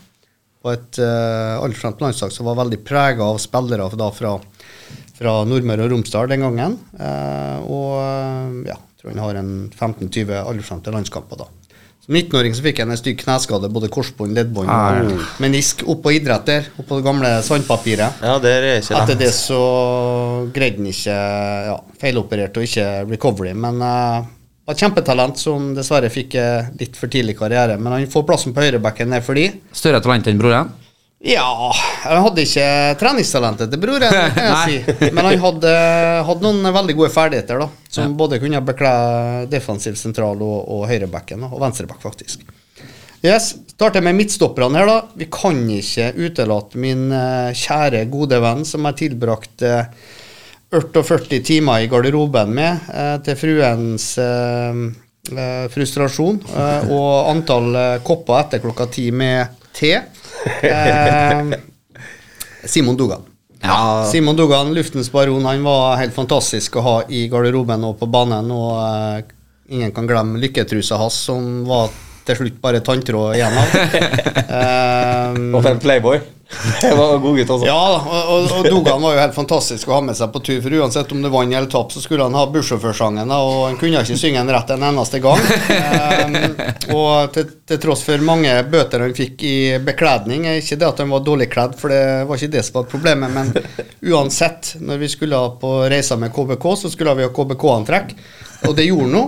på 0.60 0.72
et 0.74 0.98
uh, 1.00 1.56
aldersfremt 1.62 2.02
landslag 2.04 2.32
som 2.34 2.48
var 2.50 2.58
veldig 2.58 2.82
prega 2.84 3.24
av 3.24 3.38
spillere 3.40 3.86
da, 3.96 4.10
fra, 4.12 4.34
fra 5.16 5.36
Nordmøre 5.48 5.86
og 5.86 5.94
Romsdal 5.94 6.28
den 6.28 6.44
gangen. 6.44 6.76
Uh, 6.98 7.58
og 7.64 7.94
eh, 8.02 8.58
ja, 8.72 8.76
tror 9.00 9.14
han 9.14 9.22
har 9.24 9.40
en 9.40 9.54
15-20 9.72 10.34
aldersfremte 10.42 10.92
landskamper 10.92 11.40
da. 11.40 11.48
Som 12.10 12.16
19-åring 12.18 12.54
så 12.58 12.64
fikk 12.64 12.80
han 12.82 12.90
en 12.90 12.98
stygg 12.98 13.20
kneskade, 13.20 13.68
både 13.70 13.86
korsbånd, 13.94 14.34
leddbånd 14.34 14.66
og 14.66 15.20
menisk, 15.38 15.84
oppå 15.86 16.10
idrett 16.16 16.48
der, 16.48 16.64
oppå 16.82 16.98
det 16.98 17.04
gamle 17.06 17.30
sandpapiret. 17.46 18.24
Ja, 18.26 18.32
det 18.42 18.50
er 18.50 18.66
ikke 18.80 18.96
Etter 18.98 19.18
det 19.20 19.28
så 19.36 19.60
greide 20.50 20.82
han 20.82 20.88
ikke 20.90 21.14
ja, 21.68 21.76
feiloperert 22.02 22.58
og 22.58 22.66
ikke 22.66 22.88
recovery, 23.12 23.54
men 23.54 23.78
uh, 23.78 24.26
var 24.66 24.74
et 24.74 24.82
kjempetalent 24.82 25.38
som 25.38 25.70
dessverre 25.78 26.10
fikk 26.10 26.34
eh, 26.38 26.74
litt 26.82 26.98
for 26.98 27.14
tidlig 27.14 27.36
karriere. 27.38 27.78
Men 27.78 27.94
han 27.94 28.10
får 28.10 28.26
plassen 28.26 28.58
på 28.58 28.66
høyrebekken 28.66 29.14
ned 29.14 29.22
fordi 29.26 29.46
Større 29.70 30.02
talent 30.02 30.26
enn 30.30 30.42
broren? 30.42 30.74
Ja, 31.20 31.72
han 32.04 32.22
hadde 32.24 32.44
ikke 32.46 32.68
treningstalentet 33.00 33.68
til 33.68 33.80
broren, 33.82 34.08
kan 34.36 34.46
jeg 34.46 34.86
si. 34.86 35.10
Men 35.12 35.26
han 35.26 35.42
hadde, 35.42 35.72
hadde 36.24 36.46
noen 36.46 36.72
veldig 36.72 36.96
gode 36.96 37.10
ferdigheter, 37.12 37.60
da. 37.60 37.68
Som 37.92 38.14
både 38.16 38.38
kunne 38.40 38.62
bekle 38.64 38.92
defensiv 39.52 39.98
sentral 40.00 40.40
og, 40.40 40.56
og 40.64 40.86
høyrebacken, 40.88 41.44
og 41.50 41.60
venstreback, 41.60 42.00
faktisk. 42.00 42.46
Yes, 43.20 43.50
Starter 43.74 44.00
med 44.00 44.16
midtstopperne 44.16 44.80
her, 44.80 44.88
da. 44.88 44.96
Vi 45.20 45.28
kan 45.32 45.60
ikke 45.74 46.06
utelate 46.16 46.80
min 46.80 47.10
eh, 47.12 47.52
kjære, 47.52 48.06
gode 48.08 48.40
venn 48.40 48.64
som 48.68 48.88
jeg 48.88 48.98
tilbrakte 49.02 49.74
eh, 49.76 50.16
48 50.72 51.42
timer 51.44 51.84
i 51.84 51.90
garderoben 51.90 52.54
med, 52.56 52.88
eh, 52.94 53.16
til 53.26 53.36
fruens 53.36 54.14
eh, 54.24 54.80
frustrasjon, 55.70 56.40
og 56.90 57.10
antall 57.28 57.74
kopper 58.02 58.38
etter 58.40 58.62
klokka 58.64 58.86
ti 58.90 59.10
med 59.12 59.52
te. 59.76 59.92
Eh, 60.44 61.58
Simon 62.64 62.96
Dugan. 62.96 63.22
Ja. 63.60 64.04
Simon 64.12 64.36
Dugan, 64.36 64.74
luftens 64.74 65.12
baron, 65.12 65.44
han 65.44 65.64
var 65.64 65.96
helt 66.00 66.14
fantastisk 66.14 66.76
å 66.76 66.84
ha 66.84 66.94
i 67.08 67.26
garderoben 67.28 67.84
og 67.84 67.98
på 68.00 68.08
banen. 68.08 68.50
Og 68.52 68.78
eh, 68.80 69.24
ingen 69.76 69.92
kan 69.96 70.08
glemme 70.08 70.40
lykketrusa 70.40 70.98
hans, 71.00 71.18
som 71.28 71.64
var 71.68 71.90
til 72.26 72.36
slutt 72.40 72.58
bare 72.62 72.82
tanntråd 72.84 73.38
igjen 73.38 73.56
av. 73.62 73.78
Eh, 74.50 75.36
Og 75.54 75.66
en 75.66 75.78
playboy. 75.78 76.18
Det 76.80 76.88
var 76.98 77.18
god 77.22 77.36
gutt, 77.38 77.50
altså. 77.54 77.66
ja, 77.68 77.74
og, 78.02 78.30
og, 78.34 78.46
og 78.58 78.64
Dogan 78.66 79.02
var 79.04 79.12
jo 79.14 79.20
helt 79.22 79.36
fantastisk 79.36 79.86
å 79.86 79.94
ha 79.94 80.00
med 80.02 80.16
seg 80.18 80.32
på 80.34 80.40
tur, 80.42 80.56
for 80.64 80.74
uansett 80.80 81.12
om 81.14 81.20
det 81.22 81.30
vant 81.30 81.54
eller 81.54 81.68
tap, 81.70 81.92
så 81.94 82.02
skulle 82.02 82.26
han 82.26 82.34
ha 82.34 82.42
bussjåførsangen, 82.50 83.30
og 83.30 83.52
han 83.68 83.78
kunne 83.78 84.02
ikke 84.02 84.18
synge 84.18 84.42
den 84.42 84.50
rett 84.50 84.72
en 84.74 84.82
eneste 84.88 85.20
gang. 85.22 85.38
Um, 85.38 86.34
og 86.98 87.30
til, 87.36 87.46
til 87.70 87.80
tross 87.86 88.02
for 88.08 88.26
mange 88.26 88.56
bøter 88.72 89.06
han 89.06 89.14
fikk 89.14 89.46
i 89.46 89.54
bekledning, 89.86 90.48
er 90.50 90.58
ikke 90.58 90.80
det 90.82 90.90
at 90.90 91.04
han 91.04 91.14
var 91.14 91.22
dårlig 91.30 91.46
kledd, 91.54 91.78
for 91.78 91.94
det 91.94 92.02
var 92.26 92.42
ikke 92.42 92.54
det 92.58 92.66
som 92.66 92.80
var 92.80 92.90
problemet, 92.90 93.30
men 93.38 93.54
uansett, 94.10 94.74
når 94.82 95.04
vi 95.06 95.12
skulle 95.14 95.44
på 95.62 95.76
reiser 95.94 96.18
med 96.18 96.34
KBK, 96.34 96.66
så 96.82 96.90
skulle 96.90 97.14
vi 97.22 97.28
ha 97.28 97.32
KBK-antrekk, 97.38 98.16
og 98.68 98.74
det 98.76 98.84
gjorde 98.90 99.06
han 99.08 99.12
nå. 99.16 99.20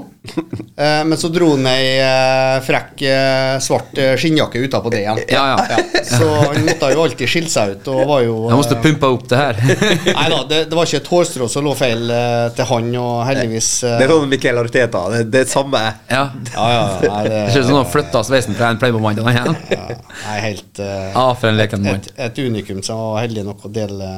Eh, 0.76 1.00
men 1.08 1.18
så 1.18 1.26
dro 1.34 1.48
han 1.56 1.64
ei 1.66 1.86
eh, 1.98 2.58
frekk 2.62 3.00
eh, 3.10 3.54
svart 3.64 3.96
eh, 3.98 4.12
skinnjakke 4.20 4.60
utapå 4.62 4.90
det 4.92 5.00
igjen. 5.00 5.18
Ja, 5.32 5.44
ja. 5.66 5.78
Så 6.06 6.28
han 6.36 6.60
måtte 6.66 6.90
jo 6.92 7.02
alltid 7.02 7.30
skille 7.32 7.50
seg 7.50 7.72
ut, 7.78 7.88
og 7.90 8.04
var 8.10 8.20
jo 8.22 8.36
Jeg 8.52 8.58
måtte 8.60 8.76
eh, 8.76 8.82
pumpe 8.84 9.10
opp 9.16 9.24
det 9.32 9.40
her. 9.40 9.58
Nei 10.20 10.26
da, 10.30 10.38
det, 10.52 10.60
det 10.70 10.78
var 10.78 10.86
ikke 10.86 11.00
et 11.02 11.10
hårstrå 11.14 11.48
som 11.50 11.66
lå 11.66 11.72
feil 11.80 12.04
eh, 12.14 12.44
til 12.58 12.68
han, 12.70 12.92
og 13.02 13.16
heldigvis 13.30 13.70
eh, 13.88 13.96
Det 13.98 14.06
er 14.06 14.12
sånn 14.14 14.30
Mikael 14.30 14.62
Arteta. 14.62 15.02
Det, 15.16 15.24
det 15.34 15.42
er 15.42 15.50
samme. 15.50 15.82
Ja. 16.12 16.22
Ja, 16.54 16.68
ja, 16.76 16.84
nei, 17.08 17.22
det, 17.26 17.40
Det 17.48 17.56
ser 17.56 17.66
ut 17.66 17.70
som 17.72 17.80
han 17.80 17.90
flytta 17.96 18.22
sveisen 18.30 18.58
fra 18.60 18.70
en 18.76 18.78
playboy-mann 18.84 19.18
til 19.18 19.26
en 19.26 19.42
annen. 19.42 19.58
ja, 19.74 19.88
nei, 20.28 20.38
helt 20.46 20.84
eh, 20.86 21.08
Ja, 21.16 21.26
for 21.34 21.50
en 21.50 21.58
leken 21.58 21.82
mann. 21.88 21.98
et, 22.04 22.12
et 22.28 22.40
unikum 22.46 22.84
som 22.86 23.02
var 23.08 23.24
heldig 23.24 23.48
nok 23.50 23.66
å 23.66 23.74
dele 23.74 24.12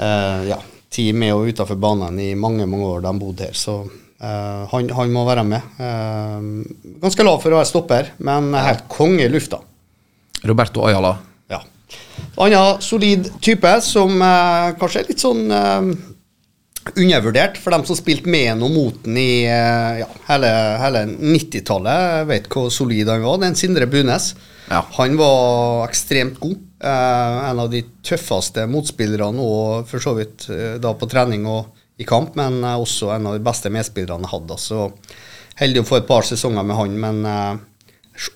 eh, 0.00 0.48
ja, 0.54 0.58
tid 0.92 1.16
med 1.18 1.34
og 1.36 1.48
utenfor 1.50 1.78
banen 1.80 2.20
i 2.22 2.34
mange 2.38 2.66
mange 2.66 2.86
år 2.88 3.02
da 3.04 3.12
han 3.12 3.22
bodde 3.22 3.48
her. 3.48 3.56
Så 3.56 3.82
Uh, 4.18 4.66
han, 4.72 4.88
han 4.90 5.12
må 5.14 5.22
være 5.28 5.44
med. 5.46 5.62
Uh, 5.78 6.96
ganske 7.04 7.22
lav 7.22 7.38
for 7.38 7.54
å 7.54 7.60
være 7.60 7.70
stopper, 7.70 8.08
men 8.26 8.50
helt 8.58 8.88
konge 8.90 9.22
i 9.22 9.30
lufta. 9.30 9.60
Roberto 10.42 10.82
Ayala. 10.88 11.12
Ja. 11.50 11.60
Annen 12.42 12.82
solid 12.82 13.28
type 13.44 13.76
som 13.86 14.18
uh, 14.18 14.74
kanskje 14.80 15.04
er 15.04 15.12
litt 15.12 15.22
sånn 15.22 15.46
undervurdert 16.88 17.58
for 17.60 17.74
dem 17.74 17.84
som 17.86 17.98
spilte 17.98 18.30
med 18.32 18.48
ham 18.48 18.64
og 18.66 18.74
mot 18.74 19.06
ham 19.06 19.18
i 19.20 19.44
ja, 19.44 20.08
hele, 20.30 20.52
hele 20.82 21.04
90-tallet. 21.14 22.06
Jeg 22.18 22.28
vet 22.32 22.50
hvor 22.50 22.72
solid 22.74 23.12
han 23.12 23.22
var. 23.22 23.38
Det 23.38 23.46
er 23.46 23.52
en 23.52 23.60
Sindre 23.60 23.86
Bunes. 23.92 24.32
Ja. 24.66 24.82
Han 24.96 25.18
var 25.20 25.84
ekstremt 25.86 26.40
god. 26.42 26.56
Eh, 26.80 27.50
en 27.50 27.58
av 27.58 27.70
de 27.72 27.80
tøffeste 28.06 28.62
motspillerne 28.70 29.42
og 29.42 29.88
for 29.90 30.02
så 30.02 30.12
vidt 30.14 30.44
eh, 30.54 30.76
da 30.78 30.92
på 30.94 31.08
trening 31.10 31.46
og 31.50 31.72
i 31.98 32.06
kamp, 32.06 32.36
men 32.38 32.60
eh, 32.62 32.76
også 32.78 33.10
en 33.16 33.26
av 33.26 33.34
de 33.34 33.42
beste 33.42 33.72
medspillerne 33.74 34.28
jeg 34.28 34.34
hadde. 34.36 34.58
Så 34.62 34.84
heldig 35.58 35.82
å 35.82 35.88
få 35.88 35.98
et 35.98 36.06
par 36.06 36.22
sesonger 36.28 36.62
med 36.66 36.78
han, 36.78 36.98
men 37.02 37.24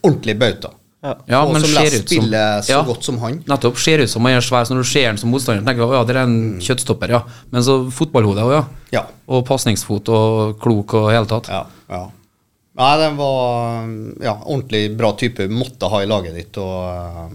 ordentlig 0.02 0.34
bauta. 0.40 0.72
Ja, 1.02 1.40
og 1.42 1.52
men 1.54 1.62
som 1.64 1.72
ser 1.74 1.96
ut 1.98 2.10
som 2.14 2.26
så 2.30 2.70
Ja. 2.70 2.82
godt 2.86 3.02
som 3.06 3.18
han. 3.18 3.40
Nettopp. 3.46 3.78
Ser 3.78 3.98
ut 4.02 4.10
som 4.10 4.22
han 4.26 4.34
er 4.38 4.40
svær, 4.40 4.66
så 4.66 4.74
når 4.74 4.82
du 4.82 4.90
ser 4.90 5.06
han 5.08 5.18
som 5.18 5.30
motstander, 5.30 5.64
tenker 5.66 5.86
du 5.86 5.94
ja, 5.94 6.02
det 6.06 6.14
er 6.14 6.22
en 6.22 6.60
kjøttstopper, 6.62 7.10
ja. 7.10 7.22
Men 7.50 7.62
så 7.62 7.90
fotballhode 7.90 8.42
òg, 8.42 8.52
ja. 8.54 8.64
Ja. 8.92 9.04
Og 9.26 9.44
pasningsfot 9.46 10.08
og 10.14 10.58
klok 10.62 10.94
og 10.94 11.10
i 11.10 11.14
hele 11.14 11.26
tatt. 11.30 11.50
Ja, 11.50 11.66
ja. 11.90 12.04
Nei, 12.78 12.92
den 12.98 13.16
var 13.18 13.88
ja, 14.22 14.36
ordentlig 14.46 14.96
bra 14.96 15.12
type. 15.18 15.48
Måtte 15.50 15.90
ha 15.90 16.02
i 16.02 16.06
laget 16.06 16.34
ditt. 16.38 16.56
Og 16.58 17.34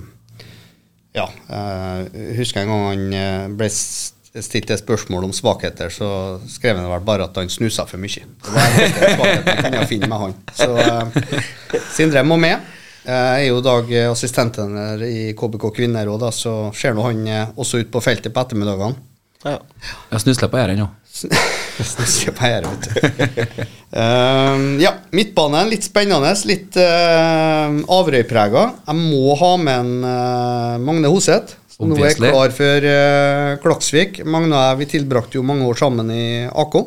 ja, 1.18 1.26
jeg 1.50 2.38
husker 2.38 2.64
en 2.64 2.72
gang 2.72 2.86
han 2.92 3.18
eh, 3.18 3.50
ble 3.58 3.72
stilte 3.74 4.16
stilt 4.44 4.70
et 4.70 4.82
spørsmål 4.82 5.24
om 5.26 5.34
svakheter, 5.34 5.90
så 5.90 6.08
skrev 6.52 6.78
han 6.78 6.90
vel 6.92 7.06
bare 7.06 7.26
at 7.26 7.38
han 7.40 7.50
snusa 7.50 7.88
for 7.90 7.98
mye. 7.98 8.22
Det 8.22 8.52
var 8.54 8.76
svakheten 9.16 9.48
jeg 9.50 9.64
kunne 9.64 9.88
finne 9.90 10.10
med 10.12 10.22
han. 10.22 10.36
Så 10.54 10.68
uh, 10.78 11.80
Sindre 11.96 12.22
må 12.28 12.38
med. 12.38 12.62
Jeg 13.08 13.48
er 13.48 13.48
jo 13.48 13.62
i 13.62 13.66
dag 13.66 13.92
assistenten 14.12 14.76
assistenttrener 14.76 15.04
i 15.08 15.34
KBK 15.38 15.70
Kvinner, 15.80 16.12
og 16.12 16.28
så 16.36 16.54
ser 16.76 16.94
nå 16.94 17.06
han 17.08 17.24
eh, 17.32 17.54
også 17.56 17.80
ut 17.82 17.92
på 17.94 18.04
feltet 18.04 18.36
på 18.36 18.44
ettermiddagene. 18.44 19.00
Ja. 19.46 19.58
Jeg 20.12 20.26
snusler 20.26 20.52
på 20.52 20.60
æren, 20.60 20.84
ja. 20.84 20.92
Se 21.84 22.34
på 22.34 22.44
her, 22.46 22.66
vet 22.66 22.88
du. 22.88 23.64
Uh, 23.94 24.78
ja, 24.82 24.94
midtbanen. 25.16 25.70
Litt 25.72 25.86
spennende. 25.88 26.34
Litt 26.50 26.78
uh, 26.82 27.78
avrøyprega. 27.98 28.66
Jeg 28.88 29.00
må 29.00 29.38
ha 29.40 29.54
med 29.62 29.80
en 29.86 29.96
uh, 30.06 30.76
Magne 30.84 31.12
Hoseth. 31.14 31.58
Som 31.72 31.92
nå 31.92 32.00
er 32.02 32.18
klar 32.18 32.54
for 32.56 32.88
uh, 32.90 33.56
Klaksvik. 33.64 34.24
Magne 34.26 34.54
og 34.54 34.64
jeg 34.64 34.82
vi 34.82 34.92
tilbrakte 34.98 35.40
jo 35.40 35.46
mange 35.46 35.68
år 35.70 35.80
sammen 35.80 36.14
i 36.14 36.28
AK. 36.48 36.80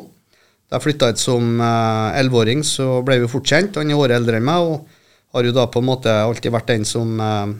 Da 0.71 0.79
jeg 0.79 0.87
flytta 0.87 1.11
hit 1.11 1.19
som 1.19 1.59
elleveåring, 1.59 2.63
uh, 2.63 2.67
så 2.67 2.97
ble 3.07 3.21
vi 3.23 3.31
fort 3.31 3.47
kjent. 3.47 3.79
Han 3.79 3.91
er 3.91 3.99
året 3.99 4.19
eldre 4.21 4.39
enn 4.39 4.47
meg, 4.47 4.71
og 4.71 4.99
har 5.35 5.47
jo 5.47 5.53
da 5.55 5.67
på 5.71 5.81
en 5.81 5.87
måte 5.87 6.11
alltid 6.11 6.51
vært 6.53 6.71
den 6.73 6.87
som 6.87 7.19
eh, 7.19 7.53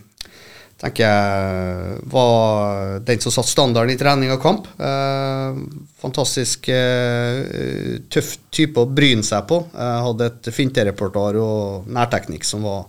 tenker 0.82 1.06
jeg 1.06 1.98
var 2.10 3.02
den 3.06 3.22
som 3.22 3.34
satte 3.34 3.52
standarden 3.52 3.94
i 3.94 4.00
trening 4.00 4.32
og 4.34 4.41
kamp. 4.41 4.70
Eh, 4.82 5.60
fantastisk 6.02 6.70
eh, 6.74 8.00
tøff 8.10 8.34
type 8.54 8.82
å 8.82 8.89
bryne 8.89 9.26
seg 9.26 9.46
på. 9.50 9.62
Eh, 9.76 9.98
hadde 10.08 10.30
et 10.32 10.50
finterepertoar 10.56 11.38
og 11.41 11.91
nærteknikk 11.91 12.48
som 12.48 12.65
var 12.65 12.88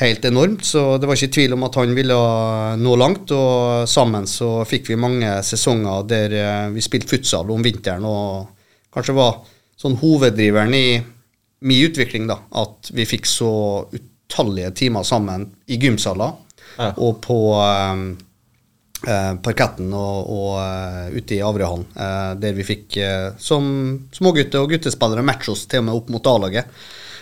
helt 0.00 0.24
enormt, 0.24 0.64
så 0.64 0.96
det 0.96 1.08
var 1.08 1.18
ikke 1.18 1.34
tvil 1.34 1.54
om 1.56 1.66
at 1.66 1.76
han 1.76 1.94
ville 1.96 2.18
nå 2.80 2.96
langt. 2.96 3.32
Og 3.34 3.88
sammen 3.90 4.28
så 4.30 4.60
fikk 4.68 4.92
vi 4.92 5.00
mange 5.00 5.32
sesonger 5.46 6.06
der 6.08 6.36
eh, 6.38 6.68
vi 6.76 6.84
spilte 6.84 7.10
futsal 7.10 7.50
om 7.50 7.64
vinteren, 7.64 8.06
og 8.06 8.94
kanskje 8.94 9.16
var 9.18 9.42
sånn 9.80 9.98
hoveddriveren 10.00 10.76
i 10.76 10.86
min 11.66 11.88
utvikling, 11.90 12.30
da. 12.30 12.38
At 12.62 12.92
vi 12.94 13.08
fikk 13.08 13.26
så 13.28 13.50
utallige 13.90 14.70
timer 14.84 15.04
sammen 15.04 15.48
i 15.68 15.80
gymsaler 15.80 16.38
Ja. 16.80 16.92
og 16.96 17.18
på 17.20 17.38
um, 17.60 18.04
eh, 19.06 19.34
parketten 19.44 19.92
og, 19.92 20.30
og 20.32 20.54
eh, 20.62 21.18
ute 21.18 21.36
i 21.36 21.42
Averøyhallen, 21.44 21.86
eh, 21.92 22.30
der 22.40 22.56
vi 22.56 22.66
fikk 22.66 22.96
eh, 23.00 23.28
som 23.40 23.68
smågutter 24.16 24.64
og 24.64 24.72
guttespillere 24.72 25.24
matche 25.26 25.52
oss 25.52 25.66
til 25.68 25.82
og 25.82 25.88
med 25.90 26.00
opp 26.00 26.10
mot 26.14 26.32
A-laget. 26.32 26.72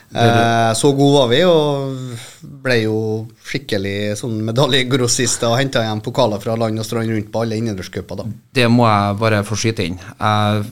Eh, 0.08 0.72
så 0.72 0.92
gode 0.96 1.20
var 1.20 1.28
vi, 1.28 1.42
og 1.44 2.44
ble 2.64 2.76
jo 2.80 2.98
skikkelig 3.44 4.16
sånn 4.16 4.38
medaljegrossister 4.46 5.50
og 5.50 5.58
henta 5.60 5.84
hjem 5.84 6.00
pokaler 6.04 6.40
fra 6.40 6.56
land 6.56 6.80
og 6.80 6.86
strand 6.86 7.12
rundt 7.12 7.32
på 7.32 7.42
alle 7.44 7.58
innendørscuper. 7.60 8.24
Det 8.56 8.68
må 8.72 8.86
jeg 8.88 9.18
bare 9.20 9.42
få 9.44 9.58
skyte 9.60 9.84
inn. 9.84 9.98
Jeg, 10.00 10.68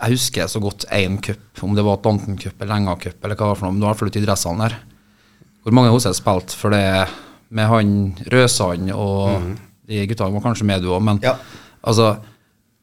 jeg 0.00 0.16
husker 0.16 0.50
så 0.50 0.62
godt 0.62 0.88
én 0.90 1.20
cup, 1.22 1.44
om 1.62 1.76
det 1.78 1.84
var 1.86 2.00
Atlanten 2.00 2.40
Cup 2.40 2.58
eller 2.58 2.80
Enga 2.80 2.96
Cup 2.98 3.22
eller 3.22 3.38
hva 3.38 3.44
det 3.44 3.52
var 3.52 3.60
for 3.60 3.68
noe, 3.68 3.76
men 3.76 3.84
det 3.84 3.86
var 3.86 3.92
i 3.92 3.94
hvert 3.94 4.02
fall 4.02 4.14
ute 4.14 4.22
i 4.22 4.26
dressene 4.26 4.66
der. 4.66 4.80
Hvor 5.62 5.76
mange 5.78 5.92
hos 5.94 6.08
jeg 6.08 6.18
spilte 6.18 6.58
for 6.58 6.74
det 6.74 6.86
med 7.52 7.68
han 7.68 7.94
Røsand 8.32 8.90
og 8.96 9.52
de 9.88 10.02
guttene 10.08 10.34
var 10.36 10.44
kanskje 10.48 10.66
med 10.68 10.82
du 10.84 10.90
òg, 10.94 11.02
men 11.04 11.20
Ja. 11.22 11.36
altså 11.84 12.16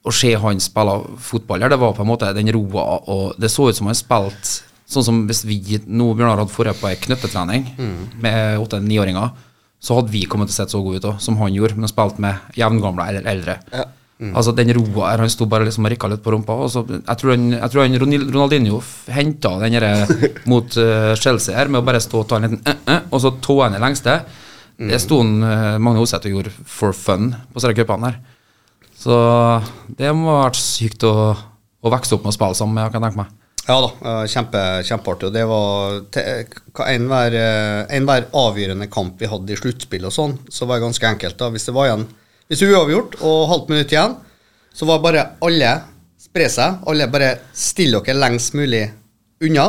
å 0.06 0.14
se 0.16 0.32
han 0.40 0.62
spille 0.64 0.96
fotball 1.20 1.62
her, 1.66 1.70
det 1.74 1.80
var 1.82 1.94
på 1.98 2.06
en 2.06 2.12
måte 2.12 2.30
den 2.34 2.52
roa, 2.56 3.02
og 3.10 3.36
det 3.40 3.50
så 3.52 3.68
ut 3.70 3.76
som 3.76 3.90
han 3.90 3.98
spilte 3.98 4.64
sånn 4.90 5.06
som 5.06 5.18
hvis 5.30 5.44
vi 5.46 5.60
nå 5.86 6.14
Bjørnar 6.18 6.40
hadde 6.40 6.54
forrige 6.54 6.80
på 6.80 6.88
ei 6.90 6.96
knøttetrening 6.98 7.68
med 8.24 8.58
åtte-niåringer, 8.64 9.32
så 9.80 9.96
hadde 10.00 10.12
vi 10.12 10.24
kommet 10.26 10.50
til 10.50 10.56
å 10.56 10.66
se 10.66 10.72
så 10.74 10.82
gode 10.84 10.98
ut 11.00 11.10
òg, 11.12 11.20
som 11.22 11.38
han 11.38 11.54
gjorde, 11.54 11.78
men 11.78 11.92
spilte 11.92 12.20
med 12.24 12.40
jevngamle 12.58 13.06
eller 13.12 13.28
eldre. 13.30 13.60
Altså 14.36 14.52
Den 14.52 14.74
roa 14.76 15.14
her, 15.14 15.22
han 15.24 15.30
sto 15.32 15.46
bare 15.48 15.64
liksom 15.64 15.86
og 15.88 15.94
rikka 15.94 16.10
litt 16.12 16.24
på 16.24 16.34
rumpa. 16.34 16.58
Og 16.66 16.68
så, 16.74 16.82
jeg, 16.90 17.18
tror 17.22 17.32
han, 17.32 17.46
jeg 17.54 17.72
tror 17.72 17.86
han 17.86 18.00
Ronaldinho 18.34 18.82
henta 19.16 19.54
den 19.62 19.78
her 19.78 19.86
mot 20.52 20.76
uh, 20.76 21.14
Chelsea 21.16 21.56
her 21.56 21.72
med 21.72 21.80
å 21.80 21.88
bare 21.88 22.02
stå 22.04 22.20
og 22.20 22.28
ta 22.28 22.36
en 22.36 22.50
liten 22.50 22.60
uh, 22.68 22.82
uh, 22.90 23.00
og 23.14 23.22
så 23.24 23.32
tå 23.40 23.56
han 23.64 23.78
i 23.78 23.80
lengste. 23.80 24.18
Det 24.80 25.00
sto 25.04 25.18
eh, 25.20 25.78
Magne 25.84 26.00
Oseth 26.00 26.26
og 26.30 26.32
gjorde 26.38 26.52
for 26.66 26.94
fun 26.96 27.34
på 27.52 27.60
disse 27.60 27.74
cupene 27.76 28.10
her. 28.14 28.20
Så 28.96 29.16
det 30.00 30.12
må 30.16 30.30
ha 30.32 30.46
vært 30.46 30.60
sykt 30.60 31.04
å, 31.08 31.14
å 31.36 31.92
vokse 31.92 32.16
opp 32.16 32.24
med 32.26 32.32
å 32.34 32.36
spille 32.38 32.56
sammen 32.56 32.76
med, 32.80 32.92
kan 32.94 33.04
jeg 33.04 33.12
tenke 33.12 33.24
meg. 33.24 33.36
Ja 33.70 33.76
da, 33.84 33.90
kjempe, 34.32 34.62
kjempeartig. 34.88 35.28
Og 35.30 35.34
det 35.36 35.44
var 35.48 36.00
te- 36.16 36.24
enhver 36.90 37.36
eh, 37.38 37.98
enhver 38.00 38.26
avgjørende 38.34 38.88
kamp 38.92 39.20
vi 39.22 39.30
hadde 39.30 39.54
i 39.54 39.60
sluttspill 39.60 40.08
og 40.10 40.16
sånn, 40.16 40.38
så 40.50 40.66
var 40.66 40.80
det 40.80 40.88
ganske 40.88 41.12
enkelt. 41.12 41.38
da, 41.38 41.52
Hvis 41.54 41.68
det 41.70 41.76
var 41.76 41.90
igjen 41.92 42.08
Hvis 42.50 42.64
det 42.64 42.70
var 42.72 42.80
uavgjort 42.80 43.20
og 43.22 43.44
halvt 43.52 43.70
minutt 43.70 43.92
igjen, 43.94 44.16
så 44.74 44.88
var 44.90 45.04
bare 45.04 45.26
alle 45.46 45.74
spre 46.20 46.48
seg. 46.50 46.80
Alle 46.90 47.06
bare 47.12 47.34
stille 47.54 48.00
dere 48.06 48.18
lengst 48.24 48.56
mulig 48.58 48.86
unna, 49.46 49.68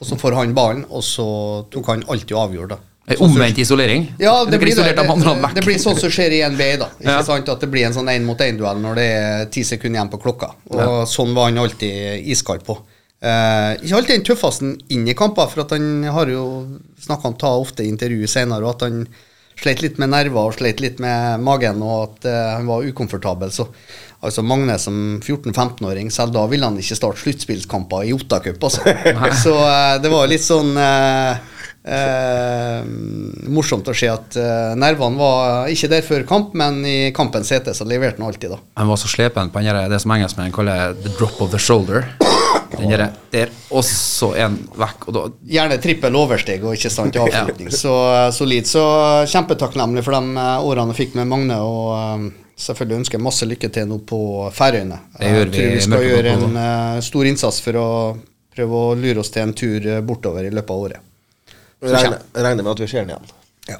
og 0.00 0.06
så 0.08 0.16
får 0.18 0.38
han 0.38 0.54
ballen, 0.56 0.86
og 0.90 1.02
så 1.04 1.26
tok 1.70 1.92
han 1.92 2.06
alltid 2.08 2.32
og 2.38 2.46
avgjorde. 2.48 2.78
da. 2.78 2.91
Eh, 3.08 3.18
Omvendt 3.18 3.58
isolering. 3.58 4.04
Ja, 4.18 4.44
det 4.44 4.58
blir, 4.62 4.76
det, 4.76 4.92
det, 4.94 5.50
det 5.56 5.64
blir 5.66 5.78
sånn 5.82 5.98
som 5.98 6.10
skjer 6.12 6.36
i 6.36 6.42
NBA, 6.54 6.68
da. 6.78 6.86
Ikke 7.00 7.16
Ja. 7.16 7.22
sant? 7.26 7.48
At 7.50 7.60
det 7.64 7.68
blir 7.72 7.86
en 7.88 7.96
sånn 7.96 8.06
én-mot-én-duell 8.12 8.78
når 8.78 8.94
det 9.00 9.06
er 9.18 9.46
ti 9.50 9.64
sekunder 9.66 9.98
igjen 9.98 10.12
på 10.12 10.20
klokka. 10.22 10.52
Og 10.70 11.02
sånn 11.10 11.34
var 11.34 11.50
han 11.50 11.58
alltid 11.58 12.22
iskald 12.30 12.62
på. 12.68 12.78
Eh, 13.22 13.72
ikke 13.82 13.96
alltid 13.98 14.16
den 14.20 14.24
tøffeste 14.30 14.70
inn 14.94 15.08
i 15.10 15.14
kamper, 15.18 15.50
for 15.50 15.64
at 15.64 15.74
han 15.74 16.04
har 16.14 16.30
jo 16.30 16.46
snakka 17.02 17.28
om 17.32 17.36
ta 17.38 17.50
ofte 17.58 17.82
i 17.84 17.90
intervju 17.90 18.26
senere, 18.30 18.62
og 18.66 18.76
at 18.76 18.86
han 18.86 19.04
sleit 19.62 19.82
litt 19.82 19.98
med 19.98 20.10
nerver 20.10 20.48
og 20.48 20.54
sleit 20.56 20.80
litt 20.82 20.98
med 21.02 21.42
magen, 21.42 21.82
og 21.82 22.02
at 22.06 22.24
eh, 22.30 22.48
han 22.56 22.66
var 22.70 22.86
ukomfortabel. 22.86 23.50
Så 23.54 23.66
altså 24.22 24.42
Magne 24.46 24.78
som 24.78 25.18
14-15-åring, 25.22 26.10
selv 26.14 26.34
da 26.34 26.46
ville 26.50 26.66
han 26.66 26.78
ikke 26.78 26.98
starte 26.98 27.18
sluttspillskamper 27.22 28.06
i 28.06 28.14
Ottacup, 28.14 28.62
altså. 28.62 28.86
så 29.42 29.54
eh, 29.66 29.96
det 30.02 30.10
var 30.14 30.30
litt 30.30 30.46
sånn 30.46 30.76
eh, 30.78 31.50
Eh, 31.82 32.82
morsomt 33.50 33.88
å 33.90 33.94
se 33.96 34.06
at 34.06 34.36
eh, 34.38 34.74
nervene 34.78 35.18
var 35.18 35.70
ikke 35.72 35.88
der 35.90 36.04
før 36.06 36.26
kamp, 36.28 36.52
men 36.58 36.78
i 36.86 36.98
kampens 37.14 37.50
hete 37.50 37.74
så 37.74 37.86
leverte 37.88 38.22
han 38.22 38.28
alltid, 38.28 38.54
da. 38.54 38.60
Han 38.78 38.92
var 38.92 39.00
så 39.02 39.10
slepen 39.10 39.50
på 39.50 39.64
den 39.64 39.90
det 39.90 39.98
som 40.02 40.14
engelskmennene 40.14 40.54
kaller 40.54 40.94
the 41.02 41.10
drop 41.18 41.40
of 41.42 41.50
the 41.50 41.58
shoulder. 41.58 42.06
Den 42.72 42.88
der, 42.88 43.10
der, 43.30 43.50
og 43.70 43.84
så 43.84 44.30
er 44.38 44.54
vekk. 44.78 45.08
Og 45.10 45.16
da, 45.16 45.24
Gjerne 45.58 45.76
trippel 45.82 46.16
oversteg 46.16 46.62
og 46.64 46.76
ikke 46.78 46.90
sant 46.92 47.16
i 47.18 47.20
avslutning. 47.20 47.68
Så 47.74 47.92
eh, 48.14 48.28
solid. 48.34 48.68
Så 48.68 48.84
kjempetakknemlig 49.28 50.04
for 50.06 50.16
de 50.16 50.40
eh, 50.40 50.66
årene 50.70 50.94
jeg 50.94 51.02
fikk 51.02 51.18
med 51.20 51.28
Magne, 51.28 51.58
og 51.66 51.92
eh, 51.98 52.26
selvfølgelig 52.62 53.02
ønsker 53.02 53.18
jeg 53.18 53.26
masse 53.26 53.48
lykke 53.48 53.72
til 53.74 53.88
nå 53.90 54.00
på 54.08 54.20
Færøyene. 54.54 55.00
Jeg 55.20 55.48
tror 55.52 55.72
vi 55.76 55.86
skal 55.86 56.06
gjøre 56.08 56.36
en 56.38 56.60
eh, 56.64 57.00
stor 57.04 57.28
innsats 57.28 57.62
for 57.64 57.80
å 57.82 57.88
prøve 58.52 58.84
å 58.86 58.92
lure 58.98 59.22
oss 59.22 59.32
til 59.34 59.48
en 59.48 59.56
tur 59.56 59.88
eh, 59.96 60.04
bortover 60.04 60.46
i 60.48 60.52
løpet 60.54 60.72
av 60.72 60.86
året. 60.88 61.08
Regner, 61.82 62.20
regner 62.32 62.62
med 62.62 62.72
at 62.76 62.84
vi 62.84 62.86
ser 62.90 63.02
den 63.02 63.16
igjen. 63.16 63.32
Ja. 63.66 63.78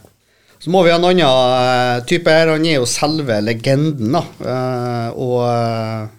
Så 0.62 0.70
må 0.70 0.82
vi 0.86 0.90
ha 0.92 0.98
en 0.98 1.07
annen 1.07 1.22
eh, 1.26 2.00
type 2.07 2.30
her. 2.30 2.53
Han 2.55 2.66
er 2.66 2.80
jo 2.80 2.88
selve 2.90 3.38
legenden, 3.42 4.14
da. 4.14 4.22
Uh, 4.42 5.09
og 5.18 5.38
uh, 5.42 6.11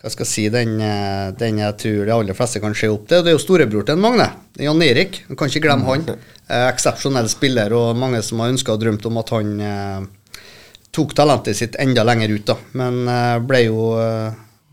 hva 0.00 0.12
skal 0.12 0.24
jeg 0.24 0.30
si, 0.30 0.44
den, 0.50 0.78
den 1.36 1.58
jeg 1.60 1.76
tror 1.82 2.06
de 2.06 2.14
aller 2.14 2.38
fleste 2.38 2.62
kan 2.62 2.74
se 2.74 2.88
opp 2.90 3.08
til. 3.10 3.24
Det 3.26 3.32
er 3.32 3.36
jo 3.36 3.42
storebror 3.42 3.84
til 3.86 4.00
Magne. 4.00 4.30
Jan 4.62 4.82
Erik. 4.86 5.20
Du 5.28 5.34
kan 5.34 5.50
ikke 5.50 5.64
glemme 5.66 5.86
han. 5.86 6.06
Uh, 6.48 6.68
Eksepsjonell 6.70 7.30
spiller, 7.30 7.74
og 7.76 7.98
mange 7.98 8.22
som 8.26 8.42
har 8.42 8.54
ønska 8.54 8.74
og 8.74 8.82
drømt 8.82 9.06
om 9.10 9.20
at 9.22 9.34
han 9.36 9.52
tok 10.90 11.12
talentet 11.14 11.54
sitt 11.54 11.76
enda 11.78 12.02
lenger 12.02 12.32
ut, 12.34 12.46
da. 12.48 12.56
Men 12.80 13.04
ble, 13.46 13.60
jo, 13.68 13.84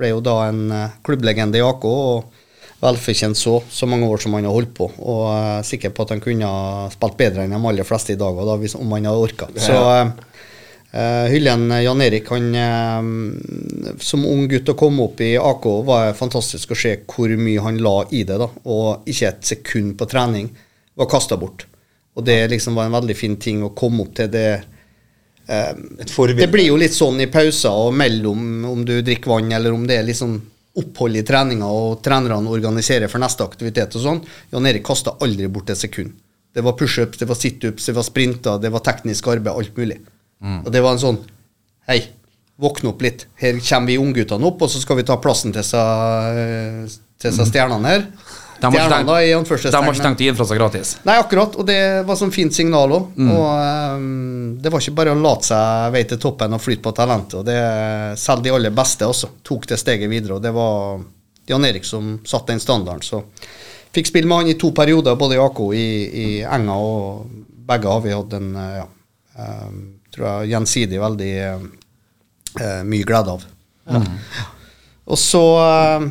ble 0.01 0.09
jo 0.09 0.21
da 0.25 0.37
en 0.47 0.63
klubblegende 1.05 1.59
i 1.59 1.65
AK. 1.65 1.85
og 1.85 2.46
velfortjent 2.81 3.37
så, 3.37 3.57
så 3.69 3.87
mange 3.89 4.07
år 4.07 4.21
som 4.21 4.35
han 4.37 4.45
har 4.45 4.53
holdt 4.53 4.73
på. 4.77 4.89
Og 4.97 5.21
jeg 5.31 5.53
er 5.57 5.67
sikker 5.71 5.93
på 5.95 6.05
at 6.05 6.13
han 6.13 6.23
kunne 6.23 6.49
ha 6.49 6.87
spilt 6.93 7.17
bedre 7.19 7.45
enn 7.45 7.55
de 7.55 7.61
aller 7.71 7.87
fleste 7.87 8.13
i 8.13 8.19
dag, 8.19 8.41
da, 8.49 8.57
hvis, 8.61 8.77
om 8.77 8.91
han 8.93 9.07
hadde 9.09 9.23
orka. 9.23 9.47
Så 9.57 9.77
uh, 9.77 11.25
Hyllen 11.31 11.71
Jan 11.81 12.03
Erik, 12.05 12.29
han 12.33 12.51
uh, 12.53 13.95
som 14.03 14.27
ung 14.29 14.45
gutt 14.51 14.69
å 14.69 14.77
komme 14.77 15.07
opp 15.09 15.23
i 15.25 15.33
AK, 15.41 15.65
var 15.87 16.13
fantastisk 16.17 16.75
å 16.75 16.77
se 16.77 16.93
hvor 17.09 17.33
mye 17.41 17.63
han 17.65 17.81
la 17.81 17.97
i 18.11 18.21
det. 18.27 18.37
da, 18.43 18.49
Og 18.69 19.09
ikke 19.09 19.31
et 19.31 19.49
sekund 19.55 19.97
på 19.97 20.09
trening 20.11 20.51
var 20.97 21.09
kasta 21.09 21.37
bort. 21.37 21.65
Og 22.17 22.25
det 22.25 22.43
liksom 22.49 22.77
var 22.77 22.89
en 22.89 22.97
veldig 22.97 23.15
fin 23.17 23.37
ting 23.41 23.63
å 23.65 23.73
komme 23.77 24.05
opp 24.05 24.15
til 24.17 24.29
det. 24.33 24.49
eh, 25.47 25.73
det 26.37 26.49
blir 26.51 26.65
jo 26.69 26.77
litt 26.77 26.95
sånn 26.95 27.21
i 27.21 27.29
pauser 27.31 27.73
og 27.73 27.93
mellom 27.95 28.65
om 28.69 28.85
du 28.85 28.99
drikker 29.05 29.31
vann, 29.31 29.51
eller 29.53 29.73
om 29.73 29.85
det 29.87 29.99
er 29.99 30.07
liksom 30.09 30.37
opphold 30.77 31.17
i 31.17 31.23
treninga 31.25 31.67
og 31.73 32.01
trenerne 32.05 32.51
organiserer 32.53 33.09
for 33.11 33.21
neste 33.23 33.45
aktivitet 33.45 33.95
og 33.97 34.03
sånn. 34.03 34.21
Jan 34.53 34.69
Erik 34.69 34.85
kasta 34.87 35.15
aldri 35.25 35.49
bort 35.51 35.71
et 35.73 35.79
sekund. 35.79 36.13
Det 36.53 36.63
var 36.65 36.77
pushups, 36.77 37.19
det 37.19 37.27
var 37.29 37.37
situps, 37.37 37.89
det 37.89 37.95
var 37.97 38.05
sprinter, 38.05 38.61
det 38.61 38.71
var 38.73 38.85
teknisk 38.85 39.27
arbeid, 39.33 39.53
alt 39.53 39.77
mulig. 39.77 39.99
Og 40.65 40.71
det 40.73 40.83
var 40.85 40.95
en 40.95 41.01
sånn 41.01 41.19
Hei, 41.87 42.01
våkne 42.59 42.89
opp 42.91 43.03
litt. 43.05 43.21
Her 43.39 43.55
kommer 43.63 43.87
vi 43.87 43.95
ungguttene 44.01 44.43
opp, 44.49 44.59
og 44.65 44.67
så 44.67 44.81
skal 44.81 44.97
vi 44.99 45.05
ta 45.07 45.15
plassen 45.23 45.53
til 45.55 45.63
seg, 45.63 46.97
til 47.21 47.31
seg 47.31 47.47
stjernene 47.47 47.93
her. 47.93 48.03
De 48.59 48.65
har 48.65 48.73
ikke 48.73 48.89
tenkt- 48.97 49.09
de 49.71 49.77
har 49.77 49.93
ikke 49.93 50.03
tenkt 50.07 50.21
å 50.21 50.25
gi 50.27 50.33
fra 50.37 50.45
seg 50.49 50.57
gratis. 50.57 50.91
Nei, 51.05 51.17
akkurat, 51.21 51.55
og 51.59 51.65
det 51.67 51.79
var 52.07 52.15
sånn 52.19 52.31
fint 52.33 52.53
signal 52.53 52.89
òg. 52.95 53.11
Og 53.17 53.45
um, 53.97 54.57
det 54.61 54.71
var 54.73 54.81
ikke 54.81 54.95
bare 54.97 55.13
å 55.13 55.19
late 55.21 55.49
seg 55.49 55.91
vei 55.93 56.03
til 56.09 56.17
toppen 56.23 56.53
og 56.57 56.61
flyte 56.63 56.81
på 56.85 56.93
talentet. 56.97 57.37
Og 57.41 57.45
det, 57.45 57.57
selv 58.17 58.41
de 58.43 58.53
aller 58.55 58.73
beste 58.73 59.05
også 59.05 59.29
tok 59.45 59.67
det 59.69 59.77
steget 59.81 60.09
videre, 60.09 60.37
og 60.37 60.41
det 60.43 60.53
var 60.55 60.99
Jan 61.47 61.65
Erik 61.65 61.85
som 61.85 62.17
satte 62.27 62.51
den 62.51 62.59
standarden. 62.63 63.01
Så 63.05 63.21
fikk 63.95 64.09
spille 64.09 64.27
med 64.27 64.37
han 64.43 64.51
i 64.51 64.57
to 64.59 64.71
perioder, 64.75 65.15
både 65.15 65.37
i 65.37 65.41
AK 65.41 65.59
i, 65.73 65.87
i 66.25 66.27
Enga, 66.43 66.75
og 66.75 67.25
begge 67.67 67.87
har 67.91 68.01
vi 68.03 68.13
hatt 68.15 68.33
en 68.37 68.49
eh, 68.55 68.75
ja, 68.81 68.87
um, 69.67 69.79
tror 70.13 70.27
jeg 70.27 70.51
gjensidig 70.55 70.99
veldig 71.01 71.31
eh, 71.45 71.65
eh, 72.61 72.83
mye 72.87 73.07
glede 73.07 73.33
av. 73.37 73.45
Ja. 73.87 74.01
Og 75.07 75.19
så 75.19 75.41
eh, 75.63 76.07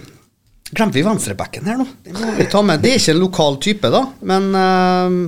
glemte 0.71 0.99
vi 0.99 1.05
venstrebacken 1.07 1.67
her 1.69 1.79
nå. 1.81 1.87
Det 2.05 2.14
må 2.17 2.37
vi 2.39 2.47
ta 2.51 2.62
med. 2.67 2.83
Det 2.83 2.93
er 2.93 3.01
ikke 3.01 3.14
en 3.14 3.23
lokal 3.23 3.59
type, 3.62 3.91
da, 3.93 4.03
men 4.27 4.49
uh, 4.55 5.19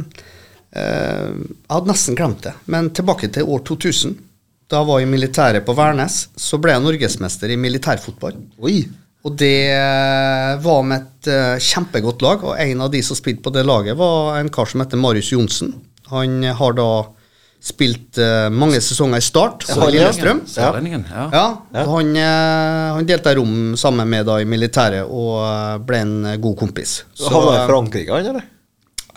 uh, 0.76 1.28
Jeg 1.34 1.74
hadde 1.74 1.92
nesten 1.92 2.18
glemt 2.18 2.46
det. 2.46 2.54
Men 2.66 2.90
tilbake 2.94 3.30
til 3.34 3.48
år 3.48 3.62
2000. 3.68 4.16
Da 4.68 4.82
jeg 4.82 4.90
var 4.90 5.00
i 5.00 5.08
militæret 5.08 5.64
på 5.64 5.74
Værnes, 5.76 6.26
så 6.36 6.58
ble 6.60 6.74
jeg 6.74 6.84
norgesmester 6.84 7.54
i 7.54 7.60
militærfotball. 7.60 8.34
Oi! 8.60 8.82
Og 9.26 9.34
det 9.34 9.72
eh, 9.74 10.52
var 10.62 10.84
med 10.86 11.02
et 11.02 11.28
uh, 11.32 11.56
kjempegodt 11.58 12.22
lag, 12.22 12.44
og 12.46 12.60
en 12.62 12.84
av 12.84 12.92
de 12.92 13.00
som 13.04 13.18
spilte 13.18 13.42
på 13.44 13.50
det 13.52 13.64
laget, 13.66 13.96
var 13.98 14.38
en 14.38 14.50
kar 14.52 14.68
som 14.70 14.84
heter 14.84 15.00
Marius 15.00 15.32
Johnsen. 15.32 15.72
Han 16.12 16.44
har 16.60 16.76
da 16.78 16.86
spilt 17.60 18.18
uh, 18.22 18.46
mange 18.54 18.78
sesonger 18.84 19.18
i 19.18 19.24
Start 19.24 19.66
Lillestrøm. 19.68 20.44
Sørlendingen, 20.46 21.06
ja. 21.10 21.24
Ja, 21.32 21.46
og 21.82 21.90
Han, 21.96 22.12
uh, 22.14 22.98
han 22.98 23.08
delte 23.08 23.34
rom 23.38 23.74
sammen 23.78 24.08
med 24.08 24.28
da 24.28 24.38
i 24.42 24.46
militæret 24.48 25.08
og 25.08 25.34
uh, 25.42 25.74
ble 25.82 26.04
en 26.04 26.16
god 26.42 26.56
kompis. 26.60 27.02
Så 27.18 27.32
var 27.34 27.64
i 27.64 27.66
Frankrike, 27.70 28.14
han, 28.14 28.30
eller? 28.30 28.54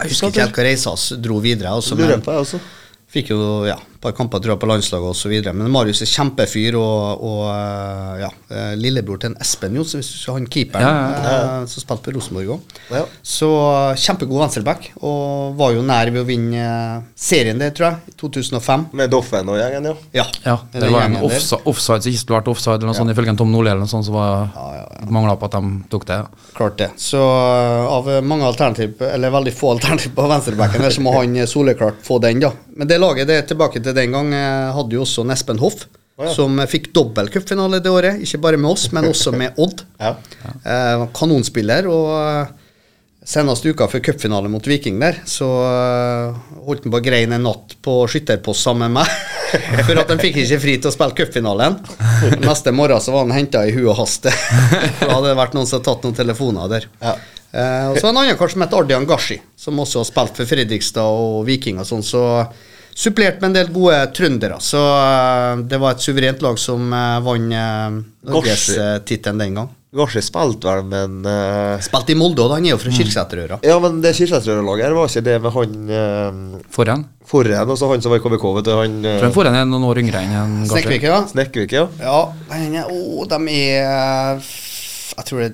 jeg 0.02 0.16
husker 0.16 0.32
ikke 0.32 0.46
helt 0.46 0.58
hva 0.58 0.66
reisa 0.66 0.94
hans 0.94 1.08
dro 1.22 1.38
videre. 1.44 1.74
Altså, 1.78 1.98
men 2.00 2.24
på, 2.26 2.34
jeg 2.34 2.46
også. 2.48 2.60
fikk 3.12 3.34
jo 3.36 3.42
ja, 3.70 3.78
et 4.02 4.08
par 4.08 4.16
kamper 4.18 4.42
tror 4.42 4.56
jeg, 4.56 4.60
på 4.62 4.68
landslaget 4.70 5.14
osv. 5.14 5.34
Men 5.54 5.70
Marius 5.70 6.02
er 6.02 6.10
kjempefyr, 6.10 6.74
og, 6.80 7.22
og 7.22 7.42
eh, 7.54 8.22
ja, 8.24 8.30
eh, 8.50 8.72
lillebror 8.80 9.20
til 9.22 9.30
en 9.30 9.38
Espen 9.44 9.76
Johnsen, 9.78 10.02
hvis 10.02 10.10
du 10.26 10.32
han 10.34 10.48
keeperen 10.50 10.82
Ja, 10.82 11.20
ja, 11.22 11.60
som 11.70 11.84
spilte 11.84 12.08
på 12.08 12.16
Rosenborg 12.16 12.56
òg. 12.56 12.74
Ja. 12.90 13.04
Så 13.22 13.50
eh, 13.52 14.00
kjempegod 14.02 14.42
venstreback, 14.42 14.88
og 15.06 15.54
var 15.60 15.76
jo 15.76 15.84
nær 15.86 16.10
ved 16.10 16.24
å 16.24 16.26
vinne 16.26 16.64
eh, 16.64 17.04
serien 17.14 17.62
der, 17.62 17.76
tror 17.78 17.92
jeg, 17.92 18.16
i 18.16 18.16
2005. 18.24 18.88
Med 18.98 19.14
Doffen 19.14 19.54
og 19.54 19.60
gjengen, 19.62 19.92
ja. 19.92 19.96
Ja, 20.24 20.26
Ja, 20.48 20.58
det, 20.74 20.82
det 20.82 20.90
var 20.96 21.06
en 21.06 21.20
offside, 21.22 21.62
offside 21.70 22.02
som 22.02 22.14
ikke 22.16 22.24
skulle 22.24 22.40
vært 22.40 22.52
offside, 22.56 22.80
eller 22.80 22.90
noe 22.90 22.98
sånt, 22.98 23.14
ifølge 23.14 23.38
Tom 23.38 23.54
Nordli 23.54 23.70
eller 23.76 23.86
noe 23.86 23.94
sånt, 23.94 24.10
som 24.10 24.18
var 24.18 24.50
mangla 25.14 25.38
på 25.38 25.46
at 25.46 25.60
de 25.60 25.72
tok 25.94 26.10
det. 26.10 26.20
Klart 26.58 26.82
det. 26.82 26.90
Så 27.02 27.22
av 27.22 28.10
mange 28.26 28.50
alternativ, 28.50 28.98
eller 29.06 29.34
veldig 29.38 29.54
få 29.54 29.76
alternativ 29.76 30.18
på 30.18 30.26
venstrebacken, 30.34 30.90
så 30.90 31.06
må 31.06 31.14
han 31.20 31.38
soleklart 31.48 32.02
få 32.06 32.18
den, 32.24 32.42
da. 32.42 32.52
Men 32.76 32.90
det 32.90 32.98
laget 32.98 33.30
det 33.30 33.38
er 33.42 33.48
tilbake 33.50 33.82
til 33.84 33.91
den 33.98 34.16
gang 34.16 34.32
uh, 34.34 34.72
hadde 34.78 34.98
jo 34.98 35.04
også 35.06 35.26
Nespen 35.28 35.58
Espen 35.58 35.64
Hoff, 35.64 35.86
som 36.36 36.60
uh, 36.60 36.68
fikk 36.70 36.92
dobbeltcupfinale 36.96 37.82
det 37.84 37.92
året. 37.92 38.24
Ikke 38.26 38.42
bare 38.44 38.60
med 38.62 38.72
oss, 38.72 38.90
men 38.96 39.10
også 39.12 39.36
med 39.36 39.62
Odd. 39.62 39.86
Ja. 40.02 40.16
Eh, 40.66 41.02
kanonspiller 41.14 41.86
og 41.86 42.10
Senest 43.22 43.66
uka 43.70 43.86
før 43.86 44.02
cupfinale 44.02 44.50
mot 44.50 44.66
Viking 44.66 44.96
der, 44.98 45.20
så 45.30 45.46
eh, 45.62 46.38
holdt 46.66 46.88
han 46.88 46.94
på 46.94 46.98
å 46.98 47.04
greine 47.06 47.38
en 47.38 47.44
natt 47.46 47.76
på 47.86 48.00
skytterpost 48.10 48.66
sammen 48.66 48.90
med 48.90 49.04
meg. 49.04 49.12
For 49.86 50.00
at 50.02 50.10
han 50.10 50.22
fikk 50.22 50.40
ikke 50.42 50.58
fri 50.64 50.74
til 50.82 50.90
å 50.90 50.94
spille 50.96 51.14
cupfinalen. 51.20 51.78
Neste 52.42 52.74
morgen 52.74 53.04
så 53.04 53.14
var 53.14 53.28
han 53.28 53.36
henta 53.36 53.62
i 53.68 53.76
hu 53.76 53.84
og 53.84 54.00
haste. 54.00 54.34
Da 55.04 55.12
hadde 55.12 55.28
det 55.28 55.38
vært 55.38 55.54
noen 55.54 55.70
som 55.70 55.78
hadde 55.78 55.90
tatt 55.92 56.08
noen 56.08 56.18
telefoner 56.18 56.74
der. 56.74 56.90
Ja. 57.04 57.14
Eh, 57.52 57.88
og 57.92 58.02
så 58.02 58.10
en 58.10 58.18
annen 58.24 58.40
kar 58.40 58.50
som 58.50 58.66
heter 58.66 58.82
Ardian 58.82 59.06
Gashi, 59.06 59.38
som 59.60 59.78
også 59.86 60.02
har 60.02 60.10
spilt 60.10 60.42
for 60.42 60.50
Fredrikstad 60.50 61.22
og 61.22 61.44
Viking 61.46 61.78
og 61.84 61.86
sånn. 61.92 62.02
Så 62.02 62.24
supplert 62.96 63.42
med 63.42 63.52
en 63.52 63.60
del 63.60 63.74
gode 63.74 64.00
trøndere. 64.16 64.62
Så 64.64 64.80
eh, 64.80 65.66
det 65.70 65.80
var 65.82 65.96
et 65.96 66.04
suverent 66.04 66.42
lag 66.44 66.58
som 66.60 66.90
uh, 66.92 67.20
vant 67.26 67.54
uh, 67.54 68.02
Gashi. 68.02 68.34
norgestittelen 68.36 69.46
den 69.46 69.62
gang. 69.62 69.72
Garsi 69.92 70.22
spilte 70.24 70.70
vel, 70.70 70.86
men 70.88 71.26
uh, 71.28 71.82
Spilte 71.84 72.14
i 72.14 72.16
Molde, 72.16 72.46
da. 72.48 72.56
han 72.56 72.64
er 72.64 72.72
jo 72.72 72.80
fra 72.80 72.94
Kirkeseterøra. 72.96 73.58
Ja, 73.68 73.76
men 73.84 73.98
det 74.04 74.14
Kirkesrød-laget 74.16 74.88
her 74.88 74.94
var 74.96 75.10
ikke 75.12 75.24
det 75.26 75.34
med 75.44 75.52
han 75.58 75.74
uh, 75.92 76.62
Foran. 76.72 77.04
forhen, 77.28 77.68
og 77.68 77.80
så 77.80 77.90
han 77.92 78.04
som 78.04 78.14
var 78.14 78.22
i 78.22 78.24
KBK, 78.24 78.46
vet 78.58 78.70
du, 78.70 78.72
han 78.80 78.96
uh, 79.04 79.26
Foran 79.36 79.58
er 79.60 79.68
noen 79.68 79.90
år 79.90 80.00
yngre 80.00 80.22
enn 80.24 80.32
en 80.32 80.54
Gartner. 80.62 80.72
Snekkvik, 80.72 81.08
ja. 81.10 81.18
Snekkvik, 81.34 81.76
ja. 81.76 81.84
Ja, 82.00 82.22
men, 82.48 82.80
å, 82.88 83.28
de 83.34 83.58
er 83.58 84.40
Jeg 84.48 85.28
tror 85.28 85.44
det 85.44 85.52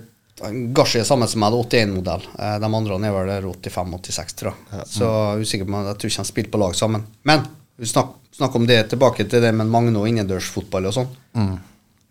Gashi 0.77 0.99
er 1.01 1.07
samme 1.07 1.25
som 1.29 1.41
det 1.41 1.47
er 1.49 1.88
81-modell. 1.88 2.25
Eh, 2.38 2.57
De 2.61 2.67
andre 2.69 2.97
er 3.09 3.15
vel 3.15 3.47
85-86, 3.49 4.35
tror 4.38 4.53
jeg. 4.53 4.85
Så 4.85 5.05
jeg 5.07 5.38
er 5.39 5.45
usikker 5.45 5.69
på 5.69 5.79
Jeg 5.88 5.97
tror 5.97 6.11
ikke 6.11 6.25
de 6.25 6.31
spilte 6.31 6.53
på 6.53 6.61
lag 6.61 6.75
sammen. 6.77 7.05
Men 7.25 7.47
vi 7.77 7.89
snakk, 7.89 8.13
snakk 8.38 8.55
om 8.57 8.67
det 8.69 8.83
tilbake 8.91 9.25
til 9.29 9.41
det 9.41 9.53
med 9.53 9.69
Magne 9.69 9.97
og 9.97 10.09
innendørsfotball 10.09 10.89
og 10.89 10.95
sånn. 10.99 11.09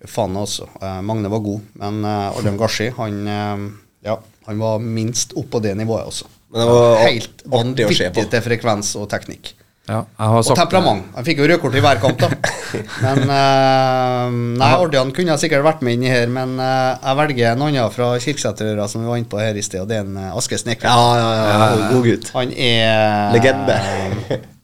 Faen 0.06 0.36
altså. 0.38 0.68
Eh, 0.80 1.02
Magne 1.06 1.30
var 1.32 1.42
god, 1.44 1.68
men 1.82 2.02
uh, 2.04 2.30
Adrian 2.36 2.58
Gashi, 2.60 2.90
han 2.98 3.20
eh, 3.26 3.68
Ja, 4.06 4.18
han 4.46 4.58
var 4.62 4.82
minst 4.82 5.32
oppå 5.38 5.58
det 5.62 5.74
nivået 5.78 6.06
også. 6.06 6.28
Men 6.52 6.62
det 6.62 6.66
var 6.70 7.00
Helt 7.02 7.46
vanvittig 7.50 8.12
til 8.30 8.44
frekvens 8.44 8.92
og 9.00 9.08
teknikk. 9.10 9.54
Ja, 9.86 10.00
jeg 10.02 10.30
har 10.32 10.40
Og 10.40 10.58
temperament. 10.58 11.04
Han 11.14 11.26
fikk 11.26 11.38
jo 11.42 11.46
rødkort 11.46 11.76
i 11.78 11.82
hver 11.84 12.00
kamp, 12.02 12.18
da. 12.18 12.30
Men 13.04 13.22
uh, 13.30 14.34
Nei, 14.58 14.70
Ordian 14.82 15.12
kunne 15.14 15.34
jeg 15.34 15.44
sikkert 15.44 15.62
vært 15.66 15.84
med 15.86 15.94
inni 15.96 16.10
her, 16.10 16.26
men 16.32 16.56
uh, 16.58 16.98
jeg 16.98 17.18
velger 17.20 17.52
en 17.52 17.62
annen 17.68 17.94
fra 17.94 18.08
Kirksæterøra 18.20 18.88
som 18.90 19.04
vi 19.04 19.08
var 19.12 19.20
inne 19.20 19.30
på 19.30 19.38
her 19.40 19.56
i 19.56 19.62
sted, 19.64 19.84
og 19.84 19.88
det 19.88 20.00
er 20.00 20.04
en 20.08 20.18
uh, 20.18 20.34
Aske 20.36 20.58
Snekvik. 20.58 20.90
Ja, 20.90 21.06
ja, 21.20 21.30
ja, 21.38 21.46
ja, 21.54 21.88
god 21.94 22.10
gutt. 22.10 22.34
Han 22.34 22.52
er 22.52 23.32
Legende. 23.36 23.78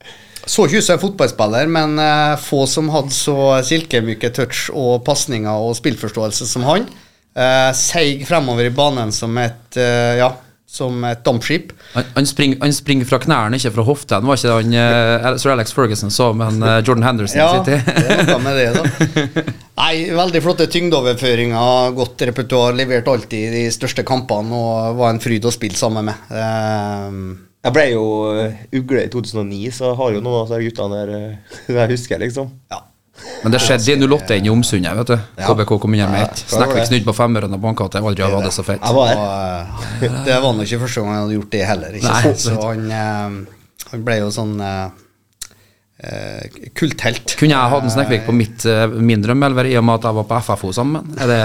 Så 0.42 0.66
ikke 0.66 0.80
ut 0.82 0.86
som 0.88 0.96
en 0.96 1.02
fotballspiller, 1.04 1.68
men 1.70 1.94
uh, 2.02 2.34
få 2.42 2.64
som 2.66 2.90
hadde 2.90 3.14
så 3.14 3.36
silkemyke 3.66 4.32
touch 4.34 4.66
og 4.74 5.04
pasninger 5.06 5.68
og 5.68 5.76
spillforståelse 5.78 6.48
som 6.50 6.66
han. 6.66 6.88
Uh, 7.32 7.70
seig 7.78 8.26
fremover 8.28 8.66
i 8.66 8.74
banen 8.74 9.14
som 9.14 9.38
et 9.40 9.78
eh, 9.80 10.18
ja, 10.18 10.26
som 10.72 11.02
et 11.04 11.20
dampskip. 11.26 11.72
Han, 11.92 12.06
han, 12.14 12.26
springer, 12.26 12.56
han 12.62 12.72
springer 12.72 13.08
fra 13.08 13.18
knærne, 13.20 13.58
ikke 13.60 13.74
fra 13.74 13.84
hoftene. 13.84 14.24
Var 14.24 14.38
ikke 14.38 14.48
det 14.48 14.54
han 14.56 15.32
uh, 15.34 15.36
Sir 15.42 15.52
Alex 15.52 15.74
Ferguson 15.76 16.12
sa 16.14 16.30
om 16.32 16.40
han, 16.40 16.62
eh, 16.64 16.78
Jordan 16.80 17.04
Henderson 17.04 17.42
Ja, 17.42 17.50
det 17.66 17.76
er 17.84 18.22
noe 18.30 18.40
med 18.40 18.56
det, 18.56 18.70
da. 18.78 19.44
Nei, 19.82 19.92
veldig 20.16 20.42
flotte 20.44 20.68
tyngdeoverføringer, 20.72 21.92
godt 21.96 22.24
repertoar, 22.30 22.76
levert 22.78 23.10
alltid 23.12 23.52
de 23.52 23.66
største 23.74 24.04
kampene 24.08 24.56
og 24.56 24.96
var 25.00 25.12
en 25.12 25.20
fryd 25.20 25.44
å 25.44 25.52
spille 25.52 25.76
sammen 25.76 26.08
med. 26.08 26.32
Ehm, 26.40 27.26
Jeg 27.62 27.76
ble 27.76 27.84
jo 27.92 28.06
uh, 28.32 28.62
ugle 28.74 29.04
i 29.04 29.12
2009, 29.12 29.60
så 29.76 29.92
har 29.98 30.16
jo 30.16 30.24
noen 30.24 30.40
av 30.40 30.48
disse 30.48 30.64
guttene 30.70 31.02
der 31.02 31.12
uh, 31.12 31.76
jeg 31.82 31.92
husker, 31.92 32.24
liksom. 32.24 32.48
ja. 32.72 32.80
Men 33.42 33.54
det 33.54 33.60
skjedde 33.62 33.94
i 33.94 34.06
08 34.06 34.38
inn 34.38 34.46
i 34.46 34.52
Omsundet, 34.52 34.96
vet 35.00 35.12
du. 35.12 35.16
Ja. 35.40 35.50
KBK 35.50 35.76
kom 35.82 35.94
inn 35.96 36.04
med 36.10 36.26
ett. 36.28 36.42
Snekvik 36.52 36.86
snudde 36.88 37.08
på 37.08 37.14
femmeren 37.16 37.56
og 37.56 37.62
banka 37.62 37.88
at 37.88 37.98
jeg 37.98 38.06
aldri 38.06 38.24
hadde 38.24 38.38
hatt 38.38 38.50
det 38.50 38.54
så 38.54 38.64
fett. 38.66 38.82
Jeg 38.82 38.98
var. 38.98 39.22
Og, 39.22 40.18
det 40.28 40.40
var 40.44 40.58
nok 40.58 40.68
ikke 40.68 40.82
første 40.84 41.02
gang 41.02 41.14
jeg 41.14 41.24
hadde 41.24 41.38
gjort 41.38 41.54
det 41.54 41.62
heller. 41.70 41.96
Ikke 41.98 42.12
Nei. 42.12 42.34
Så 42.44 42.58
han, 42.60 42.84
eh, 42.98 43.64
han 43.92 44.04
ble 44.06 44.18
jo 44.20 44.28
sånn 44.34 44.54
eh, 44.62 44.84
eh, 46.06 46.60
kulthelt. 46.78 47.34
Kunne 47.40 47.56
jeg 47.56 47.74
hatt 47.74 47.88
en 47.88 47.94
Snekkvik 47.96 48.24
på 48.28 48.36
mitt, 48.36 48.68
min 49.10 49.26
drømmeelver 49.26 49.72
i 49.72 49.74
og 49.80 49.86
med 49.88 49.98
at 49.98 50.08
jeg 50.10 50.18
var 50.20 50.30
på 50.30 50.40
FFO 50.46 50.72
sammen? 50.78 51.10
Er 51.18 51.34
det, 51.34 51.42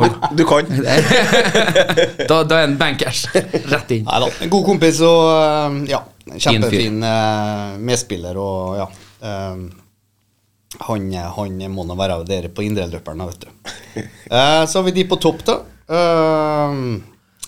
Oi. 0.00 0.10
Du 0.32 0.46
kan. 0.48 0.72
da, 2.30 2.40
da 2.40 2.62
er 2.62 2.66
en 2.70 2.80
bankers 2.80 3.26
rett 3.34 3.96
inn. 3.98 4.08
Nei 4.08 4.24
da, 4.24 4.32
en 4.48 4.56
god 4.56 4.68
kompis 4.72 5.04
og 5.04 5.84
ja, 5.92 6.00
kjempefin 6.32 7.02
eh, 7.04 7.78
medspiller 7.84 8.38
og 8.40 8.78
ja. 8.80 8.90
eh, 9.20 9.64
han, 10.80 11.08
han 11.12 11.64
må 11.72 11.84
nå 11.86 11.96
være 11.98 12.20
der 12.28 12.48
på 12.54 12.64
indreløperen, 12.66 13.24
vet 13.30 13.46
du. 13.46 13.50
Eh, 13.94 14.62
så 14.66 14.80
har 14.80 14.86
vi 14.88 14.94
de 14.96 15.04
på 15.08 15.18
topp, 15.22 15.44
da. 15.46 15.58
Eh, 15.86 16.78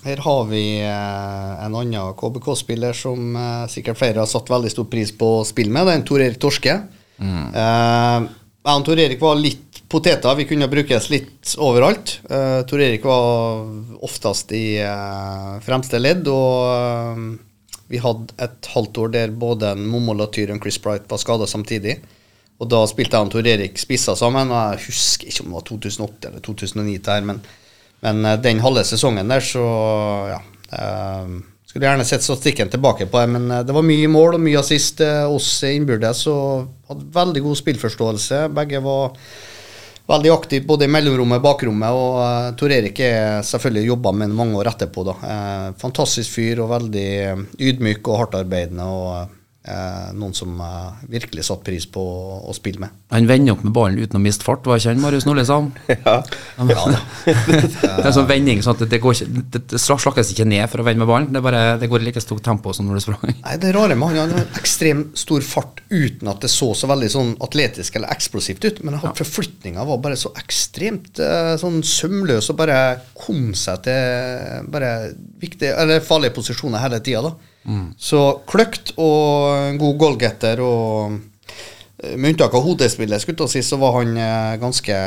her 0.07 0.21
har 0.23 0.45
vi 0.47 0.65
eh, 0.85 1.53
en 1.67 1.75
annen 1.75 2.15
KBK-spiller 2.21 2.95
som 2.95 3.37
eh, 3.37 3.65
sikkert 3.73 3.99
flere 3.99 4.23
har 4.23 4.31
satt 4.31 4.51
veldig 4.53 4.71
stor 4.71 4.87
pris 4.93 5.11
på 5.11 5.39
å 5.41 5.47
spille 5.49 5.73
med. 5.75 5.89
Det 5.89 5.95
er 5.95 6.01
en 6.01 6.07
Tor 6.07 6.23
Erik 6.23 6.39
Torske. 6.43 6.77
Eh, 7.19 8.29
og 8.67 8.85
Tor 8.87 8.99
Erik 9.03 9.23
var 9.23 9.39
litt 9.41 9.83
poteter. 9.89 10.35
Vi 10.39 10.47
kunne 10.51 10.69
brukes 10.71 11.09
litt 11.11 11.57
overalt. 11.63 12.19
Eh, 12.31 12.61
Tor 12.67 12.83
Erik 12.83 13.05
var 13.07 13.67
oftest 14.07 14.53
i 14.55 14.79
eh, 14.83 15.53
fremste 15.67 16.01
ledd, 16.03 16.27
og 16.31 16.71
eh, 16.71 17.25
vi 17.91 18.03
hadde 18.03 18.35
et 18.43 18.71
halvt 18.75 18.99
år 19.05 19.13
der 19.15 19.35
både 19.35 19.75
en 19.75 19.87
Momo 19.87 20.15
Latyr 20.19 20.51
og 20.51 20.57
en 20.57 20.63
Chris 20.63 20.79
Bright 20.83 21.07
var 21.11 21.23
skada 21.23 21.47
samtidig. 21.47 22.01
Og 22.57 22.71
da 22.73 22.83
spilte 22.89 23.19
jeg 23.19 23.29
og 23.29 23.33
Tor 23.35 23.49
Erik 23.51 23.77
spissa 23.81 24.15
sammen, 24.17 24.53
og 24.53 24.77
jeg 24.77 24.87
husker 24.87 25.29
ikke 25.29 25.45
om 25.45 25.51
det 25.51 25.59
var 25.59 25.67
2008 25.69 26.31
eller 26.31 26.45
2009, 26.47 26.95
der, 27.09 27.27
men, 27.29 27.43
men 28.07 28.23
eh, 28.25 28.39
den 28.45 28.63
halve 28.65 28.87
sesongen 28.89 29.33
der, 29.33 29.45
så 29.45 29.65
ja. 30.31 30.39
eh, 30.79 31.35
skulle 31.69 31.91
gjerne 31.91 32.07
sett 32.09 32.25
statistikken 32.25 32.73
tilbake 32.73 33.11
på 33.13 33.21
det, 33.21 33.35
men 33.35 33.51
eh, 33.51 33.67
det 33.67 33.77
var 33.77 33.85
mye 33.85 34.09
mål 34.09 34.39
og 34.39 34.47
mye 34.47 34.63
assist 34.63 35.05
eh, 35.05 35.27
oss 35.29 35.51
innbyrdes, 35.69 36.25
og 36.33 36.89
hadde 36.89 37.11
veldig 37.19 37.45
god 37.45 37.61
spillforståelse. 37.61 38.47
Begge 38.57 38.81
var 38.85 39.13
veldig 40.07 40.33
aktive 40.33 40.67
både 40.67 40.87
i 40.87 40.91
mellomrommet 40.91 41.41
og 41.41 41.47
bakrommet, 41.47 41.95
og 41.95 42.19
uh, 42.21 42.51
Tor 42.59 42.75
Erik 42.75 43.01
er 43.03 43.43
selvfølgelig 43.47 43.91
jobba 43.91 44.13
med 44.15 44.35
mange 44.39 44.59
år 44.61 44.71
etterpå. 44.71 45.05
da. 45.07 45.17
Eh, 45.33 45.67
fantastisk 45.81 46.37
fyr 46.37 46.63
og 46.63 46.71
veldig 46.71 47.11
ydmyk 47.59 48.07
og 48.07 48.21
hardtarbeidende, 48.23 48.87
og 48.87 49.09
eh, 49.17 49.36
noen 50.15 50.35
som 50.37 50.61
eh, 50.63 51.07
virkelig 51.11 51.47
satte 51.49 51.67
pris 51.67 51.87
på 51.91 52.03
å, 52.39 52.55
spille 52.55 52.79
med. 52.83 52.95
Han 53.11 53.27
vender 53.27 53.57
opp 53.57 53.65
med 53.67 53.75
ballen 53.75 53.99
uten 53.99 54.19
å 54.19 54.23
miste 54.23 54.47
fart, 54.47 54.67
var 54.67 54.79
ikke 54.79 54.93
han 54.93 55.03
Marius 55.03 55.27
Nordlisand? 55.29 55.79
ja. 55.91 56.17
Ja. 56.57 56.85
Det 57.27 57.91
er 57.91 58.07
en 58.07 58.15
sånn 58.15 58.29
vending, 58.29 58.63
sånn 58.63 58.77
at 58.77 58.85
det, 58.91 59.01
går 59.03 59.17
ikke, 59.17 59.43
det, 59.55 59.63
det 59.73 59.81
slakkes 59.81 60.31
ikke 60.33 60.47
ned 60.49 60.69
for 60.71 60.83
å 60.83 60.87
vende 60.87 61.03
med 61.03 61.11
ballen. 61.11 61.29
Det, 61.35 61.43
bare, 61.43 61.63
det 61.81 61.89
går 61.91 62.05
i 62.05 62.09
like 62.09 62.23
stort 62.23 62.45
tempo 62.47 62.75
som 62.77 62.87
når 62.87 63.01
du 63.01 63.05
sprang. 63.07 63.35
Nei, 63.43 63.57
Det 63.63 63.73
rare 63.75 63.97
med 63.99 64.13
han 64.13 64.23
han 64.23 64.37
har 64.37 64.61
ekstremt 64.61 65.19
stor 65.19 65.43
fart 65.47 65.83
uten 65.91 66.31
at 66.31 66.45
det 66.45 66.51
så 66.53 66.71
så 66.77 66.91
veldig 66.91 67.11
sånn 67.13 67.35
atletisk 67.45 67.99
eller 67.99 68.13
eksplosivt 68.15 68.69
ut. 68.69 68.81
Men 68.87 69.01
ja. 69.01 69.13
forflytninga 69.19 69.85
var 69.89 70.01
bare 70.05 70.19
så 70.21 70.33
ekstremt 70.39 71.21
eh, 71.23 71.55
sånn 71.61 71.83
sømløs 71.87 72.53
og 72.53 72.61
bare 72.61 72.79
kom 73.19 73.51
seg 73.59 73.83
til 73.87 74.71
bare 74.73 74.93
viktige, 75.43 75.75
eller 75.75 76.05
farlige 76.05 76.37
posisjoner 76.39 76.83
hele 76.83 77.03
tida. 77.05 77.35
Så 77.99 78.21
kløkt 78.47 78.93
og 78.97 79.57
en 79.73 79.79
god 79.81 79.97
goalgetter 79.99 80.61
og 80.63 81.17
eh, 81.99 82.15
med 82.15 82.35
unntak 82.35 82.55
av 82.55 82.63
hodespillet, 82.63 83.23
skulle 83.23 83.49
jeg 83.49 83.57
si, 83.57 83.65
så 83.67 83.79
var 83.81 83.99
han 83.99 84.17
eh, 84.21 84.55
ganske, 84.63 84.99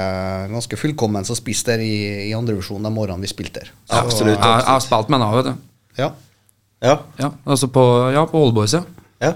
ganske 0.52 0.80
fullkommen 0.80 1.28
som 1.28 1.38
spiste 1.40 1.78
der 1.78 1.86
i, 1.86 1.96
i 2.30 2.34
andrevisjon 2.36 2.84
de 2.84 2.92
årene 2.92 3.24
vi 3.24 3.32
spilte 3.32 3.64
der. 3.64 3.72
Så, 3.86 4.02
Absolutt. 4.04 4.40
Jeg, 4.40 4.66
har 4.68 4.84
spilt 4.84 5.14
med 5.14 5.24
han, 5.24 5.38
vet 5.40 5.52
du. 5.52 6.02
Ja. 6.02 6.12
Ja. 6.84 6.96
Ja, 7.20 7.34
altså 7.46 7.68
på, 7.68 7.84
ja, 8.16 8.24
på 8.28 8.40
Oldboys, 8.40 8.74
ja. 8.80 8.84
ja. 9.20 9.34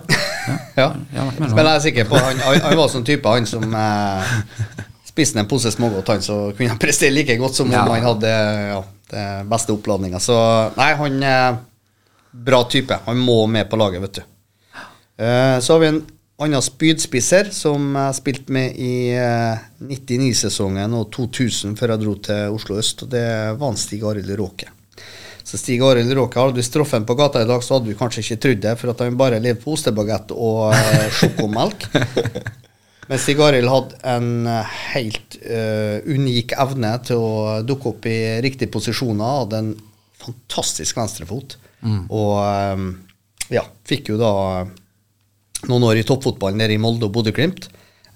Ja. 1.15 1.26
Med 1.39 1.49
Men 1.49 1.65
jeg 1.65 1.76
er 1.76 1.84
sikker 1.84 2.07
på 2.07 2.19
han, 2.19 2.39
han, 2.39 2.61
han 2.63 2.78
var 2.80 2.91
sånn 2.91 3.03
type 3.07 3.28
han 3.28 3.47
som 3.47 3.65
eh, 3.76 4.38
spiste 5.07 5.39
en 5.39 5.49
pose 5.49 5.71
smågodt, 5.71 6.11
han 6.11 6.24
så 6.26 6.38
kunne 6.55 6.76
han 6.76 6.82
prestere 6.86 7.15
like 7.15 7.38
godt 7.39 7.59
som 7.59 7.71
om 7.71 7.91
han 7.91 8.07
hadde 8.07 8.32
ja, 8.74 8.80
det 9.11 9.28
beste 9.51 9.76
oppladninga. 9.76 10.19
Så 10.24 10.38
nei, 10.76 10.89
han 10.99 11.24
er 11.24 11.61
bra 12.34 12.63
type. 12.69 12.97
Han 13.05 13.21
må 13.21 13.45
med 13.47 13.69
på 13.69 13.79
laget, 13.79 14.01
vet 14.03 14.19
du. 14.19 14.23
Eh, 15.23 15.57
så 15.59 15.73
har 15.73 15.84
vi 15.84 15.91
en 15.93 16.03
annen 16.43 16.65
spydspisser 16.65 17.51
som 17.53 17.93
jeg 17.95 18.17
spilte 18.17 18.53
med 18.55 18.77
i 18.81 19.13
eh, 19.15 19.65
99-sesongen 19.86 20.95
og 20.97 21.11
2000 21.13 21.77
før 21.79 21.93
jeg 21.93 22.03
dro 22.03 22.15
til 22.27 22.55
Oslo 22.57 22.79
øst, 22.81 23.05
og 23.05 23.13
det 23.13 23.27
var 23.59 23.69
en 23.69 23.79
Stig 23.79 24.03
Arild 24.07 24.34
Råke. 24.39 24.71
Så 25.43 25.59
Stig 25.59 25.84
Arild 25.84 26.11
Råke, 26.15 26.39
hadde 26.39 26.57
du 26.57 26.65
straffen 26.65 27.05
på 27.05 27.15
gata 27.19 27.43
i 27.43 27.47
dag, 27.47 27.63
så 27.63 27.77
hadde 27.77 27.91
du 27.91 27.99
kanskje 27.99 28.23
ikke 28.23 28.41
trodd 28.45 28.61
det, 28.63 28.75
for 28.79 28.93
at 28.93 29.03
han 29.03 29.19
bare 29.19 29.41
levde 29.43 29.61
på 29.61 29.75
ostebagett 29.75 30.34
og 30.34 30.73
eh, 30.73 31.09
sjokomelk. 31.19 31.89
Men 33.09 33.19
Stig 33.19 33.41
Arild 33.43 33.69
hadde 33.69 33.99
en 34.07 34.47
eh, 34.47 34.77
helt 34.93 35.38
eh, 35.43 35.99
unik 36.07 36.55
evne 36.63 36.93
til 37.05 37.19
å 37.19 37.59
dukke 37.67 37.91
opp 37.91 38.07
i 38.09 38.17
riktige 38.45 38.71
posisjoner. 38.73 39.43
Hadde 39.43 39.59
en 39.59 39.73
fantastisk 40.23 40.97
venstrefot. 40.97 41.57
Og 41.84 42.34
eh, 42.43 42.86
ja, 43.57 43.65
fikk 43.88 44.13
jo 44.13 44.19
da 44.21 44.34
noen 45.69 45.88
år 45.88 46.01
i 46.01 46.07
toppfotballen 46.07 46.59
nede 46.59 46.75
i 46.75 46.81
Molde 46.81 47.07
og 47.07 47.15
Bodø-Glimt. 47.15 47.69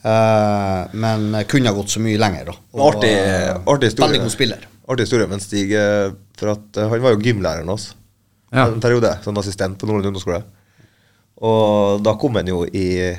Uh, 0.08 0.88
men 0.96 1.34
kunne 1.50 1.72
ha 1.72 1.76
gått 1.76 1.92
så 1.92 2.02
mye 2.04 2.20
lenger. 2.22 2.52
da. 2.52 2.58
Og, 2.78 2.84
Artig, 2.92 3.12
eh, 3.12 3.56
artig 3.68 3.90
historie. 3.92 4.08
Veldig 4.08 4.24
god 4.24 4.34
spiller. 4.36 4.68
Artig 4.88 5.08
historie 5.08 5.28
med 5.28 5.44
Stig, 5.44 5.72
eh, 5.76 6.12
for 6.40 6.54
at 6.54 6.80
han 6.80 7.02
var 7.04 7.16
jo 7.16 7.24
gymlæreren 7.24 7.72
hans. 7.72 7.94
Ja. 8.48 8.70
en 8.70 8.80
periode 8.80 9.10
som 9.26 9.36
assistent 9.42 9.76
på 9.76 9.88
Nordland 9.90 10.14
ungdomsskole. 10.14 10.40
Og 11.44 12.00
da 12.00 12.14
kom 12.16 12.38
han 12.40 12.48
jo 12.48 12.62
i, 12.66 13.12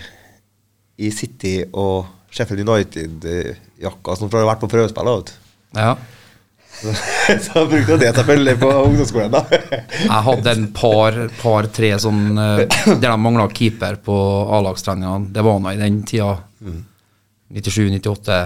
i 0.97 1.11
City 1.13 1.59
og 1.69 2.09
Sheffield 2.33 2.65
United-jakka 2.65 4.17
som 4.17 4.33
har 4.33 4.49
vært 4.49 4.63
på 4.63 4.71
prøvespill. 4.73 5.29
Ja. 5.77 5.93
Så, 7.45 7.55
han 7.55 7.69
brukte 7.71 7.97
det 8.01 8.13
selvfølgelig 8.17 8.55
på 8.61 8.69
ungdomsskolen, 8.85 9.35
da. 9.35 9.43
Jeg 9.99 10.23
hadde 10.29 10.55
en 10.55 10.69
par, 10.77 11.17
par 11.41 11.69
tre 11.75 11.91
sånn 12.01 12.39
eh, 12.39 12.63
Der 12.87 13.09
de 13.09 13.17
mangla 13.21 13.49
keeper 13.53 13.99
på 14.05 14.15
A-lagstreningene. 14.59 15.33
Det 15.35 15.45
var 15.45 15.59
nå 15.63 15.75
i 15.75 15.81
den 15.81 16.01
tida. 16.09 16.37
97-98. 17.55 18.39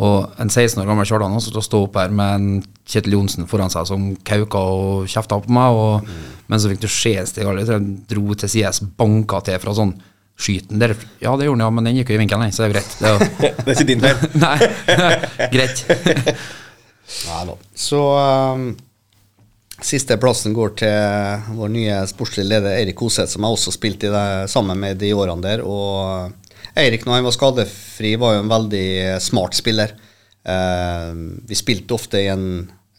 Og 0.00 0.36
en 0.40 0.48
16 0.50 0.78
år 0.80 0.86
gammel 0.88 1.08
Kjartan 1.08 1.34
også 1.36 1.62
stå 1.64 1.80
opp 1.86 1.98
her 1.98 2.12
med 2.14 2.36
en 2.36 2.60
Kjetil 2.90 3.16
Johnsen 3.16 3.48
foran 3.50 3.72
seg 3.72 3.88
som 3.90 4.06
kauka 4.26 4.60
og 4.60 5.10
kjefta 5.10 5.40
på 5.42 5.52
meg. 5.54 5.80
Og, 5.80 6.12
Men 6.50 6.62
så 6.62 6.70
fikk 6.70 6.84
du 6.84 6.88
se 6.90 7.16
Stig 7.28 7.46
Arle. 7.46 7.66
dro 8.08 8.34
til 8.38 8.52
sides, 8.52 8.80
banka 8.98 9.42
til 9.46 9.60
fra 9.62 9.74
sånn 9.76 9.96
Skyten 10.40 10.80
der. 10.80 10.94
Ja, 11.20 11.34
det 11.36 11.44
gjorde 11.44 11.60
han, 11.60 11.66
ja, 11.66 11.70
men 11.76 11.84
den 11.84 11.98
gikk 11.98 12.14
jo 12.14 12.16
i 12.16 12.20
vinkelen, 12.22 12.52
så 12.54 12.64
det 12.64 12.70
er 12.70 12.74
greit. 12.78 12.94
Det 12.96 13.10
Det 13.66 13.66
er 13.66 13.74
ikke 13.74 13.88
din 13.90 14.00
feil. 14.00 14.22
Nei, 14.46 14.56
greit. 15.52 15.82
Nei 17.28 17.42
da. 17.48 17.56
Så 17.74 18.00
um, 18.00 18.70
siste 19.82 20.16
plassen 20.20 20.54
går 20.56 20.74
til 20.80 21.56
vår 21.56 21.72
nye 21.72 22.02
sportslige 22.10 22.50
leder 22.50 22.76
Eirik 22.76 23.00
Hoseth, 23.02 23.32
som 23.32 23.46
jeg 23.46 23.56
også 23.56 23.74
spilte 23.74 24.08
i 24.08 24.12
det, 24.14 24.26
sammen 24.52 24.78
med 24.80 25.00
de 25.00 25.12
årene 25.16 25.44
der. 25.44 25.64
Og 25.64 26.76
Eirik, 26.78 27.06
når 27.06 27.18
han 27.18 27.26
var 27.28 27.36
skadefri, 27.36 28.14
var 28.20 28.36
jo 28.36 28.44
en 28.44 28.52
veldig 28.52 28.90
smart 29.22 29.56
spiller. 29.58 29.96
Eh, 30.44 31.10
vi 31.48 31.58
spilte 31.58 31.96
ofte 31.96 32.22
i 32.22 32.30
en 32.32 32.46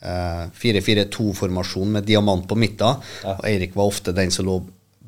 eh, 0.02 0.44
4-4-2-formasjon 0.62 1.98
med 1.98 2.08
diamant 2.10 2.48
på 2.48 2.58
midten, 2.60 3.02
og 3.26 3.48
Eirik 3.48 3.78
var 3.78 3.90
ofte 3.90 4.16
den 4.18 4.34
som 4.34 4.50
lå 4.50 4.60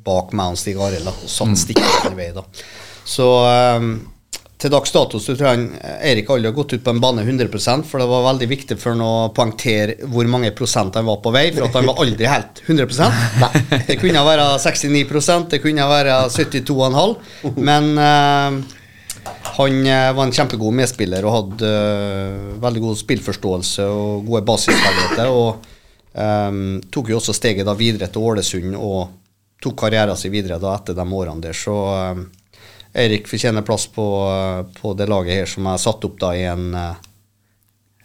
bak 0.04 0.34
meg 0.36 0.52
og 0.52 0.60
Stig 0.60 0.80
Arild 0.80 1.08
og 1.08 1.22
satt 1.30 1.56
stikket 1.62 2.10
i 2.10 2.16
vei. 2.18 2.32
da. 2.36 2.44
Så 3.08 3.28
eh, 3.48 3.88
til 4.64 4.72
dags 4.72 4.94
dato 4.94 5.20
så 5.20 5.34
tror 5.36 5.48
jeg 5.48 5.58
han, 5.58 5.64
Eirik 6.00 6.30
aldri 6.32 6.48
har 6.48 6.56
gått 6.56 6.74
ut 6.74 6.84
på 6.84 6.94
en 6.94 7.02
bane 7.02 7.24
100% 7.24 7.84
for 7.88 8.02
det 8.02 8.08
var 8.10 8.24
veldig 8.30 8.48
viktig 8.50 8.78
for 8.80 8.94
han 8.94 9.04
å 9.04 9.12
poengtere 9.36 9.98
hvor 10.10 10.30
mange 10.30 10.54
prosent 10.56 10.96
han 10.98 11.08
var 11.08 11.20
på 11.24 11.32
vei, 11.34 11.50
for 11.52 11.68
at 11.68 11.76
han 11.78 11.90
var 11.90 12.00
aldri 12.04 12.30
helt 12.30 12.62
100 12.64 13.10
Nei. 13.44 13.52
Det 13.90 13.98
kunne 14.00 14.24
være 14.24 14.48
69% 14.64 15.52
det 15.52 15.60
kunne 15.64 15.90
være 15.90 16.16
72,5 16.32 17.60
men 17.60 17.92
uh, 18.00 18.80
han 19.54 19.86
eh, 19.86 20.12
var 20.12 20.26
en 20.26 20.32
kjempegod 20.34 20.74
medspiller 20.74 21.24
og 21.24 21.34
hadde 21.34 21.68
uh, 21.68 22.54
veldig 22.62 22.82
god 22.82 22.98
spillforståelse 22.98 23.86
og 23.86 24.24
gode 24.26 24.42
basisferdigheter. 24.48 25.30
Og 25.30 25.68
um, 26.12 26.80
tok 26.92 27.12
jo 27.12 27.20
også 27.20 27.34
steget 27.36 27.68
da 27.68 27.76
videre 27.78 28.10
til 28.12 28.24
Ålesund 28.24 28.74
og 28.76 29.12
tok 29.62 29.76
karrieren 29.84 30.18
sin 30.18 30.34
videre 30.34 30.58
da 30.60 30.74
etter 30.76 30.96
de 30.96 31.04
årene 31.06 31.44
der. 31.44 31.56
Så 31.56 31.74
eh, 31.94 32.24
Eirik 32.94 33.26
fortjener 33.26 33.62
plass 33.66 33.86
på, 33.90 34.04
på 34.80 34.94
det 34.94 35.08
laget 35.10 35.40
her 35.40 35.50
som 35.50 35.66
er 35.66 35.80
satt 35.82 36.04
opp 36.06 36.14
da 36.20 36.30
i 36.38 36.44
en 36.46 36.68
eh, 36.78 36.92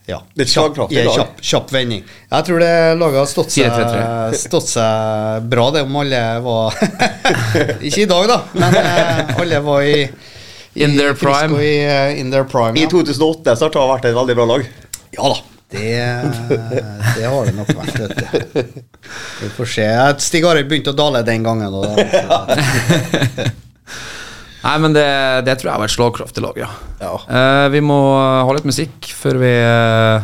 ja, 0.10 0.24
slagkraftig 0.46 0.98
i 0.98 1.04
en 1.04 1.12
kjapp, 1.14 1.44
kjapp 1.46 1.74
vending. 1.74 2.02
Jeg 2.32 2.48
tror 2.48 2.64
det 2.64 2.72
laget 2.98 3.20
har 3.22 3.30
stått 3.30 3.54
seg, 3.54 4.34
stått 4.40 4.72
seg 4.72 5.46
bra, 5.52 5.68
det 5.76 5.86
om 5.86 6.00
alle 6.02 6.24
var 6.42 6.74
Ikke 7.86 8.02
i 8.02 8.10
dag, 8.10 8.26
da, 8.32 8.40
men 8.58 8.80
eh, 8.82 9.38
alle 9.44 9.62
var 9.70 9.86
i, 9.86 10.02
i 10.74 10.84
In 10.88 10.98
their 10.98 11.14
prime. 11.14 11.62
I, 11.62 11.76
eh, 11.86 12.18
in 12.24 12.34
their 12.34 12.50
prime 12.50 12.74
I 12.74 12.90
2008 12.90 13.56
så 13.60 13.70
har 13.70 13.78
det 13.78 13.88
vært 13.94 14.10
et 14.10 14.18
veldig 14.18 14.40
bra 14.42 14.50
lag. 14.56 14.68
Ja 15.14 15.32
da. 15.36 15.40
Det, 15.70 15.90
det 17.14 17.28
har 17.30 17.46
det 17.46 17.54
nok 17.54 17.70
vært. 17.78 18.00
Vet 18.02 18.18
du. 18.18 18.80
Vi 19.44 19.50
får 19.54 19.68
se. 19.70 19.86
Stig 20.26 20.48
Arild 20.50 20.66
begynte 20.72 20.96
å 20.96 20.98
dale 20.98 21.22
den 21.28 21.46
gangen. 21.46 21.76
Og 21.78 21.86
da, 21.86 22.56
Nei, 24.64 24.74
men 24.84 24.96
det, 24.96 25.06
det 25.48 25.56
tror 25.60 25.72
jeg 25.72 25.82
var 25.82 25.88
et 25.88 25.94
slagkraftig 25.94 26.44
lag, 26.44 26.58
ja. 26.60 26.68
Ja. 27.00 27.14
Uh, 27.30 27.68
vi 27.72 27.80
må 27.86 28.00
ha 28.20 28.56
litt 28.58 28.68
musikk 28.68 29.08
før 29.16 29.40
vi 29.40 29.54
uh, 29.56 30.20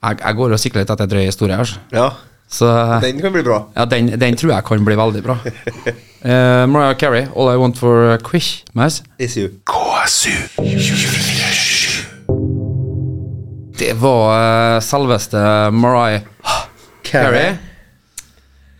jeg, 0.00 0.18
jeg 0.24 0.38
går 0.40 0.56
og 0.56 0.60
sikler 0.62 0.82
litt 0.82 0.90
etter 0.94 1.06
en 1.06 1.12
drøy 1.12 1.24
historie 1.28 1.58
her. 1.60 1.74
Ja, 1.94 2.08
Så 2.50 2.66
den 3.04 3.20
kan 3.22 3.30
bli 3.30 3.44
bra. 3.46 3.60
ja, 3.76 3.84
den, 3.86 4.10
den 4.18 4.34
tror 4.40 4.54
jeg 4.56 4.66
kan 4.66 4.84
bli 4.86 4.96
veldig 4.98 5.22
bra. 5.22 5.38
Uh, 6.20 6.66
Mariah 6.66 6.96
Carey, 6.98 7.28
'All 7.30 7.52
I 7.52 7.56
Want 7.60 7.78
for 7.78 8.18
Christmas'. 8.26 9.02
Is 9.18 9.36
you. 9.38 9.48
KSU 9.64 10.34
Det 13.80 13.94
var 13.96 14.26
eh, 14.34 14.80
selveste 14.84 15.70
Mariah 15.72 16.20
Carey. 17.04 17.54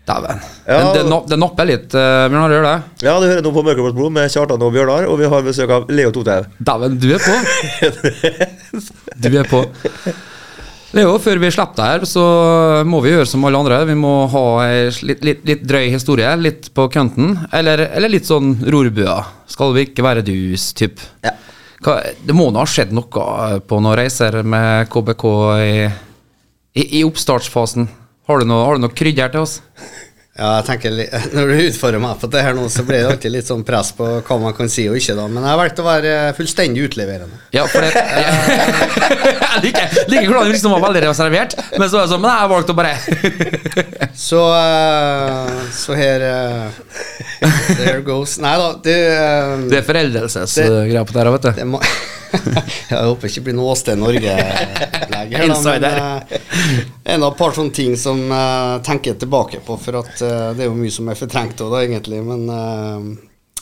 Dæven. 0.09 0.41
Ja. 0.67 0.79
Det, 0.95 1.03
no- 1.07 1.23
det 1.29 1.37
napper 1.39 1.69
litt, 1.69 1.93
uh, 1.95 2.25
Bjørnar, 2.31 2.55
gjør 2.55 2.65
det? 2.67 3.05
Ja, 3.05 3.13
du 3.21 3.27
hører 3.29 3.45
nå 3.45 3.53
på 3.55 3.63
Mørkeblått 3.67 3.99
blod 3.99 4.15
med 4.17 4.33
Kjartan 4.33 4.65
og 4.65 4.73
Bjørnar, 4.75 5.07
og 5.11 5.21
vi 5.21 5.29
har 5.31 5.45
besøk 5.47 5.71
av 5.77 5.93
Leo 5.93 6.11
Tothaug. 6.15 6.49
Dæven, 6.59 6.99
du 7.03 7.09
er 7.15 7.23
på. 7.23 7.37
Du 9.21 9.29
er 9.37 9.45
på. 9.51 9.61
Leo, 10.97 11.13
før 11.23 11.39
vi 11.39 11.51
slipper 11.55 11.77
deg 11.79 11.91
her, 11.93 12.05
så 12.09 12.23
må 12.89 12.99
vi 13.05 13.13
gjøre 13.13 13.29
som 13.29 13.45
alle 13.47 13.61
andre. 13.61 13.77
Vi 13.87 13.95
må 13.99 14.15
ha 14.33 14.45
ei 14.65 14.89
litt, 15.07 15.21
litt, 15.27 15.45
litt 15.47 15.63
drøy 15.69 15.87
historie, 15.93 16.33
litt 16.41 16.73
på 16.75 16.89
kønten. 16.91 17.37
Eller, 17.55 17.85
eller 17.95 18.11
litt 18.11 18.27
sånn 18.27 18.57
rorbua. 18.67 19.21
Skal 19.51 19.77
vi 19.77 19.85
ikke 19.87 20.03
være 20.07 20.25
dus, 20.27 20.73
typ. 20.75 20.99
Ja. 21.23 21.37
Det 22.27 22.35
må 22.37 22.49
nå 22.51 22.59
ha 22.61 22.67
skjedd 22.69 22.91
noe 22.97 23.61
på 23.63 23.79
noen 23.81 23.97
reiser 24.01 24.41
med 24.43 24.91
KBK 24.91 25.25
i, 25.63 25.71
i, 26.75 26.85
i 26.99 27.05
oppstartsfasen. 27.07 27.87
Har 28.31 28.39
du 28.39 28.47
noe, 28.47 28.63
har 28.63 28.79
du 28.79 28.87
noe 28.87 28.95
krydder 28.95 29.33
til 29.35 29.43
oss? 29.43 29.59
ja, 30.41 30.51
jeg 30.61 30.67
tenker 30.69 30.95
Når 31.37 31.51
du 31.51 31.63
utfordrer 31.67 32.01
meg 32.01 32.21
på 32.21 32.29
det 32.33 32.43
her 32.47 32.55
nå, 32.57 32.65
så 32.73 32.85
blir 32.87 33.03
det 33.03 33.09
alltid 33.11 33.35
litt 33.35 33.49
sånn 33.51 33.65
press 33.67 33.91
på 33.97 34.07
hva 34.25 34.37
man 34.41 34.55
kan 34.57 34.71
si 34.73 34.87
og 34.89 34.97
ikke, 34.97 35.17
da. 35.19 35.27
Men 35.29 35.43
jeg 35.43 35.51
har 35.51 35.59
valgt 35.61 35.83
å 35.83 35.87
være 35.87 36.13
fullstendig 36.39 36.87
utleverende. 36.89 37.41
Ja, 37.57 37.67
for 37.69 37.85
det 37.85 37.91
Jeg 39.51 39.65
liker, 39.67 39.99
liker 40.13 40.31
hvordan 40.31 40.47
du 40.49 40.55
liksom 40.55 40.75
var 40.77 40.85
veldig 40.87 41.03
reservert, 41.09 41.57
men 41.75 41.91
så 41.91 41.99
er 41.99 42.07
det 42.07 42.13
sånn 42.13 42.23
Men 42.23 42.31
jeg 42.31 42.53
valgte 42.55 42.73
å 42.73 42.79
bare 42.79 42.95
Så, 44.29 44.45
eh, 44.55 45.59
så 45.75 45.99
her 45.99 46.25
eh, 46.31 46.81
There 47.75 48.01
goes. 48.07 48.39
Nei 48.41 48.55
da, 48.61 48.71
det, 48.85 48.97
eh, 49.19 49.53
Det 49.73 49.83
er 49.83 49.87
foreldelsesgreier 49.91 51.09
på 51.09 51.17
det 51.17 51.23
her, 51.25 51.33
vet 51.35 51.51
du. 51.51 51.53
det 51.59 51.69
må, 51.75 51.83
Jeg 52.91 53.07
håper 53.07 53.29
ikke 53.29 53.41
det 53.41 53.47
blir 53.49 53.57
noe 53.59 53.73
Åsted 53.75 53.99
Norge-legg 54.01 55.35
Insider. 55.47 55.97
men 55.97 56.37
eh, 56.37 56.85
en 57.15 57.25
av 57.25 57.33
et 57.33 57.41
par 57.41 57.57
sånne 57.57 57.75
ting 57.75 57.97
som 57.99 58.21
jeg 58.31 58.85
tenker 58.87 59.19
tilbake 59.19 59.63
på, 59.67 59.77
for 59.81 60.01
at 60.03 60.23
eh, 60.27 60.53
det 60.57 60.65
er 60.65 60.71
jo 60.71 60.79
mye 60.79 60.95
som 60.95 61.11
er 61.11 61.19
fortrengt 61.19 61.63
òg, 61.65 61.77
egentlig. 61.83 62.21
Men 62.27 62.47
eh, 62.55 63.11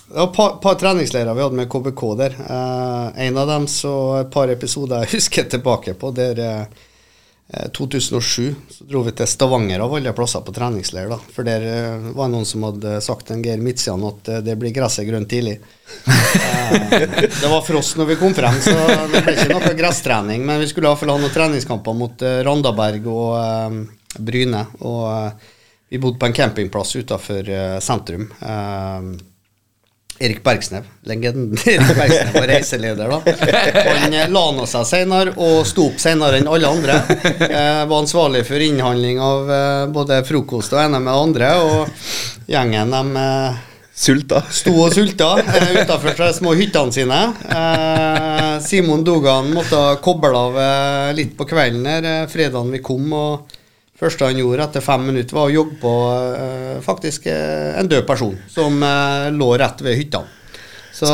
det 0.08 0.16
var 0.16 0.28
et 0.30 0.36
par, 0.36 0.56
par 0.62 0.76
treningsleirer 0.80 1.34
vi 1.34 1.42
hadde 1.42 1.56
med 1.58 1.70
KBK 1.70 2.02
der. 2.16 2.36
Eh, 2.40 3.26
en 3.26 3.40
av 3.40 3.48
dem 3.48 3.66
så 3.68 3.94
et 4.22 4.30
par 4.32 4.48
episoder 4.52 5.04
jeg 5.04 5.18
husker 5.18 5.48
tilbake 5.52 5.96
på, 6.00 6.12
der 6.16 6.44
eh, 6.44 6.60
eh, 6.62 6.86
2007 7.48 8.54
så 8.70 8.84
dro 8.84 9.00
vi 9.06 9.14
til 9.16 9.28
Stavanger 9.30 9.80
av 9.80 9.94
alle 9.96 10.12
plasser 10.12 10.42
på 10.44 10.52
treningsleir. 10.52 11.08
da 11.08 11.16
For 11.32 11.48
der 11.48 11.62
uh, 11.64 12.10
var 12.12 12.28
det 12.28 12.34
noen 12.34 12.48
som 12.48 12.66
hadde 12.68 12.98
sagt 13.00 13.24
til 13.28 13.38
en 13.38 13.44
Geir 13.46 13.62
Midtsian 13.64 14.04
at 14.04 14.28
uh, 14.28 14.40
det 14.44 14.58
blir 14.60 14.74
gresset 14.76 15.08
grønt 15.08 15.30
tidlig. 15.32 15.56
uh, 16.04 16.58
det 17.40 17.48
var 17.48 17.62
frost 17.64 17.96
når 17.96 18.10
vi 18.12 18.18
kom 18.20 18.36
frem, 18.36 18.58
så 18.60 18.74
det 19.08 19.22
ble 19.24 19.34
ikke 19.34 19.54
noe 19.54 19.72
gresstrening. 19.78 20.44
Men 20.46 20.60
vi 20.60 20.68
skulle 20.70 20.90
iallfall 20.90 21.14
ha 21.14 21.20
noen 21.20 21.34
treningskamper 21.34 21.96
mot 21.96 22.24
eh, 22.24 22.40
Randaberg 22.46 23.08
og 23.12 23.32
eh, 23.40 23.78
Bryne. 24.18 24.64
Og 24.84 25.02
eh, 25.12 25.48
vi 25.88 26.00
bodde 26.02 26.20
på 26.20 26.28
en 26.28 26.36
campingplass 26.36 26.96
utafor 27.00 27.48
sentrum. 27.80 28.26
Erik 30.18 30.40
Bergsnev, 30.42 30.82
legenden 31.06 31.52
Erik 31.66 31.92
Bergsnev 31.96 32.34
var 32.34 32.48
reiseleder, 32.50 33.12
da. 33.12 33.20
Han 33.86 34.14
eh, 34.16 34.26
la 34.34 34.44
nå 34.56 34.64
seg 34.66 34.86
senere 34.88 35.34
og 35.38 35.60
sto 35.68 35.84
opp 35.92 36.00
senere 36.02 36.40
enn 36.40 36.50
alle 36.50 36.70
andre. 36.74 36.96
Eh, 37.46 37.84
var 37.86 38.00
ansvarlig 38.00 38.42
for 38.48 38.58
innhandling 38.64 39.20
av 39.22 39.52
eh, 39.54 39.84
både 39.94 40.18
frokost 40.26 40.74
og 40.74 40.80
ene 40.82 40.98
med 40.98 41.12
det 41.12 41.22
andre. 41.28 41.52
Og 41.62 42.50
gjengen 42.50 42.94
de 42.96 43.22
eh, 43.22 43.64
Sulta. 43.98 44.44
sto 44.54 44.74
og 44.78 44.92
sulta 44.94 45.32
eh, 45.42 45.72
utafor 45.82 46.14
de 46.18 46.28
små 46.36 46.52
hyttene 46.58 46.94
sine. 46.94 47.20
Eh, 47.50 48.50
Simon 48.66 49.06
Dogan 49.06 49.52
måtte 49.54 49.84
koble 50.02 50.34
av 50.34 50.58
litt 51.18 51.36
på 51.38 51.46
kvelden 51.50 51.86
her, 51.86 52.10
fredagen 52.30 52.74
vi 52.74 52.82
kom. 52.82 53.06
og 53.14 53.57
første 53.98 54.28
han 54.28 54.38
gjorde 54.38 54.66
etter 54.68 54.84
fem 54.84 55.06
minutter, 55.10 55.36
var 55.36 55.48
å 55.48 55.54
jogge 55.54 55.78
på 55.82 55.94
eh, 56.38 56.74
faktisk 56.84 57.28
eh, 57.30 57.78
en 57.78 57.90
død 57.90 58.04
person 58.08 58.34
som 58.50 58.82
eh, 58.82 59.30
lå 59.34 59.52
rett 59.58 59.82
ved 59.84 59.98
hytta. 59.98 60.24
Så 60.98 61.06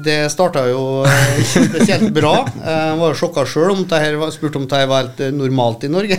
det 0.00 0.30
starta 0.32 0.62
jo 0.70 1.02
ikke 1.04 1.66
spesielt 1.66 2.14
bra. 2.16 2.46
Jeg 2.48 2.94
var 2.96 3.10
jo 3.10 3.18
sjokka 3.18 3.42
sjøl 3.44 3.74
om 3.74 3.82
det 3.84 3.98
her 4.00 4.14
var, 4.16 4.30
spurte 4.32 4.56
om 4.56 4.64
det 4.70 4.78
var 4.88 5.02
helt 5.02 5.20
normalt 5.36 5.84
i 5.84 5.90
Norge. 5.92 6.16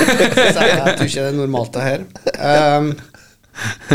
Så 0.54 0.62
jeg, 0.62 0.76
jeg 0.76 0.92
tror 0.92 1.08
ikke 1.08 1.24
det 1.24 1.24
er 1.24 1.34
normalt, 1.34 1.74
det 1.74 1.86
her. 1.88 2.04
Um, 2.38 2.92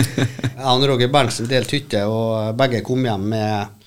jeg 0.01 0.67
og 0.73 0.83
Roger 0.89 1.13
Berntsen 1.13 1.47
delte 1.47 1.77
hytte, 1.77 2.03
og 2.11 2.57
begge 2.59 2.83
kom 2.83 3.07
hjem 3.07 3.29
med 3.37 3.79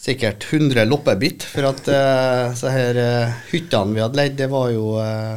sikkert 0.00 0.48
100 0.48 0.88
loppebitt. 0.88 1.44
For 1.52 1.68
at 1.68 1.92
uh, 1.92 2.56
så 2.56 2.72
her 2.72 3.02
uh, 3.02 3.36
hyttene 3.50 3.98
vi 3.98 4.04
hadde 4.06 4.22
leid, 4.22 4.40
det 4.40 4.48
var 4.52 4.72
jo 4.72 4.96
uh, 4.96 5.36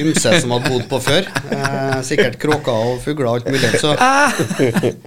ymse 0.00 0.40
som 0.40 0.54
hadde 0.54 0.70
bodd 0.70 0.86
på 0.90 1.00
før. 1.04 1.26
Eh, 1.54 1.98
sikkert 2.06 2.38
kråker 2.42 2.72
og 2.92 3.02
fugler 3.04 3.28
og 3.28 3.36
alt 3.38 3.50
mulig. 3.52 3.70
Så 3.80 3.92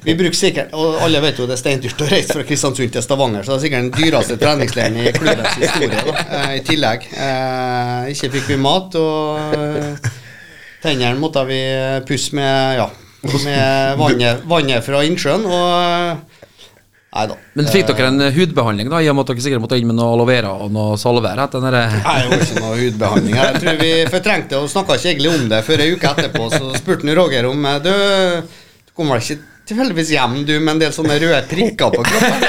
vi 0.06 0.16
bruker 0.18 0.38
sikkert 0.38 0.74
Og 0.78 1.00
alle 1.06 1.22
vet 1.24 1.40
jo 1.40 1.48
det 1.50 1.58
er 1.58 1.62
steindyrt 1.62 2.04
å 2.04 2.10
reise 2.12 2.36
fra 2.36 2.46
Kristiansund 2.48 2.94
til 2.94 3.06
Stavanger, 3.06 3.44
så 3.46 3.56
det 3.56 3.58
er 3.58 3.66
sikkert 3.66 3.88
den 3.88 3.92
dyreste 3.98 4.38
treningsleiren 4.42 5.02
i 5.02 5.12
klubbens 5.16 5.58
historie, 5.60 6.16
eh, 6.28 6.54
i 6.60 6.64
tillegg. 6.68 7.10
Eh, 7.18 8.14
ikke 8.14 8.32
fikk 8.38 8.54
vi 8.54 8.62
mat, 8.62 8.96
og 9.00 10.08
tennene 10.84 11.18
måtte 11.20 11.44
vi 11.50 11.62
pusse 12.08 12.38
med, 12.38 12.82
ja, 12.82 12.90
med 13.44 13.98
vannet, 14.00 14.44
vannet 14.48 14.86
fra 14.86 15.04
innsjøen, 15.08 15.48
og 15.50 16.37
Nei 17.16 17.24
da. 17.32 17.36
Men 17.56 17.70
fikk 17.72 17.88
dere 17.88 18.10
en 18.12 18.24
hudbehandling, 18.36 18.90
da, 18.92 19.00
i 19.02 19.08
og 19.10 19.16
med 19.16 19.24
at 19.24 19.30
dere 19.32 19.44
sikkert 19.46 19.64
måtte 19.64 19.78
inn 19.80 19.88
med 19.90 19.96
noe 19.98 20.12
aloe 20.14 20.28
vera 20.28 20.52
og 20.60 20.74
noe 20.76 20.98
salve 21.00 21.32
etter 21.32 21.64
Nei, 21.64 21.72
det 21.72 22.02
var 22.04 22.44
ikke 22.44 22.64
noe 22.64 22.80
hudbehandling. 22.82 23.38
Jeg 23.40 23.62
tror 23.64 23.80
vi 23.80 23.92
fortrengte 24.16 24.60
og 24.60 24.72
snakka 24.72 24.98
ikke 25.00 25.14
egentlig 25.14 25.32
om 25.32 25.46
det 25.54 25.62
før 25.66 25.84
ei 25.86 25.94
uke 25.96 26.12
etterpå. 26.12 26.50
Så 26.52 26.74
spurte 26.82 27.16
Roger 27.18 27.48
om 27.48 27.64
eh, 27.66 27.80
Du, 27.86 27.94
du 28.90 28.92
kommer 28.98 29.18
vel 29.18 29.24
ikke 29.24 29.56
tilfeldigvis 29.68 30.14
hjem, 30.16 30.38
du, 30.48 30.54
med 30.60 30.76
en 30.76 30.84
del 30.84 30.94
sånne 30.96 31.18
røde 31.24 31.42
prikker 31.50 31.96
på 31.96 32.06
kroppen? 32.08 32.48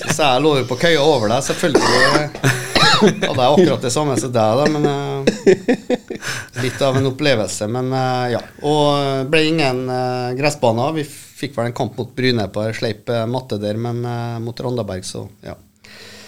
Så 0.00 0.14
sa 0.14 0.32
jeg 0.36 0.44
lå 0.46 0.56
jo 0.62 0.68
på 0.70 0.78
køya 0.80 1.02
over 1.02 1.30
deg. 1.30 1.44
Selvfølgelig 1.50 2.58
hadde 3.00 3.26
jeg 3.26 3.52
akkurat 3.54 3.84
det 3.84 3.92
samme 3.92 4.16
som 4.20 4.32
deg, 4.34 4.60
da, 4.60 4.66
men 4.70 4.88
eh, 4.90 6.62
Litt 6.62 6.80
av 6.84 6.98
en 6.98 7.10
opplevelse, 7.10 7.68
men 7.72 7.90
eh, 7.96 8.26
ja. 8.36 8.40
Og 8.66 9.26
ble 9.32 9.44
ingen 9.50 9.84
uh, 9.88 10.30
gressbaner. 10.38 10.94
Vi 10.98 11.04
fikk 11.40 11.56
vel 11.56 11.70
en 11.70 11.76
kamp 11.76 11.96
mot 11.98 12.12
Bryne 12.16 12.46
på 12.52 12.62
ei 12.66 12.76
sleip 12.76 13.08
eh, 13.10 13.26
matte 13.30 13.58
der, 13.62 13.80
men 13.80 14.04
eh, 14.04 14.38
mot 14.44 14.60
Randaberg, 14.60 15.04
så 15.08 15.26
ja. 15.46 15.56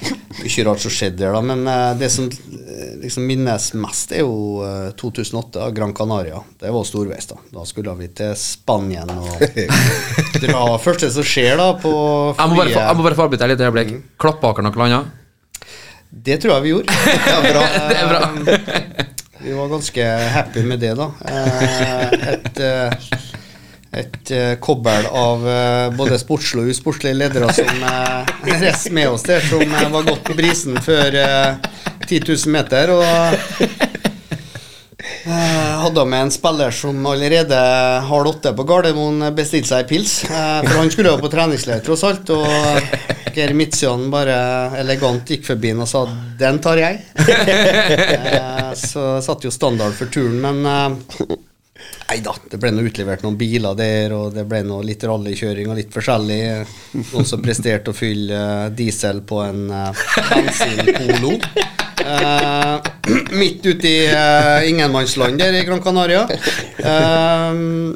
Mye 0.03 0.65
rart 0.67 0.83
som 0.83 0.91
skjedde 0.91 1.21
der, 1.21 1.35
da. 1.37 1.41
Men 1.47 1.61
eh, 1.71 1.93
det 2.01 2.09
som 2.11 2.27
liksom 3.03 3.27
minnes 3.29 3.69
mest, 3.79 4.15
er 4.17 4.25
jo 4.25 4.63
eh, 4.67 4.89
2008, 4.99 5.69
Gran 5.77 5.93
Canaria. 5.95 6.41
Det 6.59 6.73
var 6.75 6.87
storveis, 6.89 7.29
da. 7.31 7.39
Da 7.53 7.67
skulle 7.69 7.95
vi 8.01 8.09
til 8.19 8.33
Spanien 8.39 9.13
og 9.15 9.45
dra 10.43 10.65
Første 10.83 11.11
som 11.15 11.27
skjer, 11.27 11.55
da, 11.61 11.69
på 11.79 11.93
Jeg 11.93 12.51
må 12.51 12.59
bare, 12.59 12.75
jeg 12.75 12.99
må 12.99 13.07
bare 13.07 13.19
få 13.19 13.29
avbryte 13.29 13.45
deg 13.45 13.53
litt 13.55 13.63
et 13.63 13.69
øyeblikk. 13.69 13.93
Klappa 14.23 14.55
dere 14.57 14.67
noe 14.71 14.89
annet? 14.89 15.19
Det 16.13 16.41
tror 16.43 16.59
jeg 16.59 16.65
vi 16.67 16.75
gjorde. 16.75 16.97
Ja, 17.31 17.39
bra. 17.47 17.63
Det 17.89 18.01
er 18.01 18.11
bra. 18.11 18.99
Vi 19.43 19.55
var 19.59 19.71
ganske 19.73 20.09
happy 20.37 20.67
med 20.67 20.83
det, 20.83 20.93
da. 20.99 21.09
Eh, 21.27 22.19
Et, 22.33 22.61
et 23.93 24.31
uh, 24.33 24.55
kobbel 24.61 25.07
av 25.07 25.43
uh, 25.45 25.93
både 25.97 26.17
sportslige 26.21 26.65
og 26.65 26.73
usportslige 26.73 27.19
ledere 27.19 27.53
som 27.53 27.83
uh, 27.85 28.25
reiste 28.49 28.93
med 28.95 29.11
oss 29.13 29.27
der, 29.27 29.45
som 29.45 29.61
uh, 29.61 29.89
var 29.93 30.07
godt 30.07 30.23
på 30.31 30.37
brisen 30.39 30.79
før 30.81 31.19
uh, 31.21 31.73
10 32.09 32.23
000 32.25 32.55
meter. 32.55 32.93
Og 32.97 33.05
hadde 35.83 36.05
med 36.07 36.25
en 36.25 36.33
spiller 36.33 36.71
som 36.75 37.07
allerede 37.07 37.59
halv 38.09 38.31
åtte 38.33 38.53
på 38.57 38.65
Gardermoen 38.67 39.29
bestilte 39.37 39.73
seg 39.73 39.87
pils. 39.91 40.21
for 40.27 40.77
han 40.79 40.91
skulle 40.95 41.13
jo 41.13 41.21
på 41.21 41.31
treningsleir, 41.31 41.83
tross 41.85 42.05
alt. 42.07 42.31
Og 42.35 43.35
Geir 43.35 43.55
Midtsjøen 43.57 44.09
bare 44.13 44.37
elegant 44.81 45.29
gikk 45.29 45.47
forbi 45.47 45.75
og 45.75 45.89
sa 45.91 46.07
'den 46.39 46.61
tar 46.63 46.81
jeg'. 46.81 47.01
Så 48.89 49.21
satt 49.23 49.45
jo 49.45 49.51
standard 49.51 49.95
for 49.99 50.07
turen, 50.07 50.41
men 50.41 50.67
Nei 52.13 52.21
da, 52.21 52.35
det 52.51 52.59
ble 52.61 52.73
noe 52.75 52.91
utlevert 52.91 53.23
noen 53.25 53.39
biler 53.41 53.77
der, 53.79 54.13
og 54.13 54.35
det 54.37 54.45
ble 54.49 54.61
noe 54.69 54.85
litt 54.85 55.05
rallykjøring 55.09 55.71
og 55.73 55.79
litt 55.79 55.95
forskjellig. 55.95 56.43
Noen 56.99 57.29
som 57.29 57.41
presterte 57.45 57.93
å 57.93 57.97
fylle 57.97 58.37
eh, 58.37 58.67
diesel 58.77 59.23
på 59.25 59.41
en 59.47 59.63
uh, 59.73 60.03
bensinpolo. 60.29 61.39
Eh, 62.03 62.77
midt 63.39 63.67
ute 63.67 63.89
i 63.89 64.07
uh, 64.11 64.69
ingenmannsland 64.69 65.39
der 65.41 65.55
i 65.55 65.65
Gran 65.65 65.83
Canaria. 65.83 66.25
Uh, 66.83 67.95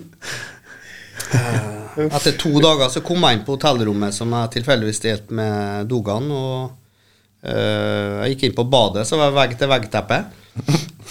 eh, 1.34 2.06
etter 2.06 2.36
to 2.38 2.52
dager 2.62 2.90
så 2.92 3.02
kom 3.04 3.24
jeg 3.24 3.38
inn 3.38 3.44
på 3.46 3.56
hotellrommet 3.56 4.14
som 4.14 4.32
jeg 4.36 4.52
tilfeldigvis 4.58 5.02
delte 5.04 5.36
med 5.36 5.88
Dogan. 5.90 6.28
Og 6.30 7.46
eh, 7.46 8.22
jeg 8.22 8.34
gikk 8.34 8.48
inn 8.50 8.58
på 8.58 8.68
badet, 8.70 9.06
så 9.08 9.18
var 9.20 9.32
det 9.32 9.40
vegg-til-vegg-teppe. 9.40 10.20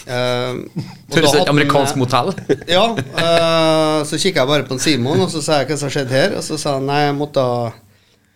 Uh, 0.06 0.62
Høres 1.16 1.34
ut 1.34 1.50
amerikansk 1.50 1.98
motell. 2.02 2.34
ja, 2.76 2.88
Uh, 2.96 4.04
så 4.06 4.20
kikka 4.20 4.44
jeg 4.44 4.50
bare 4.50 4.66
på 4.68 4.78
Simon, 4.82 5.24
og 5.24 5.32
så 5.34 5.42
sa 5.42 5.62
jeg 5.62 5.72
hva 5.72 5.78
som 5.80 5.92
skjedde 5.94 6.14
her. 6.14 6.36
Og 6.38 6.44
så 6.46 6.60
sa 6.62 6.78
han 6.78 6.86
nei, 6.90 7.06
jeg 7.08 7.16
måtte, 7.18 7.46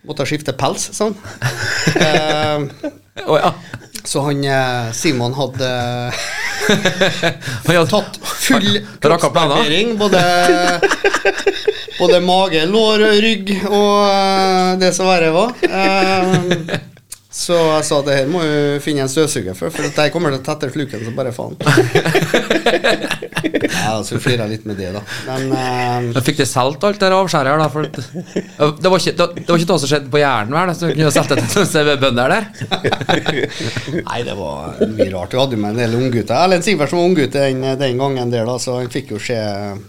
måtte 0.08 0.26
skifte 0.30 0.56
pels, 0.58 0.90
sånn. 0.98 1.18
Å 3.28 3.38
ja. 3.40 3.52
så 4.08 4.24
han 4.28 4.44
eh, 4.48 4.92
Simon 4.96 5.34
hadde 5.36 5.70
Han 6.70 7.76
hadde 7.76 7.90
tatt 7.90 8.20
full 8.22 8.80
kroppsbarbering. 9.04 9.96
Både, 10.00 10.22
både 12.00 12.22
mage, 12.24 12.66
lår, 12.70 13.06
rygg 13.26 13.54
og 13.68 13.96
eh, 14.06 14.72
det 14.84 14.94
som 14.96 15.10
verre 15.10 15.34
var. 15.36 15.56
Eh, 15.66 16.89
så 17.40 17.56
jeg 17.56 17.86
sa 17.88 18.02
det 18.04 18.16
her 18.18 18.26
må 18.28 18.42
du 18.44 18.82
finne 18.84 19.06
en 19.06 19.12
støvsuger 19.12 19.56
for, 19.56 19.72
for 19.72 19.88
dette 19.88 20.10
kommer 20.12 20.34
til 20.34 20.42
å 20.42 20.44
tette 20.44 20.68
sluken 20.74 21.06
som 21.06 21.16
bare 21.16 21.32
faen. 21.32 21.56
ja, 23.80 23.94
så 24.04 24.20
flirer 24.20 24.44
jeg 24.44 24.52
litt 24.58 24.66
med 24.68 24.76
det, 24.82 24.90
da. 24.98 25.02
Men 25.30 26.12
uh, 26.12 26.20
Fikk 26.26 26.42
du 26.42 26.46
solgt 26.50 26.84
alt 26.84 27.00
det 27.00 27.14
avskjæret 27.16 27.54
her, 27.54 27.64
da? 27.64 27.70
For 27.72 27.88
det, 27.88 28.04
det, 28.84 28.92
var 28.92 29.00
ikke, 29.00 29.16
det, 29.16 29.30
det 29.40 29.48
var 29.48 29.56
ikke 29.64 29.72
noe 29.72 29.84
som 29.86 29.92
skjedde 29.94 30.12
på 30.12 30.20
Jæren, 30.20 30.52
vel? 30.58 30.76
Så 30.76 30.92
du 30.92 31.00
kunne 31.00 31.16
solgt 31.16 31.32
det 31.32 31.48
til 31.56 31.64
CV-bønder 31.72 32.28
der? 32.36 32.44
Nei, 34.10 34.20
det 34.28 34.36
var 34.44 34.76
mye 34.84 35.12
rart. 35.16 35.32
Vi 35.32 35.40
hadde 35.46 35.56
jo 35.56 35.64
med 35.64 35.72
en 35.78 35.84
del 35.86 35.96
unggutter. 36.02 36.36
Erlend 36.44 36.68
Sivertsen 36.68 37.00
var 37.00 37.08
unggutt 37.08 37.32
den, 37.40 37.64
den 37.80 37.96
gangen 38.04 38.28
der, 38.36 38.44
da, 38.52 38.60
så 38.60 38.82
han 38.82 38.92
fikk 38.92 39.16
jo 39.16 39.20
se 39.30 39.40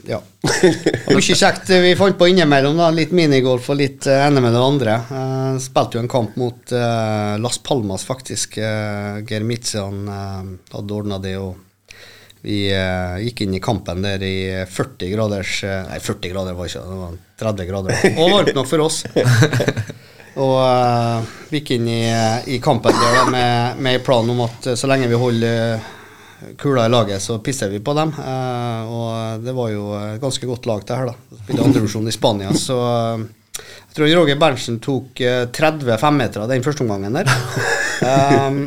Ja. 0.07 0.23
Mye 0.41 1.21
kjekt 1.37 1.69
vi 1.69 1.95
fant 1.99 2.17
på 2.19 2.29
innimellom. 2.31 2.79
da, 2.81 2.91
Litt 2.95 3.13
minigolf 3.17 3.69
og 3.73 3.81
litt 3.81 4.07
uh, 4.09 4.27
ene 4.27 4.41
med 4.41 4.55
det 4.57 4.63
andre. 4.65 4.99
Uh, 5.11 5.59
spilte 5.61 5.99
jo 5.99 6.05
en 6.05 6.13
kamp 6.13 6.37
mot 6.41 6.73
uh, 6.73 7.37
Las 7.43 7.59
Palmas, 7.61 8.07
faktisk. 8.09 8.57
Uh, 8.59 9.21
Geir 9.29 9.45
Mitzian 9.45 10.07
eh, 10.09 10.55
hadde 10.73 10.97
ordna 10.97 11.21
det. 11.21 11.37
og 11.41 11.59
vi 12.41 12.71
eh, 12.73 13.19
gikk 13.27 13.43
inn 13.45 13.55
i 13.59 13.61
kampen 13.61 14.01
der 14.01 14.23
i 14.25 14.65
40 14.65 15.11
graders 15.13 15.59
eh, 15.69 15.83
Nei, 15.91 15.99
40 16.01 16.31
grader 16.33 16.55
var 16.57 16.71
ikke 16.71 16.85
det, 16.87 17.01
var 17.03 17.19
30 17.43 17.69
grader. 17.69 17.99
Og 18.17 18.33
varmt 18.33 18.57
nok 18.57 18.71
for 18.71 18.87
oss. 18.87 19.03
Og 20.41 20.57
uh, 20.63 21.31
gikk 21.51 21.73
inn 21.75 21.89
i, 21.91 22.03
i 22.55 22.61
kampen 22.63 22.95
der 22.95 23.31
med, 23.33 23.81
med 23.83 24.05
plan 24.07 24.29
om 24.31 24.45
at 24.47 24.71
eh, 24.71 24.77
så 24.79 24.89
lenge 24.89 25.09
vi 25.11 25.19
holder 25.19 25.57
eh, 25.75 25.89
kula 26.59 26.87
i 26.87 26.93
laget, 26.93 27.23
så 27.23 27.39
pisser 27.45 27.71
vi 27.73 27.81
på 27.85 27.95
dem. 27.97 28.13
Eh, 28.19 28.93
og 28.93 29.45
det 29.45 29.55
var 29.57 29.73
jo 29.73 29.91
et 29.99 30.23
ganske 30.23 30.49
godt 30.49 30.69
lag, 30.71 30.87
det 30.87 31.01
her. 31.01 31.13
da 31.13 31.43
Spilte 31.43 31.67
andrevisjon 31.67 32.09
i 32.09 32.15
Spania, 32.15 32.55
så 32.57 32.79
eh, 32.95 33.27
jeg 33.61 33.99
tror 33.99 34.15
Roger 34.21 34.41
Berntsen 34.41 34.81
tok 34.83 35.21
eh, 35.25 35.45
30 35.53 35.99
femmetere 36.01 36.49
den 36.51 36.65
første 36.67 36.87
omgangen 36.87 37.21
der. 37.21 37.31
Um, 38.01 38.63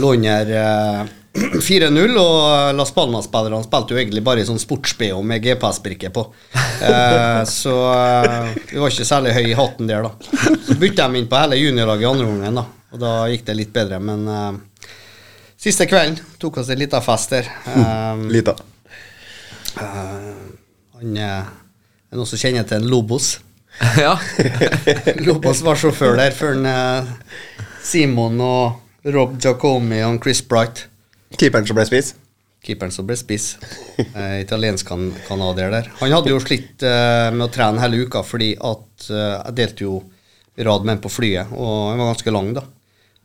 lå 0.00 0.12
under 0.14 0.52
eh, 0.56 1.02
4-0, 1.38 2.16
og 2.18 2.76
Las 2.76 2.92
Palmas-spillerne 2.94 3.62
spilte 3.66 3.94
jo 3.94 4.00
egentlig 4.00 4.22
bare 4.26 4.42
i 4.42 4.46
sånn 4.48 4.60
sports-BH 4.60 5.18
med 5.26 5.44
GPS-brikke 5.44 6.10
på. 6.14 6.24
Eh, 6.54 7.42
så 7.50 7.74
eh, 7.92 8.50
vi 8.72 8.80
var 8.80 8.92
ikke 8.92 9.06
særlig 9.08 9.34
høy 9.36 9.44
i 9.50 9.58
hatten 9.58 9.90
der, 9.90 10.08
da. 10.08 10.54
Så 10.66 10.78
bytta 10.78 11.08
de 11.08 11.20
inn 11.20 11.28
på 11.30 11.38
hele 11.40 11.60
juniorlaget 11.60 12.06
i 12.06 12.10
andre 12.10 12.28
omgang, 12.28 12.60
da. 12.60 12.66
Og 12.94 13.02
da 13.02 13.12
gikk 13.32 13.44
det 13.48 13.58
litt 13.58 13.72
bedre, 13.74 14.00
men 14.02 14.24
eh, 14.32 14.50
siste 15.58 15.86
kvelden 15.90 16.18
tok 16.40 16.60
oss 16.62 16.70
en 16.72 16.80
liten 16.80 17.04
fest 17.04 17.34
der. 17.34 17.50
Um, 17.74 18.26
Lita. 18.34 18.56
Uh, 19.78 20.34
han 20.98 21.18
er 21.18 21.50
noen 22.14 22.28
som 22.28 22.40
kjenner 22.40 22.66
til 22.68 22.80
en 22.80 22.88
Lobos. 22.90 23.36
ja. 24.04 24.16
Lobos 25.26 25.62
var 25.66 25.78
sjåfør 25.78 26.16
der 26.18 26.34
før 26.34 26.56
han, 26.56 26.66
eh, 26.66 27.66
Simon 27.84 28.40
og 28.42 29.12
Rob 29.14 29.36
Giacomi 29.38 30.00
og 30.02 30.18
Chris 30.24 30.42
Bright. 30.42 30.88
Keeperen 31.36 31.68
som 31.68 31.78
ble 31.78 31.86
spiss. 31.86 32.14
Keeperen 32.64 32.92
som 32.92 33.06
ble 33.06 33.16
spiss. 33.16 33.52
Eh, 34.02 34.40
italiensk 34.42 34.88
kan 34.88 35.12
canadier 35.28 35.70
der. 35.72 35.90
Han 36.00 36.12
hadde 36.12 36.32
jo 36.32 36.40
slitt 36.42 36.82
eh, 36.82 37.28
med 37.34 37.46
å 37.46 37.52
trene 37.54 37.82
hele 37.84 38.02
uka 38.04 38.24
fordi 38.26 38.54
at 38.56 39.10
eh, 39.12 39.36
jeg 39.36 39.58
delte 39.60 39.86
jo 39.86 40.00
rad 40.66 40.84
med 40.84 40.96
en 40.96 41.04
på 41.04 41.12
flyet, 41.12 41.52
og 41.54 41.92
han 41.92 42.00
var 42.00 42.10
ganske 42.10 42.34
lang, 42.34 42.50
da. 42.56 42.64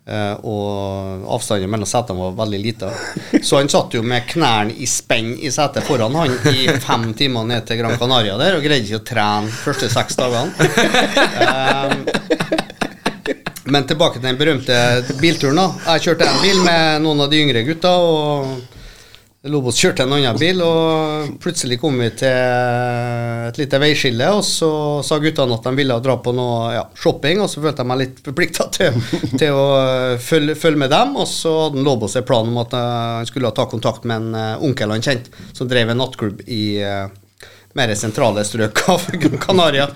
Eh, 0.03 0.33
og 0.43 1.23
avstanden 1.31 1.71
mellom 1.71 1.87
setene 1.87 2.19
var 2.19 2.33
veldig 2.41 2.59
lite. 2.59 2.89
Så 3.41 3.55
han 3.61 3.69
satt 3.71 3.95
jo 3.95 4.01
med 4.03 4.25
knærne 4.27 4.75
i 4.75 4.87
spenn 4.89 5.31
i 5.39 5.51
setet 5.53 5.85
foran 5.87 6.15
han 6.19 6.33
i 6.51 6.67
fem 6.83 7.13
timer 7.15 7.47
ned 7.47 7.63
til 7.67 7.79
Gran 7.79 7.95
Canaria 8.01 8.35
der, 8.39 8.57
og 8.57 8.65
greide 8.65 8.83
ikke 8.83 8.99
å 8.99 9.07
trene 9.13 9.53
første 9.63 9.91
seks 9.93 10.19
dagene. 10.19 10.51
Eh, 11.43 11.93
men 13.71 13.85
tilbake 13.87 14.19
til 14.19 14.27
den 14.27 14.37
berømte 14.37 14.75
bilturen. 15.21 15.55
da 15.55 15.93
Jeg 15.95 16.03
kjørte 16.09 16.27
en 16.27 16.41
bil 16.43 16.59
med 16.65 17.03
noen 17.05 17.23
av 17.23 17.31
de 17.31 17.39
yngre 17.39 17.63
gutta. 17.63 17.93
Og 17.95 18.72
Lobos 19.43 19.75
kjørte 19.75 20.05
en 20.05 20.13
annen 20.15 20.37
bil, 20.39 20.61
og 20.63 21.33
plutselig 21.43 21.75
kom 21.81 21.97
vi 21.99 22.05
til 22.15 22.31
et 22.31 23.57
lite 23.59 23.79
veiskille. 23.81 24.29
Og 24.37 24.45
så 24.47 24.69
sa 25.03 25.17
guttene 25.19 25.57
at 25.57 25.65
de 25.67 25.73
ville 25.75 25.97
dra 26.05 26.15
på 26.23 26.31
noe 26.35 26.69
ja, 26.71 26.85
shopping, 26.95 27.41
og 27.43 27.51
så 27.51 27.59
følte 27.59 27.83
jeg 27.83 27.89
meg 27.91 27.99
litt 27.99 28.21
forplikta 28.23 28.69
til, 28.71 28.95
til 29.41 29.57
å 29.59 29.65
følge, 30.23 30.55
følge 30.55 30.83
med 30.85 30.93
dem. 30.95 31.17
Og 31.19 31.27
så 31.27 31.51
hadde 31.65 31.83
Lobos 31.83 32.15
en 32.15 32.27
plan 32.29 32.47
om 32.47 32.61
at 32.63 32.77
eh, 32.79 32.93
han 33.17 33.27
skulle 33.27 33.51
ta 33.51 33.67
kontakt 33.67 34.07
med 34.07 34.21
en 34.21 34.39
eh, 34.39 34.63
onkel 34.63 34.95
han 34.95 35.03
kjente, 35.03 35.35
som 35.51 35.67
drev 35.67 35.91
en 35.91 35.99
nattklubb 35.99 36.45
i 36.47 36.63
eh, 36.79 37.03
mer 37.75 37.95
sentrale 37.99 38.47
strøk 38.47 38.85
av 38.95 39.09
Canaria. 39.43 39.89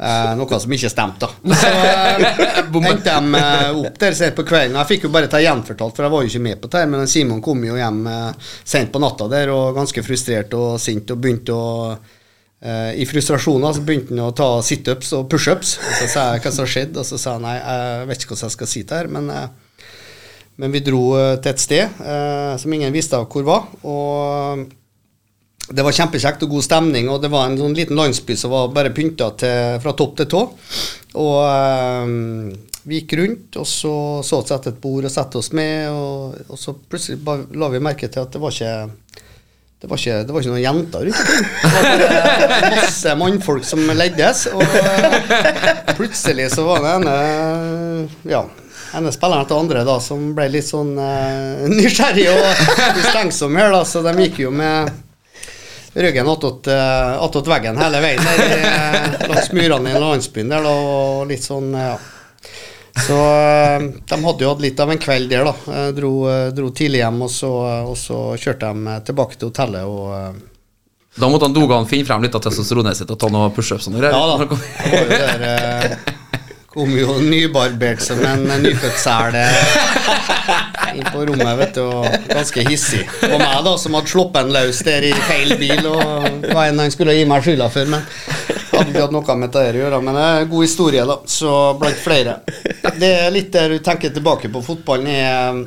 Eh, 0.00 0.30
noe 0.32 0.58
som 0.62 0.72
ikke 0.72 0.88
stemte, 0.88 1.28
da. 1.28 1.56
Så 1.60 1.68
eh, 1.68 2.62
endte 2.90 3.16
de 3.18 3.40
eh, 3.40 3.80
opp 3.82 3.98
der 4.00 4.14
sent 4.16 4.38
på 4.38 4.46
kvelden. 4.48 4.78
Jeg 4.78 4.88
fikk 4.94 5.04
jo 5.04 5.10
bare 5.12 5.28
ta 5.28 5.42
gjenfortalt, 5.42 5.92
for 5.96 6.06
jeg 6.06 6.14
var 6.14 6.24
jo 6.24 6.30
ikke 6.30 6.44
med 6.46 6.62
på 6.62 6.70
det. 6.72 6.80
her, 6.80 6.88
Men 6.88 7.10
Simon 7.10 7.42
kom 7.44 7.60
jo 7.66 7.76
hjem 7.76 8.00
eh, 8.08 8.54
sent 8.64 8.94
på 8.94 9.02
natta 9.02 9.28
der 9.28 9.52
og 9.52 9.76
ganske 9.76 10.04
frustrert 10.06 10.56
og 10.56 10.80
sint 10.80 11.12
og 11.12 11.20
begynte 11.20 11.52
å 11.52 11.68
eh, 11.92 12.96
I 12.96 13.08
frustrasjoner 13.10 13.76
så 13.76 13.84
begynte 13.84 14.16
han 14.16 14.24
å 14.24 14.32
ta 14.32 14.48
situps 14.64 15.12
og 15.18 15.28
pushups. 15.32 15.76
Så 16.00 16.08
sa 16.08 16.30
jeg 16.32 16.46
hva 16.46 16.54
som 16.56 16.70
skjedde, 16.70 17.02
og 17.02 17.08
så 17.10 17.20
sa 17.20 17.36
han 17.36 17.44
nei, 17.44 17.58
jeg 17.60 18.08
vet 18.08 18.24
ikke 18.24 18.32
hvordan 18.32 18.48
jeg 18.48 18.56
skal 18.56 18.72
si 18.72 18.86
det 18.88 19.02
her, 19.02 19.12
men 19.18 19.34
eh, 19.34 19.50
men 20.60 20.74
vi 20.74 20.82
dro 20.84 21.14
til 21.40 21.54
et 21.54 21.62
sted 21.62 22.02
eh, 22.04 22.50
som 22.60 22.72
ingen 22.76 22.92
visste 22.92 23.16
hvor 23.16 23.46
var. 23.46 23.68
Og 23.88 24.66
det 25.70 25.84
var 25.86 25.94
kjempekjekt 25.94 26.42
og 26.46 26.56
god 26.56 26.66
stemning, 26.66 27.08
og 27.12 27.20
det 27.22 27.30
var 27.30 27.46
en 27.46 27.58
sånn 27.58 27.76
liten 27.76 27.98
landsby 27.98 28.34
som 28.38 28.50
var 28.50 28.72
bare 28.74 28.90
pynta 28.94 29.30
fra 29.82 29.94
topp 29.94 30.16
til 30.18 30.28
tå. 30.30 30.42
Og 31.20 31.36
eh, 31.46 32.14
vi 32.90 33.00
gikk 33.00 33.16
rundt, 33.20 33.58
og 33.60 33.66
så 33.68 33.94
så 34.26 34.40
vi 34.42 34.54
etter 34.56 34.72
et 34.72 34.80
bord 34.82 35.06
og 35.06 35.12
satte 35.14 35.38
oss 35.38 35.52
med, 35.56 35.90
og, 35.92 36.40
og 36.48 36.58
så 36.58 36.74
plutselig 36.74 37.20
bare 37.24 37.46
la 37.54 37.70
vi 37.70 37.82
merke 37.82 38.10
til 38.10 38.24
at 38.24 38.32
det 38.34 38.42
var 38.42 38.54
ikke 38.54 38.74
det 39.80 39.88
var, 39.88 39.96
ikke, 39.96 40.16
det 40.28 40.34
var 40.34 40.42
ikke 40.42 40.50
noen 40.52 40.60
jenter 40.60 41.04
rundt 41.06 41.20
omkring. 41.20 41.46
Det 42.00 42.08
var 42.10 42.64
masse 42.74 43.12
mannfolk 43.16 43.64
som 43.64 43.80
leddes. 43.96 44.42
Og 44.52 44.74
eh, 44.76 45.94
plutselig 45.96 46.50
så 46.52 46.66
var 46.66 46.82
det 46.84 46.90
ene 46.98 47.14
ja, 48.28 48.42
ene 48.98 49.12
spilleren 49.14 49.46
etter 49.46 49.56
andre 49.56 49.84
da, 49.88 49.94
som 50.04 50.34
ble 50.36 50.50
litt 50.52 50.68
sånn 50.68 50.92
uh, 50.98 51.64
nysgjerrig 51.70 52.26
og 52.32 52.42
mistenksom 52.98 53.56
her, 53.56 53.72
da, 53.72 53.80
så 53.88 54.02
de 54.04 54.12
gikk 54.18 54.42
jo 54.44 54.52
med 54.52 54.90
ryggen 55.94 56.28
attåt 56.28 56.66
eh, 56.66 57.48
veggen 57.48 57.78
hele 57.78 58.00
veien 58.00 58.22
der, 58.24 58.40
eh, 58.56 59.28
langs 59.28 59.52
murene 59.52 59.90
i 59.90 60.00
landsbyen 60.00 60.52
der, 60.52 60.68
og 60.70 61.26
litt 61.30 61.44
sånn, 61.44 61.72
ja. 61.74 61.96
Så 63.00 63.16
eh, 63.16 63.88
de 64.10 64.20
hadde 64.24 64.44
jo 64.44 64.52
hatt 64.52 64.62
litt 64.62 64.80
av 64.80 64.92
en 64.92 65.02
kveld 65.02 65.30
der, 65.32 65.48
da. 65.48 65.88
Dro, 65.96 66.12
dro 66.54 66.70
tidlig 66.70 67.02
hjem, 67.02 67.20
og 67.26 67.34
så, 67.34 67.50
og 67.90 67.98
så 67.98 68.22
kjørte 68.38 68.70
de 68.70 69.00
tilbake 69.10 69.38
til 69.38 69.50
hotellet 69.50 69.84
og 69.88 70.40
Da 71.18 71.28
måtte 71.28 71.48
han 71.48 71.54
Dogan 71.56 71.90
finne 71.90 72.06
frem 72.06 72.22
litt 72.22 72.38
av 72.38 72.44
testosteronet 72.44 72.98
sitt 72.98 73.10
og 73.10 73.18
ta 73.18 73.30
noen 73.32 73.54
pushups. 73.54 73.90
Ja 73.90 74.10
da. 74.14 74.38
Det 74.46 74.94
var 74.94 75.04
jo 75.04 75.08
der 75.10 76.09
Kom 76.80 76.94
jo 76.96 77.18
nybarbert 77.20 78.00
som 78.00 78.22
en 78.24 78.46
nyfødt 78.62 78.94
sel 78.96 79.34
eh, 79.36 80.94
inn 80.96 81.04
på 81.12 81.26
rommet, 81.28 81.50
vet 81.58 81.74
du, 81.76 81.82
og 81.84 82.06
ganske 82.30 82.62
hissig. 82.64 83.02
Og 83.26 83.34
meg, 83.34 83.58
da, 83.66 83.74
som 83.82 83.98
hadde 83.98 84.08
sluppet 84.08 84.46
en 84.46 84.54
løs 84.54 84.80
der 84.86 85.04
i 85.04 85.10
feil 85.26 85.52
bil, 85.60 85.90
og 85.90 86.46
hva 86.46 86.70
enn 86.70 86.80
han 86.80 86.94
skulle 86.94 87.18
gi 87.18 87.26
meg 87.28 87.44
skylda 87.44 87.68
for. 87.74 87.90
Men 87.92 88.06
hadde 88.70 88.94
ikke 88.94 89.02
hatt 89.04 89.12
noe 89.12 89.36
med 89.42 89.52
dette 89.52 89.66
å 89.74 89.76
gjøre. 89.82 90.00
Men 90.06 90.16
det 90.16 90.24
er 90.24 90.46
en 90.46 90.50
god 90.54 90.64
historie, 90.64 91.04
da. 91.12 91.18
Så 91.34 91.52
blant 91.82 92.00
flere. 92.00 92.38
Det 92.96 93.12
er 93.26 93.36
litt 93.36 93.52
der 93.52 93.76
du 93.76 93.84
tenker 93.84 94.16
tilbake 94.16 94.48
på. 94.48 94.64
Fotballen 94.64 95.12
er 95.12 95.28
eh, 95.28 95.62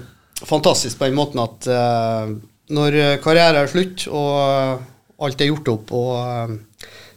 fantastisk 0.50 0.98
på 0.98 1.12
den 1.12 1.20
måten 1.22 1.46
at 1.46 1.70
eh, 1.70 2.34
når 2.74 3.00
karrieren 3.22 3.62
er 3.62 3.70
slutt, 3.70 4.08
og 4.10 5.24
alt 5.30 5.46
er 5.46 5.54
gjort 5.54 5.76
opp, 5.78 5.94
og 5.94 6.14
eh, 6.26 6.58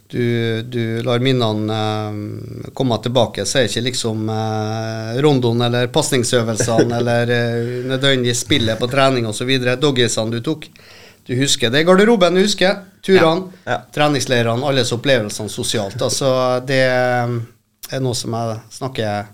du, 0.07 0.61
du 0.63 1.01
lar 1.03 1.19
minnene 1.19 1.77
eh, 1.77 2.69
komme 2.77 2.97
tilbake, 3.03 3.43
så 3.45 3.59
er 3.61 3.67
ikke 3.67 3.83
liksom 3.89 4.29
eh, 4.31 5.17
rondoen 5.23 5.65
eller 5.67 5.89
pasningsøvelsene 5.93 6.95
eller 7.01 7.33
eh, 7.35 7.73
nødvendigvis 7.91 8.45
spillet 8.45 8.79
på 8.79 8.87
trening 8.91 9.27
osv. 9.27 9.51
Doggiesene 9.81 10.37
du 10.37 10.39
tok. 10.45 10.69
Du 11.27 11.33
husker 11.35 11.69
det. 11.73 11.83
Garderoben 11.87 12.37
du 12.39 12.43
husker. 12.45 12.85
Turene, 13.03 13.49
Ja. 13.65 13.71
Ja. 13.73 13.79
treningsleirene, 13.95 14.63
alles 14.67 14.93
opplevelsene 14.95 15.51
sosialt. 15.51 15.99
Altså, 16.01 16.29
det 16.67 16.81
er 16.87 17.99
noe 18.03 18.15
som 18.15 18.33
jeg 18.35 18.61
snakker 18.79 19.33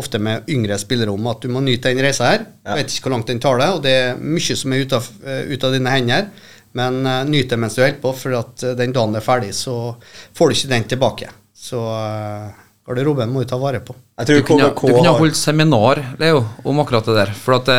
ofte 0.00 0.18
med 0.18 0.48
yngre 0.50 0.74
spillere 0.80 1.12
om, 1.12 1.26
at 1.30 1.44
du 1.44 1.52
må 1.52 1.60
nyte 1.62 1.92
den 1.92 2.02
reisa 2.02 2.32
her. 2.32 2.46
Ja. 2.66 2.74
Vet 2.80 2.90
ikke 2.90 3.06
hvor 3.06 3.14
langt 3.14 3.28
den 3.30 3.38
tar 3.44 3.60
deg, 3.60 3.76
og 3.76 3.84
det 3.84 3.92
er 3.94 4.16
mye 4.18 4.56
som 4.58 4.72
er 4.74 4.82
ute 4.82 4.98
av, 4.98 5.06
eh, 5.22 5.44
ut 5.52 5.64
av 5.68 5.76
dine 5.76 5.92
hender. 5.94 6.26
Men 6.74 7.00
uh, 7.06 7.20
nyt 7.28 7.50
det 7.52 7.58
mens 7.62 7.76
du 7.78 7.82
holder 7.84 8.00
på, 8.02 8.10
for 8.18 8.34
at 8.40 8.62
eh, 8.66 8.72
den 8.78 8.92
dagen 8.96 9.12
det 9.14 9.20
er 9.22 9.26
ferdig, 9.28 9.52
så 9.54 9.94
får 10.34 10.50
du 10.50 10.56
ikke 10.56 10.70
den 10.72 10.86
tilbake. 10.90 11.28
Så 11.54 11.78
uh, 11.78 12.48
garderoben 12.88 13.30
må 13.32 13.44
du 13.44 13.48
ta 13.52 13.56
vare 13.62 13.78
på. 13.80 13.94
Jeg 14.18 14.26
Du 14.26 14.42
kunne, 14.48 14.68
du 14.74 14.80
kunne 14.98 15.14
holdt 15.18 15.38
seminar 15.38 16.02
Leo, 16.20 16.42
om 16.66 16.82
akkurat 16.82 17.06
det 17.08 17.14
der. 17.20 17.32
For 17.38 17.56
at 17.60 17.70
det, 17.70 17.78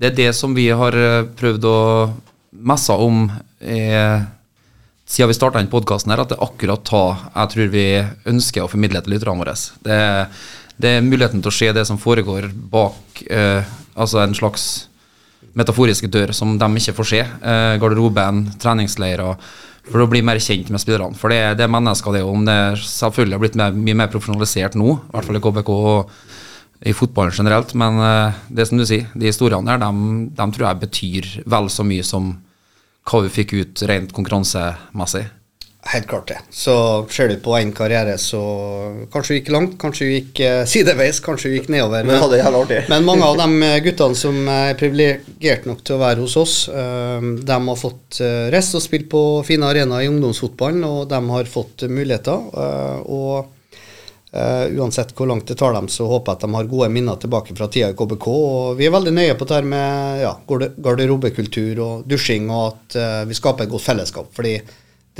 det 0.00 0.10
er 0.12 0.16
det 0.22 0.30
som 0.36 0.56
vi 0.56 0.66
har 0.72 0.96
eh, 0.96 1.28
prøvd 1.36 1.66
å 1.68 1.76
messe 2.66 2.92
om 2.96 3.26
eh, 3.60 4.24
siden 5.10 5.30
vi 5.30 5.36
starta 5.36 5.58
denne 5.60 5.70
podkasten 5.72 6.12
at 6.16 6.32
det 6.32 6.36
er 6.38 6.44
akkurat 6.48 6.82
da 6.88 7.02
jeg 7.34 7.52
tror 7.54 7.70
vi 7.72 7.84
ønsker 8.32 8.64
å 8.64 8.70
formidle 8.72 9.00
til 9.04 9.14
lytterne 9.14 9.40
våre. 9.42 9.54
Det, 9.84 9.96
er- 9.96 10.26
det 10.80 10.94
er 10.96 11.04
muligheten 11.04 11.42
til 11.44 11.52
å 11.52 11.54
se 11.60 11.68
det 11.76 11.84
som 11.88 11.98
foregår 12.00 12.48
bak 12.72 13.22
eh, 13.28 13.62
altså 13.94 14.22
en 14.24 14.34
slags 14.34 14.88
metaforiske 15.58 16.10
dør 16.12 16.32
som 16.36 16.56
de 16.58 16.68
ikke 16.80 16.96
får 16.98 17.08
se. 17.12 17.20
Eh, 17.24 17.74
garderoben, 17.82 18.44
treningsleirer. 18.60 19.50
For 19.90 20.04
å 20.04 20.10
bli 20.10 20.20
mer 20.22 20.38
kjent 20.38 20.68
med 20.70 20.82
spillerne. 20.82 21.16
For 21.18 21.32
det, 21.32 21.40
det 21.58 21.64
er 21.64 21.72
mennesker, 21.72 22.14
det. 22.14 22.20
Om 22.22 22.44
det 22.46 22.58
selvfølgelig 22.84 23.36
har 23.36 23.42
blitt 23.42 23.56
mer, 23.58 23.72
mye 23.74 23.96
mer 24.02 24.10
profesjonalisert 24.12 24.76
nå, 24.78 24.92
i 25.00 25.14
hvert 25.14 25.26
fall 25.26 25.40
i 25.40 25.42
KBK 25.42 25.72
og 25.74 26.12
i 26.86 26.94
fotballen 26.96 27.34
generelt. 27.34 27.74
Men 27.80 27.98
eh, 28.04 28.38
det 28.60 28.68
som 28.68 28.78
du 28.78 28.86
sier, 28.86 29.08
de 29.14 29.32
historiene 29.32 29.72
der, 29.72 29.82
de, 29.82 30.30
de 30.36 30.48
tror 30.54 30.68
jeg 30.68 30.82
betyr 30.84 31.32
vel 31.56 31.72
så 31.72 31.86
mye 31.86 32.06
som 32.06 32.32
hva 33.10 33.24
vi 33.24 33.34
fikk 33.40 33.56
ut 33.56 33.84
rent 33.88 34.14
konkurransemessig. 34.14 35.26
Helt 35.82 36.06
klart 36.06 36.28
det. 36.28 36.38
Så 36.52 36.72
ser 37.08 37.30
du 37.30 37.38
på 37.40 37.54
en 37.56 37.70
karriere, 37.72 38.18
så 38.20 38.40
kanskje 39.12 39.32
du 39.32 39.38
gikk 39.38 39.48
langt, 39.54 39.76
kanskje 39.80 40.06
du 40.06 40.10
gikk 40.12 40.40
eh, 40.44 40.64
sideveis, 40.68 41.22
kanskje 41.24 41.48
du 41.48 41.54
gikk 41.56 41.70
nedover. 41.72 42.04
Men 42.04 42.20
artig. 42.60 42.82
men 42.92 43.06
mange 43.08 43.24
av 43.24 43.38
de 43.40 43.46
eh, 43.64 43.78
guttene 43.86 44.18
som 44.18 44.36
er 44.52 44.76
privilegerte 44.80 45.70
nok 45.70 45.80
til 45.80 45.96
å 45.96 46.02
være 46.02 46.20
hos 46.26 46.36
oss, 46.36 46.56
eh, 46.68 47.30
de 47.40 47.56
har 47.70 47.80
fått 47.80 48.20
rest 48.52 48.76
og 48.76 48.84
spilt 48.84 49.08
på 49.12 49.22
fine 49.48 49.70
arenaer 49.72 50.04
i 50.04 50.10
ungdomsfotballen, 50.12 50.84
og 50.84 51.08
de 51.08 51.22
har 51.32 51.48
fått 51.48 51.86
eh, 51.88 51.94
muligheter. 51.96 52.44
eh, 52.60 53.00
og 53.08 53.48
eh, 54.32 54.66
uansett 54.76 55.14
hvor 55.16 55.26
langt 55.26 55.48
det 55.48 55.56
tar 55.58 55.72
dem, 55.72 55.88
så 55.88 56.06
håper 56.06 56.32
jeg 56.32 56.38
at 56.38 56.44
de 56.44 56.54
har 56.54 56.70
gode 56.70 56.90
minner 56.92 57.16
tilbake 57.20 57.56
fra 57.56 57.70
tida 57.72 57.90
i 57.90 57.96
KBK. 57.96 58.28
Og 58.28 58.76
vi 58.78 58.86
er 58.86 58.94
veldig 58.94 59.14
nøye 59.16 59.38
på 59.38 59.48
det 59.48 59.58
her 59.58 59.72
med 59.72 60.22
ja, 60.26 60.36
garderobekultur 60.46 61.82
og 61.86 62.06
dusjing, 62.10 62.50
og 62.52 62.68
at 62.74 63.00
eh, 63.00 63.24
vi 63.30 63.38
skaper 63.38 63.66
et 63.66 63.72
godt 63.72 63.88
fellesskap. 63.88 64.30
fordi 64.36 64.58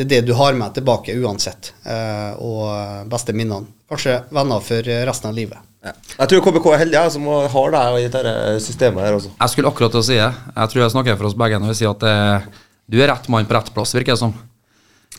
det 0.01 0.07
er 0.07 0.13
det 0.15 0.31
du 0.31 0.35
har 0.39 0.57
med 0.57 0.73
tilbake 0.77 1.13
uansett, 1.21 1.75
eh, 1.85 2.33
og 2.41 3.07
beste 3.11 3.35
minnene. 3.37 3.69
Kanskje 3.91 4.23
venner 4.33 4.63
for 4.65 4.87
resten 5.07 5.29
av 5.29 5.37
livet. 5.37 5.67
Ja. 5.85 5.95
Jeg 6.19 6.29
tror 6.31 6.43
KBK 6.45 6.67
er 6.75 6.83
heldig 6.83 7.03
som 7.15 7.25
har 7.55 7.73
deg 7.75 7.99
i 8.03 8.09
dette 8.13 8.35
systemet 8.61 9.05
her 9.07 9.17
også. 9.17 9.33
Jeg 9.33 9.53
skulle 9.53 9.71
akkurat 9.73 9.95
til 9.95 10.03
å 10.03 10.07
si 10.07 10.19
det. 10.19 10.29
Jeg 10.29 10.73
tror 10.73 10.83
jeg 10.85 10.95
snakker 10.95 11.17
for 11.17 11.31
oss 11.31 11.37
begge 11.41 11.61
når 11.61 11.73
jeg 11.73 11.81
sier 11.81 11.95
at 11.95 12.07
eh, 12.11 12.49
du 12.91 12.99
er 13.01 13.11
rett 13.13 13.29
mann 13.33 13.49
på 13.49 13.57
rett 13.57 13.73
plass, 13.75 13.95
virker 13.97 14.13
det 14.15 14.21
som. 14.21 14.35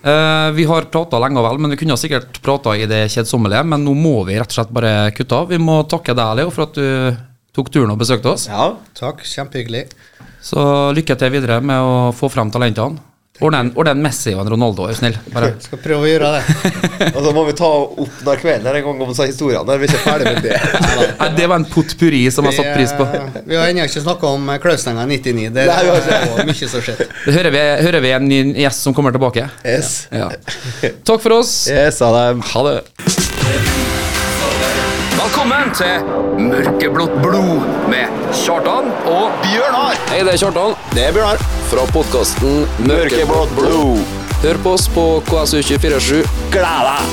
Eh, 0.02 0.52
vi 0.58 0.68
har 0.70 0.90
prata 0.94 1.20
lenge 1.22 1.42
og 1.42 1.48
vel, 1.50 1.62
men 1.62 1.74
vi 1.74 1.80
kunne 1.82 1.98
sikkert 2.00 2.40
prata 2.46 2.76
i 2.78 2.88
det 2.90 3.04
kjedsommelige. 3.14 3.66
Men 3.74 3.86
nå 3.86 3.96
må 3.98 4.16
vi 4.30 4.38
rett 4.38 4.54
og 4.54 4.60
slett 4.60 4.74
bare 4.74 5.12
kutte 5.18 5.42
av. 5.44 5.50
Vi 5.52 5.62
må 5.62 5.82
takke 5.90 6.16
deg, 6.18 6.38
Leo, 6.40 6.54
for 6.54 6.70
at 6.70 6.78
du 6.78 7.18
tok 7.58 7.74
turen 7.74 7.94
og 7.94 8.02
besøkte 8.02 8.34
oss. 8.34 8.48
Ja. 8.50 8.72
Takk, 8.98 9.26
kjempehyggelig. 9.28 9.88
Så 10.42 10.62
lykke 10.98 11.18
til 11.18 11.34
videre 11.34 11.60
med 11.62 11.86
å 11.86 12.12
få 12.18 12.30
frem 12.34 12.54
talentene. 12.54 13.02
Ordne 13.40 13.60
en, 13.64 13.70
ordne 13.80 13.94
en 13.96 14.02
Messi 14.04 14.34
og 14.36 14.42
en 14.44 14.50
Ronaldo, 14.54 14.84
er 14.86 14.92
du 14.92 14.98
snill. 15.00 15.16
Bare. 15.32 15.54
Skal 15.66 15.80
prøve 15.82 16.04
å 16.04 16.10
gjøre 16.10 16.32
det. 16.36 16.42
Og 17.14 17.20
så 17.26 17.32
må 17.34 17.46
vi 17.48 17.54
ta 17.58 17.70
opp 17.72 18.20
den 18.28 18.42
kvelden 18.42 18.68
her 18.68 18.78
en 18.82 18.86
gang 18.86 19.04
om 19.06 19.14
disse 19.14 19.28
historiene. 19.32 19.78
Vi 19.82 19.88
er 19.88 19.94
ikke 19.96 20.04
ferdig 20.04 20.34
med 20.36 20.46
det. 20.46 20.60
Nei, 21.22 21.30
det 21.40 21.48
var 21.48 21.62
en 21.62 21.68
potpurri 21.72 22.22
som 22.34 22.46
jeg 22.50 22.60
satte 22.60 22.76
pris 22.76 22.94
på. 23.00 23.08
Vi, 23.48 23.56
eh, 23.56 23.62
har 23.62 23.72
ennå 23.72 23.88
ikke 23.88 24.04
snakka 24.04 24.34
om 24.36 24.52
Klausenga 24.62 25.08
99. 25.10 25.48
Det 25.56 25.66
Nei, 25.72 25.80
vi 25.88 26.44
er 26.44 26.52
mye 26.52 26.70
som 26.76 26.84
skjer. 26.86 27.02
Det 27.08 27.38
hører 27.38 27.56
vi, 27.56 27.64
hører 27.88 28.06
vi 28.06 28.14
en 28.20 28.28
ny 28.30 28.42
gjest 28.66 28.86
som 28.86 28.98
kommer 28.98 29.16
tilbake. 29.16 29.48
Yes. 29.64 29.94
Ja. 30.12 30.30
Takk 31.08 31.24
for 31.24 31.40
oss. 31.40 31.56
Yes, 31.72 32.04
ha 32.04 32.12
det. 32.18 32.28
Ha 32.52 32.66
det. 32.68 32.78
Velkommen 35.22 35.74
til 35.78 36.06
Mørkeblått 36.52 37.18
blod 37.24 37.66
med 37.90 38.22
Kjartan 38.44 38.92
og 39.10 39.42
Bjørnar! 39.46 39.98
Hei, 40.12 40.22
det 40.26 40.36
er 40.36 40.42
Kjartan 40.46 40.78
Det 40.96 41.10
er 41.10 41.16
Bjørnar. 41.16 41.61
Fra 41.72 41.86
podkasten 41.88 42.66
Mørkeblått 42.84 43.52
blod. 43.56 44.00
Hør 44.42 44.58
på 44.64 44.74
oss 44.76 44.90
på 44.92 45.04
KSU247. 45.30 46.20
Gled 46.52 46.82
deg! 46.88 47.04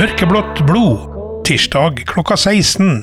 Mørkeblått 0.00 0.62
blod. 0.68 1.04
Tirsdag 1.44 2.00
klokka 2.08 2.38
16. 2.40 2.96